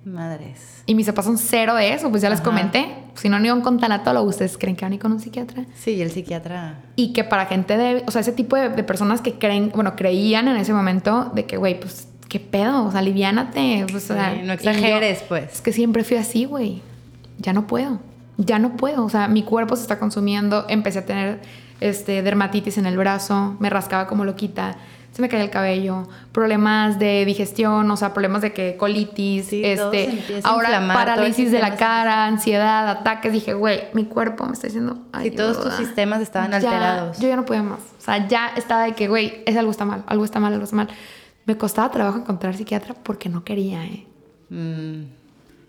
[0.10, 0.84] Madres.
[0.86, 2.88] Y mis papás son cero de eso, pues ya les comenté.
[3.16, 5.20] Si no han ido a un tanatólogo, ¿ustedes creen que van a ir con un
[5.20, 5.66] psiquiatra?
[5.76, 6.80] Sí, el psiquiatra.
[6.96, 10.48] Y que para gente de, o sea, ese tipo de, personas que creen, bueno, creían
[10.48, 12.86] en ese momento de que, güey, pues, ¿qué pedo?
[12.86, 13.86] O sea, aliviánate.
[13.90, 15.54] Pues, no exageres, pues.
[15.54, 16.82] Es que siempre fui así, güey.
[17.38, 18.00] Ya no puedo.
[18.38, 19.06] Ya no puedo.
[19.06, 20.66] O sea, mi cuerpo se está consumiendo.
[20.70, 21.40] Empecé a tener
[21.82, 23.56] este, dermatitis en el brazo.
[23.60, 24.78] Me rascaba como loquita
[25.12, 30.24] se me cae el cabello, problemas de digestión, o sea, problemas de que colitis, este,
[30.44, 33.34] ahora parálisis de la cara, ansiedad, ataques.
[33.34, 37.20] Dije, güey, mi cuerpo me está diciendo, ay, todos tus sistemas estaban alterados.
[37.20, 37.80] Yo ya no podía más.
[37.80, 40.64] O sea, ya estaba de que, güey, es algo está mal, algo está mal, algo
[40.64, 40.90] está mal.
[41.46, 44.06] Me costaba trabajo encontrar psiquiatra porque no quería, ¿eh?
[44.50, 45.20] Mm.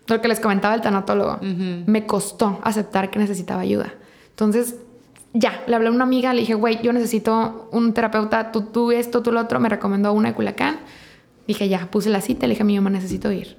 [0.07, 1.39] Lo que les comentaba el tanatólogo.
[1.41, 3.93] Me costó aceptar que necesitaba ayuda.
[4.29, 4.75] Entonces,
[5.33, 8.91] ya, le hablé a una amiga, le dije, güey, yo necesito un terapeuta, tú, tú
[8.91, 10.79] esto, tú lo otro, me recomendó una de Culiacán.
[11.47, 13.57] Dije, ya, puse la cita, le dije a mi mamá, necesito ir.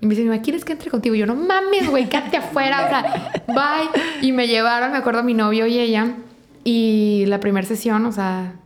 [0.00, 1.14] Y me dice, ¿quieres que entre contigo?
[1.14, 4.02] yo, no mames, güey, quédate afuera, o sea, bye.
[4.20, 6.16] Y me llevaron, me acuerdo, a mi novio y ella.
[6.64, 8.56] Y la primera sesión, o sea,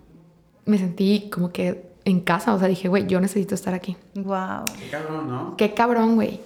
[0.65, 3.97] me sentí como que en casa, o sea, dije, güey, yo necesito estar aquí.
[4.15, 4.65] Wow.
[4.79, 5.57] Qué cabrón, ¿no?
[5.57, 6.41] Qué cabrón, güey.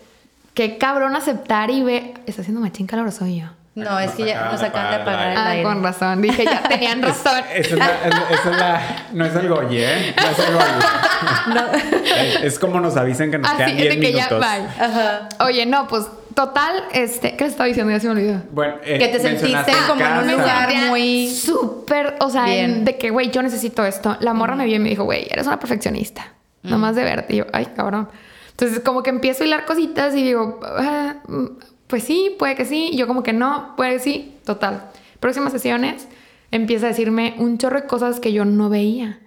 [0.55, 2.15] Qué cabrón aceptar y ve.
[2.27, 3.60] Está haciendo machín caloroso yo.
[3.75, 5.63] No, es que ya nos acaban de apagar el ah, aire.
[5.63, 6.23] Ah, con razón.
[6.23, 7.43] Dije, ya tenían razón.
[7.55, 7.77] Esa
[8.31, 10.15] es, la, no es el goye, ¿eh?
[10.17, 10.57] No es el.
[12.47, 14.45] Es, como nos avisan que nos quedan 10 minutos.
[14.45, 15.29] Ajá.
[15.45, 17.93] Oye, no, pues total, este, ¿qué le estaba diciendo?
[17.93, 18.43] Ya se me olvidó.
[18.51, 23.11] Bueno, eh, que te sentiste como en un lugar muy súper, o sea, de que,
[23.11, 24.17] güey, yo necesito esto.
[24.21, 26.33] La morra me vio y me dijo, güey, eres una perfeccionista.
[26.63, 27.35] Nomás de verte.
[27.35, 28.09] Y yo, ay, cabrón.
[28.51, 31.15] Entonces, como que empiezo a hilar cositas y digo, ah,
[31.91, 34.85] pues sí, puede que sí, yo como que no, puede que sí, total.
[35.19, 36.09] Próximas sesiones
[36.53, 39.19] empieza a decirme un chorro de cosas que yo no veía.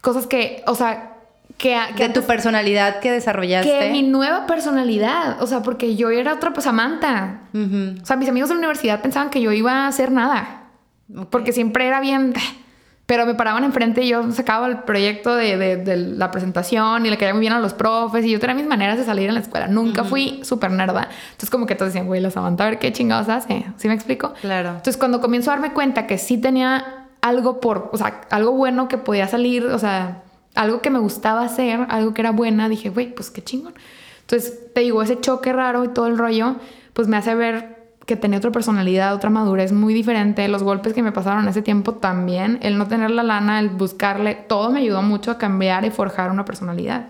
[0.00, 1.16] Cosas que, o sea,
[1.58, 1.78] que...
[1.96, 3.78] de tu personalidad que desarrollaste.
[3.78, 7.42] Que mi nueva personalidad, o sea, porque yo era otra pues Samantha.
[7.52, 10.62] O sea, mis amigos de la universidad pensaban que yo iba a hacer nada.
[11.30, 12.32] Porque siempre era bien
[13.06, 17.16] pero me paraban enfrente y yo sacaba el proyecto de, de, la presentación y le
[17.16, 19.40] caía muy bien a los profes y yo tenía mis maneras de salir en la
[19.40, 19.68] escuela.
[19.68, 21.08] Nunca fui súper nerda.
[21.26, 23.64] Entonces como que todos decían, güey, la Samantha, a ver qué chingados hace.
[23.76, 24.34] ¿Sí me explico?
[24.40, 24.70] Claro.
[24.70, 28.88] Entonces cuando comienzo a darme cuenta que sí tenía algo por, o sea, algo bueno
[28.88, 30.22] que podía salir, o sea,
[30.56, 33.74] algo que me gustaba hacer, algo que era buena, dije, güey, pues qué chingón.
[34.22, 36.56] Entonces te digo, ese choque raro y todo el rollo,
[36.92, 37.75] pues me hace ver
[38.06, 40.46] que tenía otra personalidad, otra madurez muy diferente.
[40.46, 44.34] Los golpes que me pasaron ese tiempo también, el no tener la lana, el buscarle,
[44.34, 47.08] todo me ayudó mucho a cambiar y forjar una personalidad.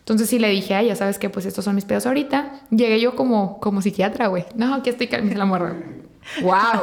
[0.00, 2.52] Entonces sí le dije, ay, ya sabes que pues estos son mis pedos ahorita.
[2.70, 4.44] Llegué yo como, como psiquiatra, güey.
[4.54, 5.76] No, aquí estoy calmando la morra.
[6.42, 6.82] ¡Wow!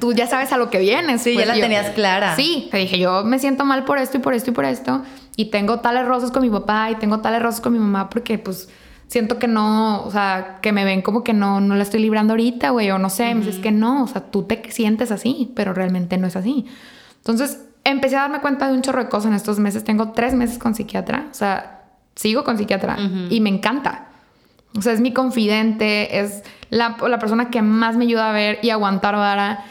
[0.00, 1.22] Tú ya sabes a lo que vienes.
[1.22, 2.34] Sí, ya pues, la tenías clara.
[2.34, 5.02] Sí, te dije, yo me siento mal por esto y por esto y por esto.
[5.36, 8.38] Y tengo tales rosas con mi papá y tengo tales rosas con mi mamá porque
[8.38, 8.68] pues
[9.08, 12.34] siento que no, o sea, que me ven como que no, no la estoy librando
[12.34, 15.52] ahorita, güey, o no sé, me dices que no, o sea, tú te sientes así,
[15.56, 16.66] pero realmente no es así.
[17.16, 19.82] Entonces, empecé a darme cuenta de un chorro de cosas en estos meses.
[19.82, 22.96] Tengo tres meses con psiquiatra, o sea, sigo con psiquiatra
[23.30, 24.08] y me encanta.
[24.76, 28.58] O sea, es mi confidente, es la, la, persona que más me ayuda a ver
[28.62, 29.64] y aguantar vara.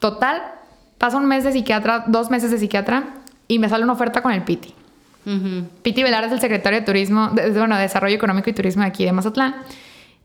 [0.00, 0.42] Total,
[0.98, 3.04] pasa un mes de psiquiatra, dos meses de psiquiatra
[3.46, 4.74] y me sale una oferta con el Piti.
[5.82, 9.04] Piti Velar es el secretario de Turismo, de, bueno, Desarrollo Económico y Turismo de aquí
[9.04, 9.56] de Mazatlán.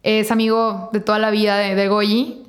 [0.03, 2.43] Es amigo de toda la vida de, de Goyi.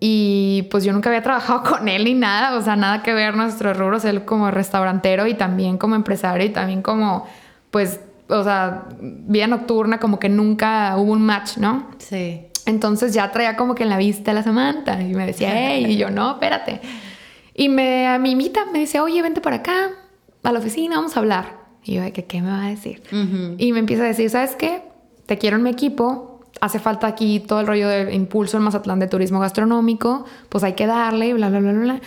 [0.00, 3.36] Y pues yo nunca había trabajado con él ni nada, o sea, nada que ver
[3.36, 7.26] nuestros rubros, él como restaurantero y también como empresario y también como,
[7.70, 11.88] pues, o sea, vida nocturna, como que nunca hubo un match, ¿no?
[11.98, 12.42] Sí.
[12.66, 15.86] Entonces ya traía como que en la vista a la Samantha y me decía, hey,
[15.88, 16.80] y yo, no, espérate.
[17.54, 19.90] Y me, me invita, me dice, oye, vente para acá,
[20.42, 21.67] a la oficina, vamos a hablar.
[21.88, 23.02] Y yo, ¿qué, qué me va a decir?
[23.56, 24.82] Y me empieza a decir, ¿sabes qué?
[25.24, 28.98] Te quiero en mi equipo, hace falta aquí todo el rollo de impulso en Mazatlán
[28.98, 32.00] de turismo gastronómico, pues hay que darle, bla, bla, bla, bla.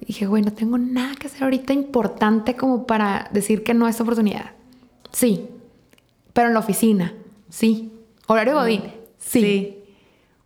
[0.00, 3.86] Y dije, güey, no tengo nada que hacer ahorita importante como para decir que no
[3.86, 4.50] es oportunidad.
[5.12, 5.46] Sí,
[6.32, 7.14] pero en la oficina,
[7.48, 7.92] sí.
[8.26, 8.82] Horario Godín,
[9.18, 9.84] sí.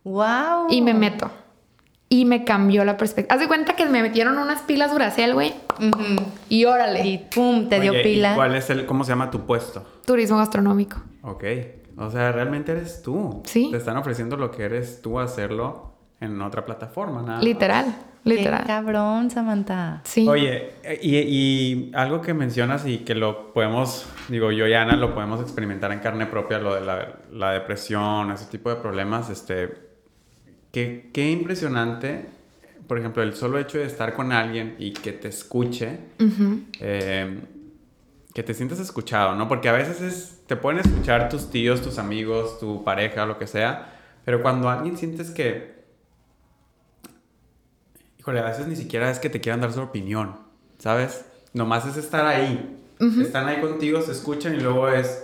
[0.03, 0.67] Wow.
[0.69, 1.31] Y me meto.
[2.13, 3.33] Y me cambió la perspectiva.
[3.35, 5.53] Haz de cuenta que me metieron unas pilas Duracell, güey.
[6.49, 7.07] Y órale.
[7.07, 8.35] Y pum, te dio Oye, ¿y pila.
[8.35, 9.85] ¿Cuál es el, cómo se llama tu puesto?
[10.05, 11.01] Turismo gastronómico.
[11.21, 11.45] Ok.
[11.97, 13.41] O sea, realmente eres tú.
[13.45, 13.69] Sí.
[13.71, 17.35] Te están ofreciendo lo que eres tú hacerlo en otra plataforma, nada.
[17.35, 17.43] más.
[17.45, 17.85] Literal,
[18.25, 18.65] Qué literal.
[18.67, 20.01] cabrón, Samantha.
[20.03, 20.27] Sí.
[20.27, 24.97] Oye, eh, y, y algo que mencionas y que lo podemos, digo, yo y Ana
[24.97, 29.29] lo podemos experimentar en carne propia, lo de la, la depresión, ese tipo de problemas,
[29.29, 29.90] este,
[30.71, 32.25] qué, qué impresionante,
[32.87, 35.99] por ejemplo, el solo hecho de estar con alguien y que te escuche,
[36.79, 37.39] eh,
[38.33, 39.47] que te sientas escuchado, ¿no?
[39.47, 43.47] Porque a veces es, te pueden escuchar tus tíos, tus amigos, tu pareja, lo que
[43.47, 45.81] sea, pero cuando alguien sientes que
[48.21, 50.35] Híjole, a veces ni siquiera es que te quieran dar su opinión,
[50.77, 51.25] ¿sabes?
[51.53, 52.77] Nomás es estar ahí.
[53.19, 55.23] Están ahí contigo, se escuchan y luego es,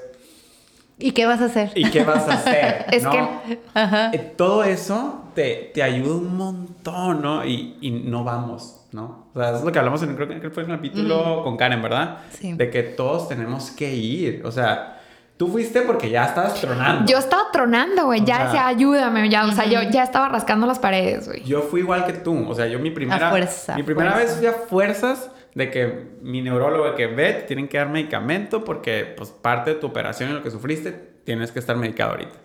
[1.00, 1.72] ¿Y qué vas a hacer?
[1.76, 2.86] ¿y qué vas a hacer?
[2.92, 3.12] Es ¿no?
[3.12, 4.10] que- Ajá.
[4.14, 7.46] Eh, Todo eso te, te ayuda un montón, ¿no?
[7.46, 9.28] Y, y no vamos, ¿no?
[9.34, 11.56] O sea, eso es lo que hablamos en, creo que fue en el capítulo con
[11.58, 12.18] Karen, ¿verdad?
[12.32, 12.54] Sí.
[12.54, 14.42] De que todos tenemos que ir.
[14.46, 15.00] O sea,
[15.38, 17.06] tú fuiste porque ya estabas tronando.
[17.12, 18.26] Yo estaba tronando, güey.
[18.26, 19.30] Ya decía, ayúdame.
[19.30, 21.44] Ya, o sea, yo ya estaba rascando las paredes, güey.
[21.44, 22.50] Yo fui igual que tú.
[22.50, 24.30] O sea, yo mi primera, A fuerza, mi primera fuerza.
[24.32, 27.90] vez fui a fuerzas de que mi neurólogo de que ve, te tienen que dar
[27.90, 30.92] medicamento porque pues parte de tu operación y lo que sufriste,
[31.24, 32.38] tienes que estar medicado ahorita.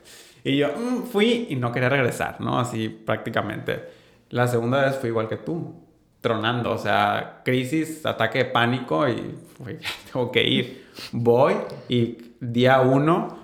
[0.44, 2.58] Y yo mm, fui y no quería regresar, ¿no?
[2.58, 3.84] Así prácticamente.
[4.30, 5.74] La segunda vez fui igual que tú,
[6.22, 9.34] tronando, o sea, crisis, ataque de pánico y
[9.78, 10.86] ya tengo que ir.
[11.12, 11.54] Voy
[11.90, 13.42] y día uno,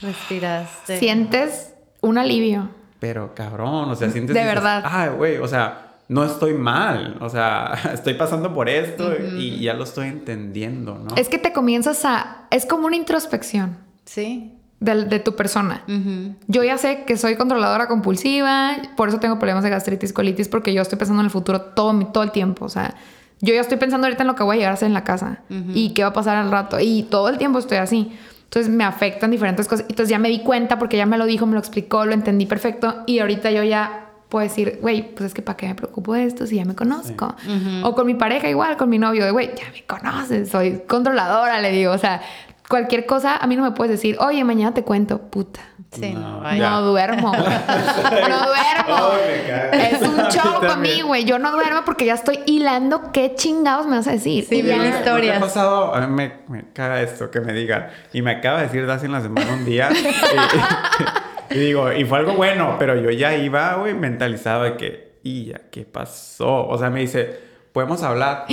[0.00, 0.98] Respiraste.
[0.98, 2.68] Sientes un alivio.
[2.98, 4.34] Pero cabrón, o sea, sientes.
[4.34, 4.82] De dices, verdad.
[4.84, 7.16] Ay, güey, o sea, no estoy mal.
[7.20, 11.14] O sea, estoy pasando por esto y ya lo estoy entendiendo, ¿no?
[11.16, 12.46] Es que te comienzas a...
[12.50, 14.52] Es como una introspección Sí.
[14.80, 15.82] de, de tu persona.
[16.46, 20.72] Yo ya sé que soy controladora compulsiva, por eso tengo problemas de gastritis, colitis, porque
[20.72, 22.64] yo estoy pensando en el futuro todo, mi- todo el tiempo.
[22.64, 22.94] O sea,
[23.40, 25.04] yo ya estoy pensando ahorita en lo que voy a llegar a hacer en la
[25.04, 25.40] casa
[25.74, 26.78] y qué va a pasar al rato.
[26.80, 28.12] Y todo el tiempo estoy así.
[28.44, 29.84] Entonces me afectan diferentes cosas.
[29.88, 32.46] Entonces ya me di cuenta porque ya me lo dijo, me lo explicó, lo entendí
[32.46, 33.02] perfecto.
[33.06, 36.24] Y ahorita yo ya puedo decir, güey, pues es que para qué me preocupo de
[36.24, 37.34] esto si ya me conozco.
[37.82, 41.60] O con mi pareja igual, con mi novio, de güey, ya me conoces, soy controladora,
[41.60, 41.92] le digo.
[41.92, 42.20] O sea,
[42.68, 45.60] cualquier cosa, a mí no me puedes decir, oye, mañana te cuento, puta.
[45.92, 47.32] Sí, No, duermo.
[47.32, 49.10] no duermo.
[49.72, 51.24] Es un show para mí, güey.
[51.24, 54.44] Yo no duermo porque ya estoy hilando qué chingados me vas a decir.
[54.48, 55.40] Sí, Y bien ya- ¿No te- historias.
[55.40, 55.94] ¿no te ha pasado?
[55.94, 57.86] A mí me, me caga esto que me digan.
[58.12, 59.88] Y me acaba de decir Daci en la semana un día.
[59.92, 60.06] y,
[61.50, 65.46] y digo, y fue algo bueno, pero yo ya iba, güey, mentalizado de que, y
[65.46, 66.66] ya, ¿qué pasó?
[66.66, 67.38] O sea, me dice,
[67.72, 68.46] ¿podemos hablar?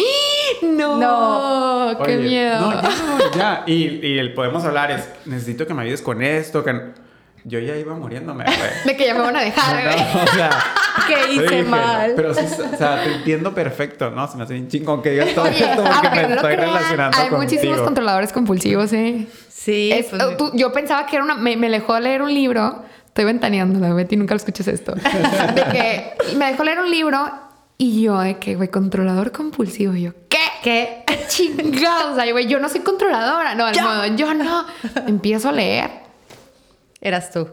[0.62, 1.98] No, No.
[2.06, 2.60] qué Oye, miedo.
[2.60, 2.92] No, ya,
[3.36, 3.64] ya.
[3.66, 6.64] Y, y el podemos hablar es, necesito que me ayudes con esto.
[6.64, 7.03] Que...
[7.46, 8.58] Yo ya iba muriéndome, güey.
[8.86, 9.96] De que ya me van a dejar, güey.
[9.98, 10.50] No, o sea,
[11.08, 12.14] ¿Qué yo hice dije, mal?
[12.16, 12.42] Pero sí,
[12.74, 14.28] o sea, te entiendo perfecto, ¿no?
[14.28, 16.70] Se me hace bien chingón que digas todo Oye, esto porque me no estoy crean,
[16.74, 17.84] relacionando hay muchísimos contigo.
[17.86, 19.28] controladores compulsivos, ¿eh?
[19.50, 19.92] Sí.
[19.92, 21.36] Es- pues, tú- yo pensaba que era una...
[21.36, 22.84] Me, me dejó leer un libro.
[23.08, 24.94] Estoy ventaneando, Betty, nunca lo escuches esto.
[25.56, 27.30] De que me dejó leer un libro
[27.78, 29.94] y yo de que, güey, controlador compulsivo.
[29.96, 30.38] Y yo, ¿qué?
[30.64, 31.04] ¿Qué?
[31.06, 32.18] ¿Qué chingados?
[32.18, 33.54] Ay, güey, yo no soy controladora.
[33.56, 34.66] No, al modo, yo no.
[35.08, 35.90] Empiezo a leer.
[37.04, 37.50] Eras tú.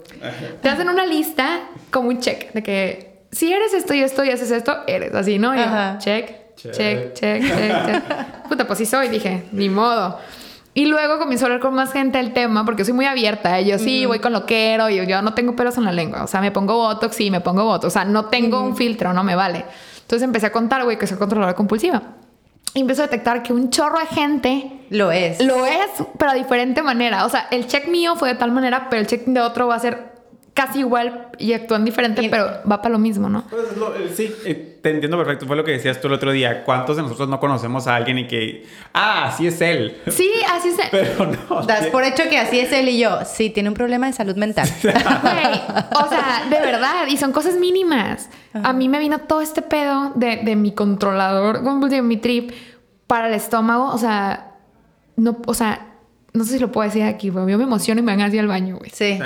[0.63, 1.59] Te hacen una lista
[1.91, 5.41] como un check de que si eres esto y esto y haces esto, eres así,
[5.41, 5.53] ¿no?
[5.57, 5.59] Y
[5.99, 6.73] check, Check.
[6.73, 8.03] check, check, check, check.
[8.49, 10.19] Puta, pues sí soy, dije, ni modo.
[10.73, 13.59] Y luego comienzo a hablar con más gente del tema porque soy muy abierta.
[13.59, 13.65] ¿eh?
[13.65, 16.23] Yo sí voy con lo que quiero y yo no tengo pelos en la lengua.
[16.23, 17.87] O sea, me pongo botox, sí, me pongo botox.
[17.87, 19.65] O sea, no tengo un filtro, no me vale.
[20.03, 22.01] Entonces empecé a contar, güey, que soy controladora compulsiva.
[22.75, 25.41] Y empiezo a detectar que un chorro de gente Lo es.
[25.43, 25.89] lo es,
[26.19, 27.25] pero de diferente manera.
[27.27, 29.75] O sea, el check mío fue de tal manera, pero el check de otro va
[29.75, 30.10] a ser
[30.55, 33.45] casi igual y actúan diferente, Y- pero va para lo mismo, ¿no?
[33.49, 35.47] Pues es lo- eh, sí, eh, te entiendo perfecto.
[35.47, 36.65] Fue lo que decías tú el otro día.
[36.65, 39.97] ¿Cuántos de nosotros no conocemos a alguien y que, ah, así es él?
[40.11, 40.83] Sí, así se...
[40.91, 41.63] Pero no.
[41.63, 43.19] Das por hecho que así es él y yo.
[43.25, 44.69] Sí, tiene un problema de salud mental.
[44.83, 48.29] O sea, de verdad, y son cosas mínimas.
[48.55, 52.51] A mí me vino todo este pedo de, de mi controlador compulsivo, mi trip,
[53.07, 54.55] para el estómago, o sea,
[55.17, 55.90] no, o sea,
[56.33, 58.39] no sé si lo puedo decir aquí, pero yo me emociono y me van así
[58.39, 58.91] al baño, güey.
[58.91, 59.19] Sí.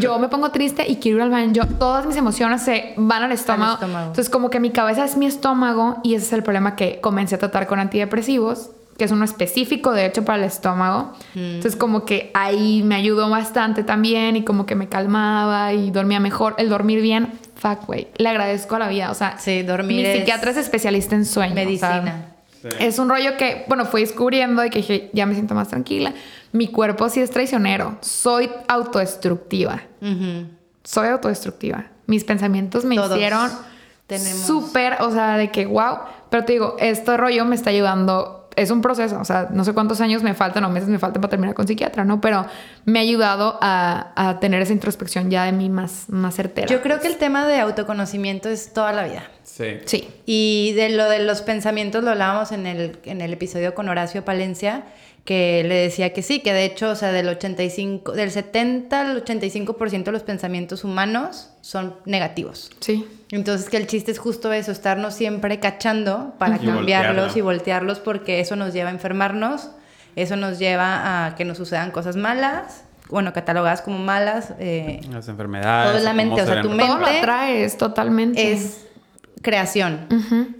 [0.00, 1.52] Yo me pongo triste y quiero ir al baño.
[1.52, 3.74] Yo, todas mis emociones se van al estómago.
[3.74, 4.06] estómago.
[4.08, 7.34] Entonces, como que mi cabeza es mi estómago y ese es el problema que comencé
[7.34, 11.12] a tratar con antidepresivos, que es uno específico, de hecho, para el estómago.
[11.34, 16.20] Entonces, como que ahí me ayudó bastante también y como que me calmaba y dormía
[16.20, 16.54] mejor.
[16.56, 18.08] El dormir bien, fuck, güey.
[18.16, 19.10] Le agradezco a la vida.
[19.10, 21.52] O sea, Sí, dormir mi es psiquiatra es especialista en sueño.
[21.52, 22.26] o sea, Medicina.
[22.62, 22.68] Sí.
[22.80, 26.14] es un rollo que, bueno, fui descubriendo y que dije, ya me siento más tranquila.
[26.56, 27.98] Mi cuerpo sí es traicionero.
[28.00, 29.82] Soy autodestructiva.
[30.00, 30.48] Ujú.
[30.84, 31.86] Soy autodestructiva.
[32.06, 33.50] Mis pensamientos me Todos hicieron
[34.06, 35.98] tenemos- súper, o sea, de que wow.
[36.30, 38.48] Pero te digo, este rollo me está ayudando.
[38.56, 41.20] Es un proceso, o sea, no sé cuántos años me faltan o meses me faltan
[41.20, 42.22] para terminar con psiquiatra, ¿no?
[42.22, 42.46] Pero
[42.86, 46.66] me ha ayudado a, a tener esa introspección ya de mí más, más certera.
[46.68, 49.24] Yo creo que el tema de autoconocimiento es toda la vida.
[49.42, 49.76] Sí.
[49.84, 50.08] Sí.
[50.24, 54.24] Y de lo de los pensamientos lo hablábamos en el, en el episodio con Horacio
[54.24, 54.84] Palencia,
[55.26, 59.22] que le decía que sí, que de hecho, o sea, del 85, del 70 al
[59.24, 62.70] 85% de los pensamientos humanos son negativos.
[62.80, 63.04] Sí.
[63.32, 67.38] Entonces que el chiste es justo eso, estarnos siempre cachando para Y cambiarlos voltearlo.
[67.38, 69.70] y voltearlos porque eso nos lleva a enfermarnos,
[70.14, 75.28] eso nos lleva a que nos sucedan cosas malas, bueno, catalogadas como malas, eh, Las
[75.28, 75.92] enfermedades.
[75.92, 78.52] Todo la mente, o se sea, tu mente- Todo lo atraes totalmente.
[78.52, 78.86] es
[79.42, 80.06] creación.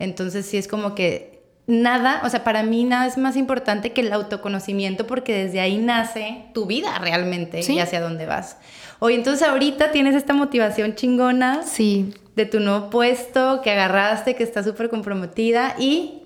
[0.00, 1.35] Entonces sí es como que
[1.66, 5.78] nada, o sea, para mí nada es más importante que el autoconocimiento porque desde ahí
[5.78, 7.74] nace tu vida realmente Sí.
[7.74, 8.56] y hacia dónde vas.
[9.00, 12.14] Oye, entonces ahorita tienes esta motivación chingona Sí.
[12.36, 16.22] de tu nuevo puesto que agarraste, que está súper comprometida y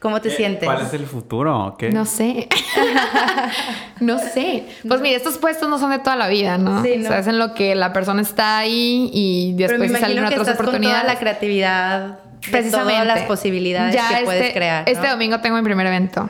[0.00, 0.36] ¿cómo te ¿Qué?
[0.36, 0.64] sientes?
[0.64, 1.74] ¿Cuál es el futuro?
[1.78, 1.90] ¿Qué?
[1.90, 2.48] No sé.
[4.00, 4.64] no sé.
[4.86, 6.82] Pues mira, estos puestos no son de toda la vida, ¿no?
[6.82, 7.04] Sí, ¿no?
[7.04, 10.00] O sea, es en lo que la persona está ahí y Pero me después si
[10.02, 11.06] salen imagino que otras estás con toda oportunidades.
[11.14, 12.18] la creatividad,
[12.50, 12.92] Precisamente.
[13.00, 14.84] todas las posibilidades Ya que este, puedes crear.
[14.86, 14.92] ¿no?
[14.92, 16.28] Este domingo tengo mi primer evento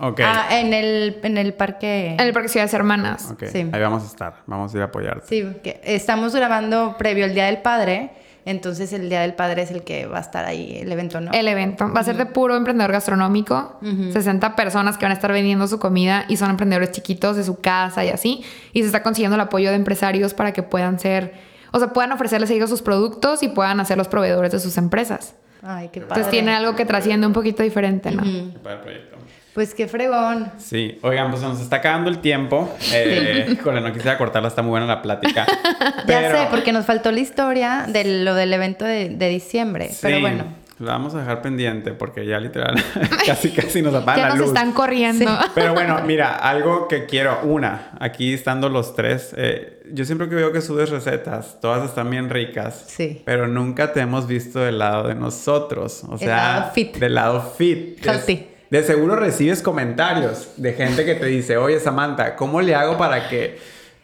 [0.00, 0.20] Ok.
[0.24, 2.12] Ah, en el, en el parque.
[2.12, 3.30] en el Parque Ciudades Hermanas.
[3.32, 3.68] Ok, sí.
[3.72, 4.34] Ahí vamos a estar.
[4.46, 5.26] Vamos a ir a apoyarte.
[5.26, 8.10] Sí, que estamos grabando previo al Día del Padre,
[8.44, 11.32] entonces el Día del Padre es el que va a estar ahí, el evento, ¿no?
[11.32, 13.78] El evento va a ser de puro emprendedor gastronómico.
[14.12, 17.60] 60 personas que van a estar vendiendo su comida y son emprendedores chiquitos de su
[17.60, 18.44] casa y así.
[18.72, 21.34] Y se está consiguiendo el apoyo de empresarios para que puedan ser,
[21.72, 24.78] o sea, puedan ofrecerles a ellos sus productos y puedan hacer los proveedores de sus
[24.78, 25.34] empresas.
[25.62, 26.14] Ay, qué padre.
[26.22, 28.22] Entonces tiene algo que trasciende un poquito diferente, ¿no?
[28.22, 29.16] Qué padre proyecto.
[29.54, 30.52] Pues qué fregón.
[30.58, 32.72] Sí, oigan, pues se nos está acabando el tiempo.
[32.92, 35.46] Eh, híjole, no quisiera cortarla, está muy buena la plática.
[36.06, 39.98] Ya sé, porque nos faltó la historia de lo del evento de, de diciembre, Sí,
[40.02, 40.44] pero bueno.
[40.78, 42.76] La vamos a dejar pendiente porque ya literal
[43.26, 44.48] casi casi nos apagan Ya la nos luz.
[44.48, 45.36] están corriendo.
[45.54, 50.34] Pero bueno, mira, algo que quiero, una, aquí estando los tres, eh, yo siempre que
[50.34, 53.22] veo que subes recetas, todas están bien ricas, Sí.
[53.24, 56.96] pero nunca te hemos visto del lado de nosotros, o El sea, lado fit.
[56.96, 58.00] del lado fit.
[58.02, 58.46] De- Healthy.
[58.70, 63.28] De seguro recibes comentarios de gente que te dice, oye Samantha, ¿cómo le hago para
[63.30, 63.58] que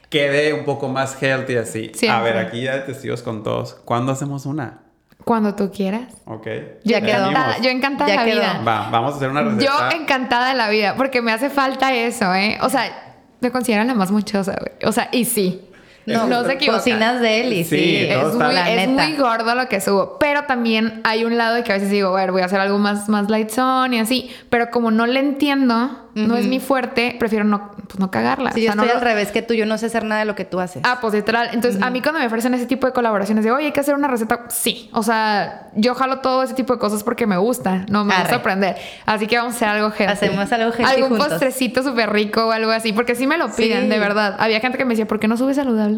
[0.09, 1.91] quede un poco más healthy así?
[1.95, 2.23] A Siempre.
[2.33, 4.81] ver, aquí ya de testigos con todos, ¿cuándo hacemos una?
[5.23, 6.13] Cuando tú quieras.
[6.27, 6.47] Ok.
[6.85, 7.29] Ya yo quedó.
[7.31, 8.41] encantada, yo encantada Ya de la quedó.
[8.41, 8.63] vida.
[8.67, 9.65] Va, vamos a hacer una receta.
[9.65, 12.59] Yo encantada de la vida, porque me hace falta eso, ¿eh?
[12.63, 14.73] O sea, me consideran la más muchosa, güey.
[14.89, 15.63] O sea, y sí.
[16.07, 16.79] No, No, se equivoca.
[16.79, 17.77] Cocinas de él y sí.
[17.77, 19.03] Sí, Es muy, la es neta.
[19.09, 20.19] muy gordo lo que subo.
[20.19, 22.79] Pero también hay un lado de que a veces digo, bueno, voy a hacer algo
[22.79, 24.31] más, más light zone y así.
[24.51, 28.53] Pero como no le entiendo, no es mi fuerte, prefiero no, pues, no cagarla.
[28.53, 30.05] Sí, O yo sea, no estoy lo- al revés que tú, yo no sé hacer
[30.05, 30.83] nada de lo que tú haces.
[30.85, 31.49] Ah, pues literal.
[31.53, 33.95] Entonces, a mí cuando me ofrecen ese tipo de colaboraciones de, oye, hay que hacer
[33.97, 34.91] una receta, sí.
[34.93, 38.23] O sea, yo jalo todo ese tipo de cosas porque me gusta, no me Arre.
[38.25, 38.77] gusta aprender.
[39.07, 40.05] Así que vamos a hacer algo healthy.
[40.13, 41.29] Hacemos algo healthy Algún juntos.
[41.29, 43.89] postrecito súper rico o algo así, porque sí me lo piden, Sí.
[43.89, 44.37] de verdad.
[44.39, 45.94] Había gente que me decía, ¿por qué no subes saludable?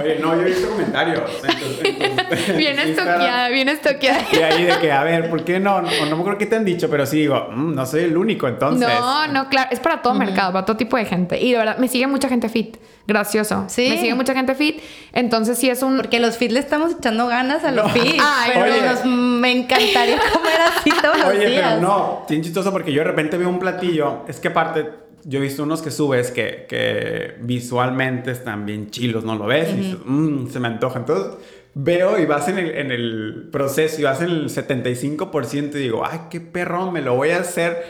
[0.00, 1.22] Oye, no, yo he visto comentarios.
[1.42, 4.20] Entonces, entonces, bien estoqueada, bien estoqueada.
[4.32, 5.80] Y ahí de que, a ver, ¿por qué no?
[5.82, 8.46] No me acuerdo qué te han dicho, pero sí digo, "Mm, no soy el único
[8.48, 8.86] entonces.
[8.88, 11.40] No, no, claro, es para todo mercado, para todo tipo de gente.
[11.40, 12.76] Y de verdad, me sigue mucha gente fit.
[13.06, 13.64] Gracioso.
[13.68, 13.88] Sí.
[13.88, 14.80] Me sigue mucha gente fit.
[15.12, 15.96] Entonces, sí es un.
[15.96, 17.92] Porque los fit le estamos echando ganas a los No.
[17.92, 18.20] fit.
[18.22, 18.82] Ay, pero oye.
[18.82, 21.74] nos- me encantaría comer así todos los Oye, días.
[21.76, 24.24] pero no, bien chistoso porque yo de repente veo un platillo.
[24.28, 29.24] Es que aparte, yo he visto unos que subes que, que visualmente están bien chilos,
[29.24, 29.68] ¿no lo ves?
[29.74, 31.00] Y dices, "Mm, se me antoja.
[31.00, 31.34] Entonces
[31.74, 36.02] veo y vas en el, en el proceso y vas en el 75% y digo,
[36.04, 37.84] ay, qué perrón, me lo voy a hacer.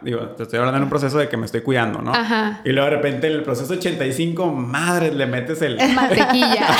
[0.00, 2.14] Digo, te estoy hablando en un proceso de que me estoy cuidando, ¿no?
[2.14, 2.60] Ajá.
[2.64, 5.76] Y luego de repente en el proceso 85, madre, le metes el...
[5.92, 6.66] Mantequilla.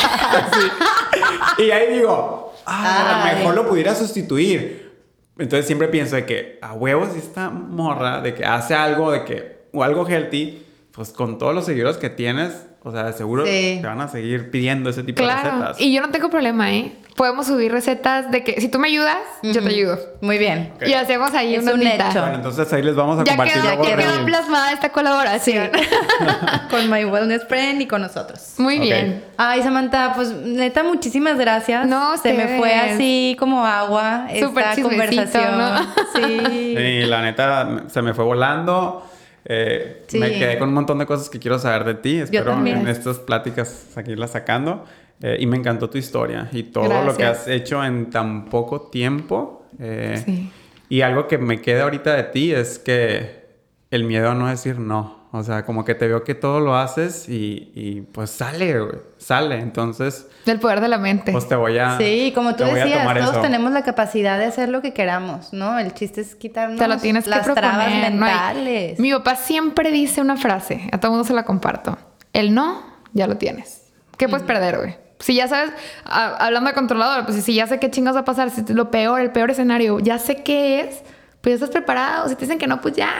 [1.57, 1.63] Sí.
[1.65, 3.31] Y ahí digo, ah, a Ay.
[3.33, 4.91] lo mejor lo pudiera sustituir.
[5.37, 9.56] Entonces siempre pienso de que a huevos esta morra, de que hace algo, de que,
[9.77, 13.79] o algo healthy, pues con todos los seguidores que tienes, O sea, de seguro Sí.
[13.81, 15.49] te van a seguir pidiendo ese tipo de Claro.
[15.49, 15.81] recetas.
[15.81, 16.93] Y yo no tengo problema, ¿eh?
[17.17, 19.99] Podemos subir recetas de que si tú me ayudas, yo te ayudo.
[20.21, 20.71] Muy bien.
[20.77, 20.87] Ok.
[20.87, 22.21] Y hacemos ahí Es una un hecho.
[22.21, 24.25] Bueno, entonces ahí les vamos a Ya compartir quedó, ya quedó reels.
[24.25, 25.69] plasmada esta colaboración.
[26.69, 28.53] con My Wellness Friend y con nosotros.
[28.57, 28.81] Muy Ok.
[28.83, 29.23] bien.
[29.35, 31.87] Ay, Samantha, pues neta, muchísimas gracias.
[31.87, 35.57] No, Se me fue así como agua Súper esta conversación.
[35.57, 35.77] ¿no?
[36.15, 36.75] Sí.
[36.77, 39.03] Sí, la neta se me fue volando.
[39.49, 40.19] Eh, Sí.
[40.19, 42.17] Me quedé con un montón de cosas que quiero saber de ti.
[42.17, 44.85] Espero en estas pláticas seguirlas sacando.
[45.21, 47.39] Eh, y me encantó tu historia y todo lo que Gracias.
[47.41, 49.65] has hecho en tan poco tiempo.
[49.79, 50.51] Eh, Sí.
[50.89, 53.45] Y algo que me queda ahorita de ti es que
[53.91, 55.16] el miedo a no decir no.
[55.37, 58.95] O sea, como que te veo que todo lo haces y, y, pues sale, güey.
[59.17, 59.59] Sale.
[59.59, 61.31] Entonces, Del poder de la mente.
[61.31, 61.97] pues te voy a.
[61.97, 63.41] Sí, como tú decías, todos eso.
[63.41, 65.77] tenemos la capacidad de hacer lo que queramos, ¿no?
[65.79, 67.69] El chiste es quitarnos Te lo tienes que las proponer.
[67.69, 68.99] trabas no hay- mentales.
[68.99, 71.97] Mi papá siempre dice una frase, a todo mundo se la comparto.
[72.33, 72.81] El no,
[73.13, 73.83] ya lo tienes.
[74.17, 74.95] ¿Qué puedes perder, güey?
[75.19, 75.71] Si ya sabes,
[76.05, 78.69] a- hablando de controlador, pues si ya sé qué chingas va a pasar, si es
[78.69, 81.01] lo peor, el peor escenario, ya sé qué es,
[81.41, 82.27] pues ya estás preparado.
[82.29, 83.13] Si te dicen que no, pues ya.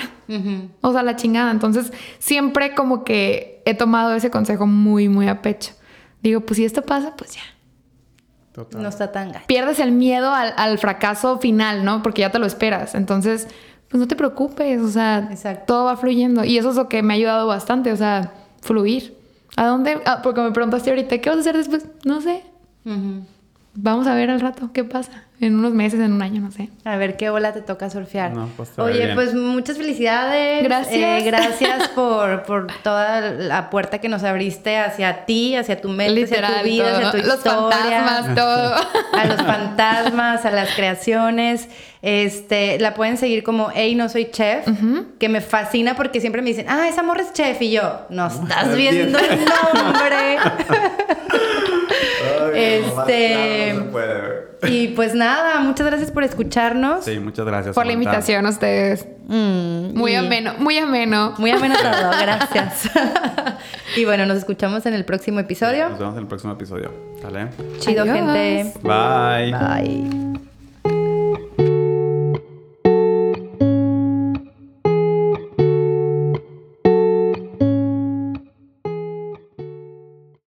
[0.81, 1.51] O sea, la chingada.
[1.51, 5.73] Entonces, siempre como que he tomado ese consejo muy, muy a pecho.
[6.21, 7.41] Digo, pues si esto pasa, pues ya.
[8.51, 8.81] Total.
[8.81, 9.45] No está tan gacho.
[9.47, 12.01] Pierdes el miedo al, al fracaso final, ¿no?
[12.01, 12.95] Porque ya te lo esperas.
[12.95, 13.47] Entonces,
[13.89, 14.81] pues no te preocupes.
[14.81, 15.65] O sea, Exacto.
[15.67, 16.43] todo va fluyendo.
[16.43, 17.91] Y eso es lo que me ha ayudado bastante.
[17.91, 19.15] O sea, fluir.
[19.55, 20.01] ¿A dónde?
[20.05, 21.85] Ah, porque me preguntaste ahorita, ¿qué vas a hacer después?
[22.03, 22.43] No sé.
[22.85, 23.25] Ujú.
[23.79, 25.23] Vamos a ver al rato qué pasa.
[25.39, 26.69] En unos meses, en un año, no sé.
[26.83, 28.31] A ver qué ola te toca surfear.
[28.31, 29.13] No, pues, te Oye, bien.
[29.15, 30.63] pues muchas felicidades.
[30.63, 30.95] Gracias.
[30.95, 36.23] Eh, gracias por, por toda la puerta que nos abriste hacia ti, hacia tu mente,
[36.23, 37.07] hacia tu vida, todo.
[37.09, 38.03] hacia tu Los historia.
[38.03, 38.75] fantasmas, todo.
[39.13, 41.69] a los fantasmas, a las creaciones.
[42.01, 44.65] Este, la pueden seguir como Ey, no soy chef,
[45.19, 47.61] que me fascina porque siempre me dicen, ah, esa morra es chef.
[47.61, 49.39] Y yo, no estás viendo el
[49.75, 50.37] nombre.
[52.55, 53.75] Este-
[54.69, 57.05] y pues nada, muchas gracias por escucharnos.
[57.05, 57.75] Sí, muchas gracias.
[57.75, 59.07] Por la invitación a ustedes.
[59.27, 61.33] Mm, Muy y- ameno, muy ameno.
[61.37, 62.89] Muy ameno todo, gracias.
[63.95, 65.89] y bueno, nos escuchamos en el próximo episodio.
[65.89, 66.91] Nos vemos en el próximo episodio.
[67.21, 67.49] ¿Sale?
[67.79, 68.15] Chido, Adiós.
[68.17, 68.73] gente.
[68.81, 69.51] Bye.
[69.53, 70.46] Bye.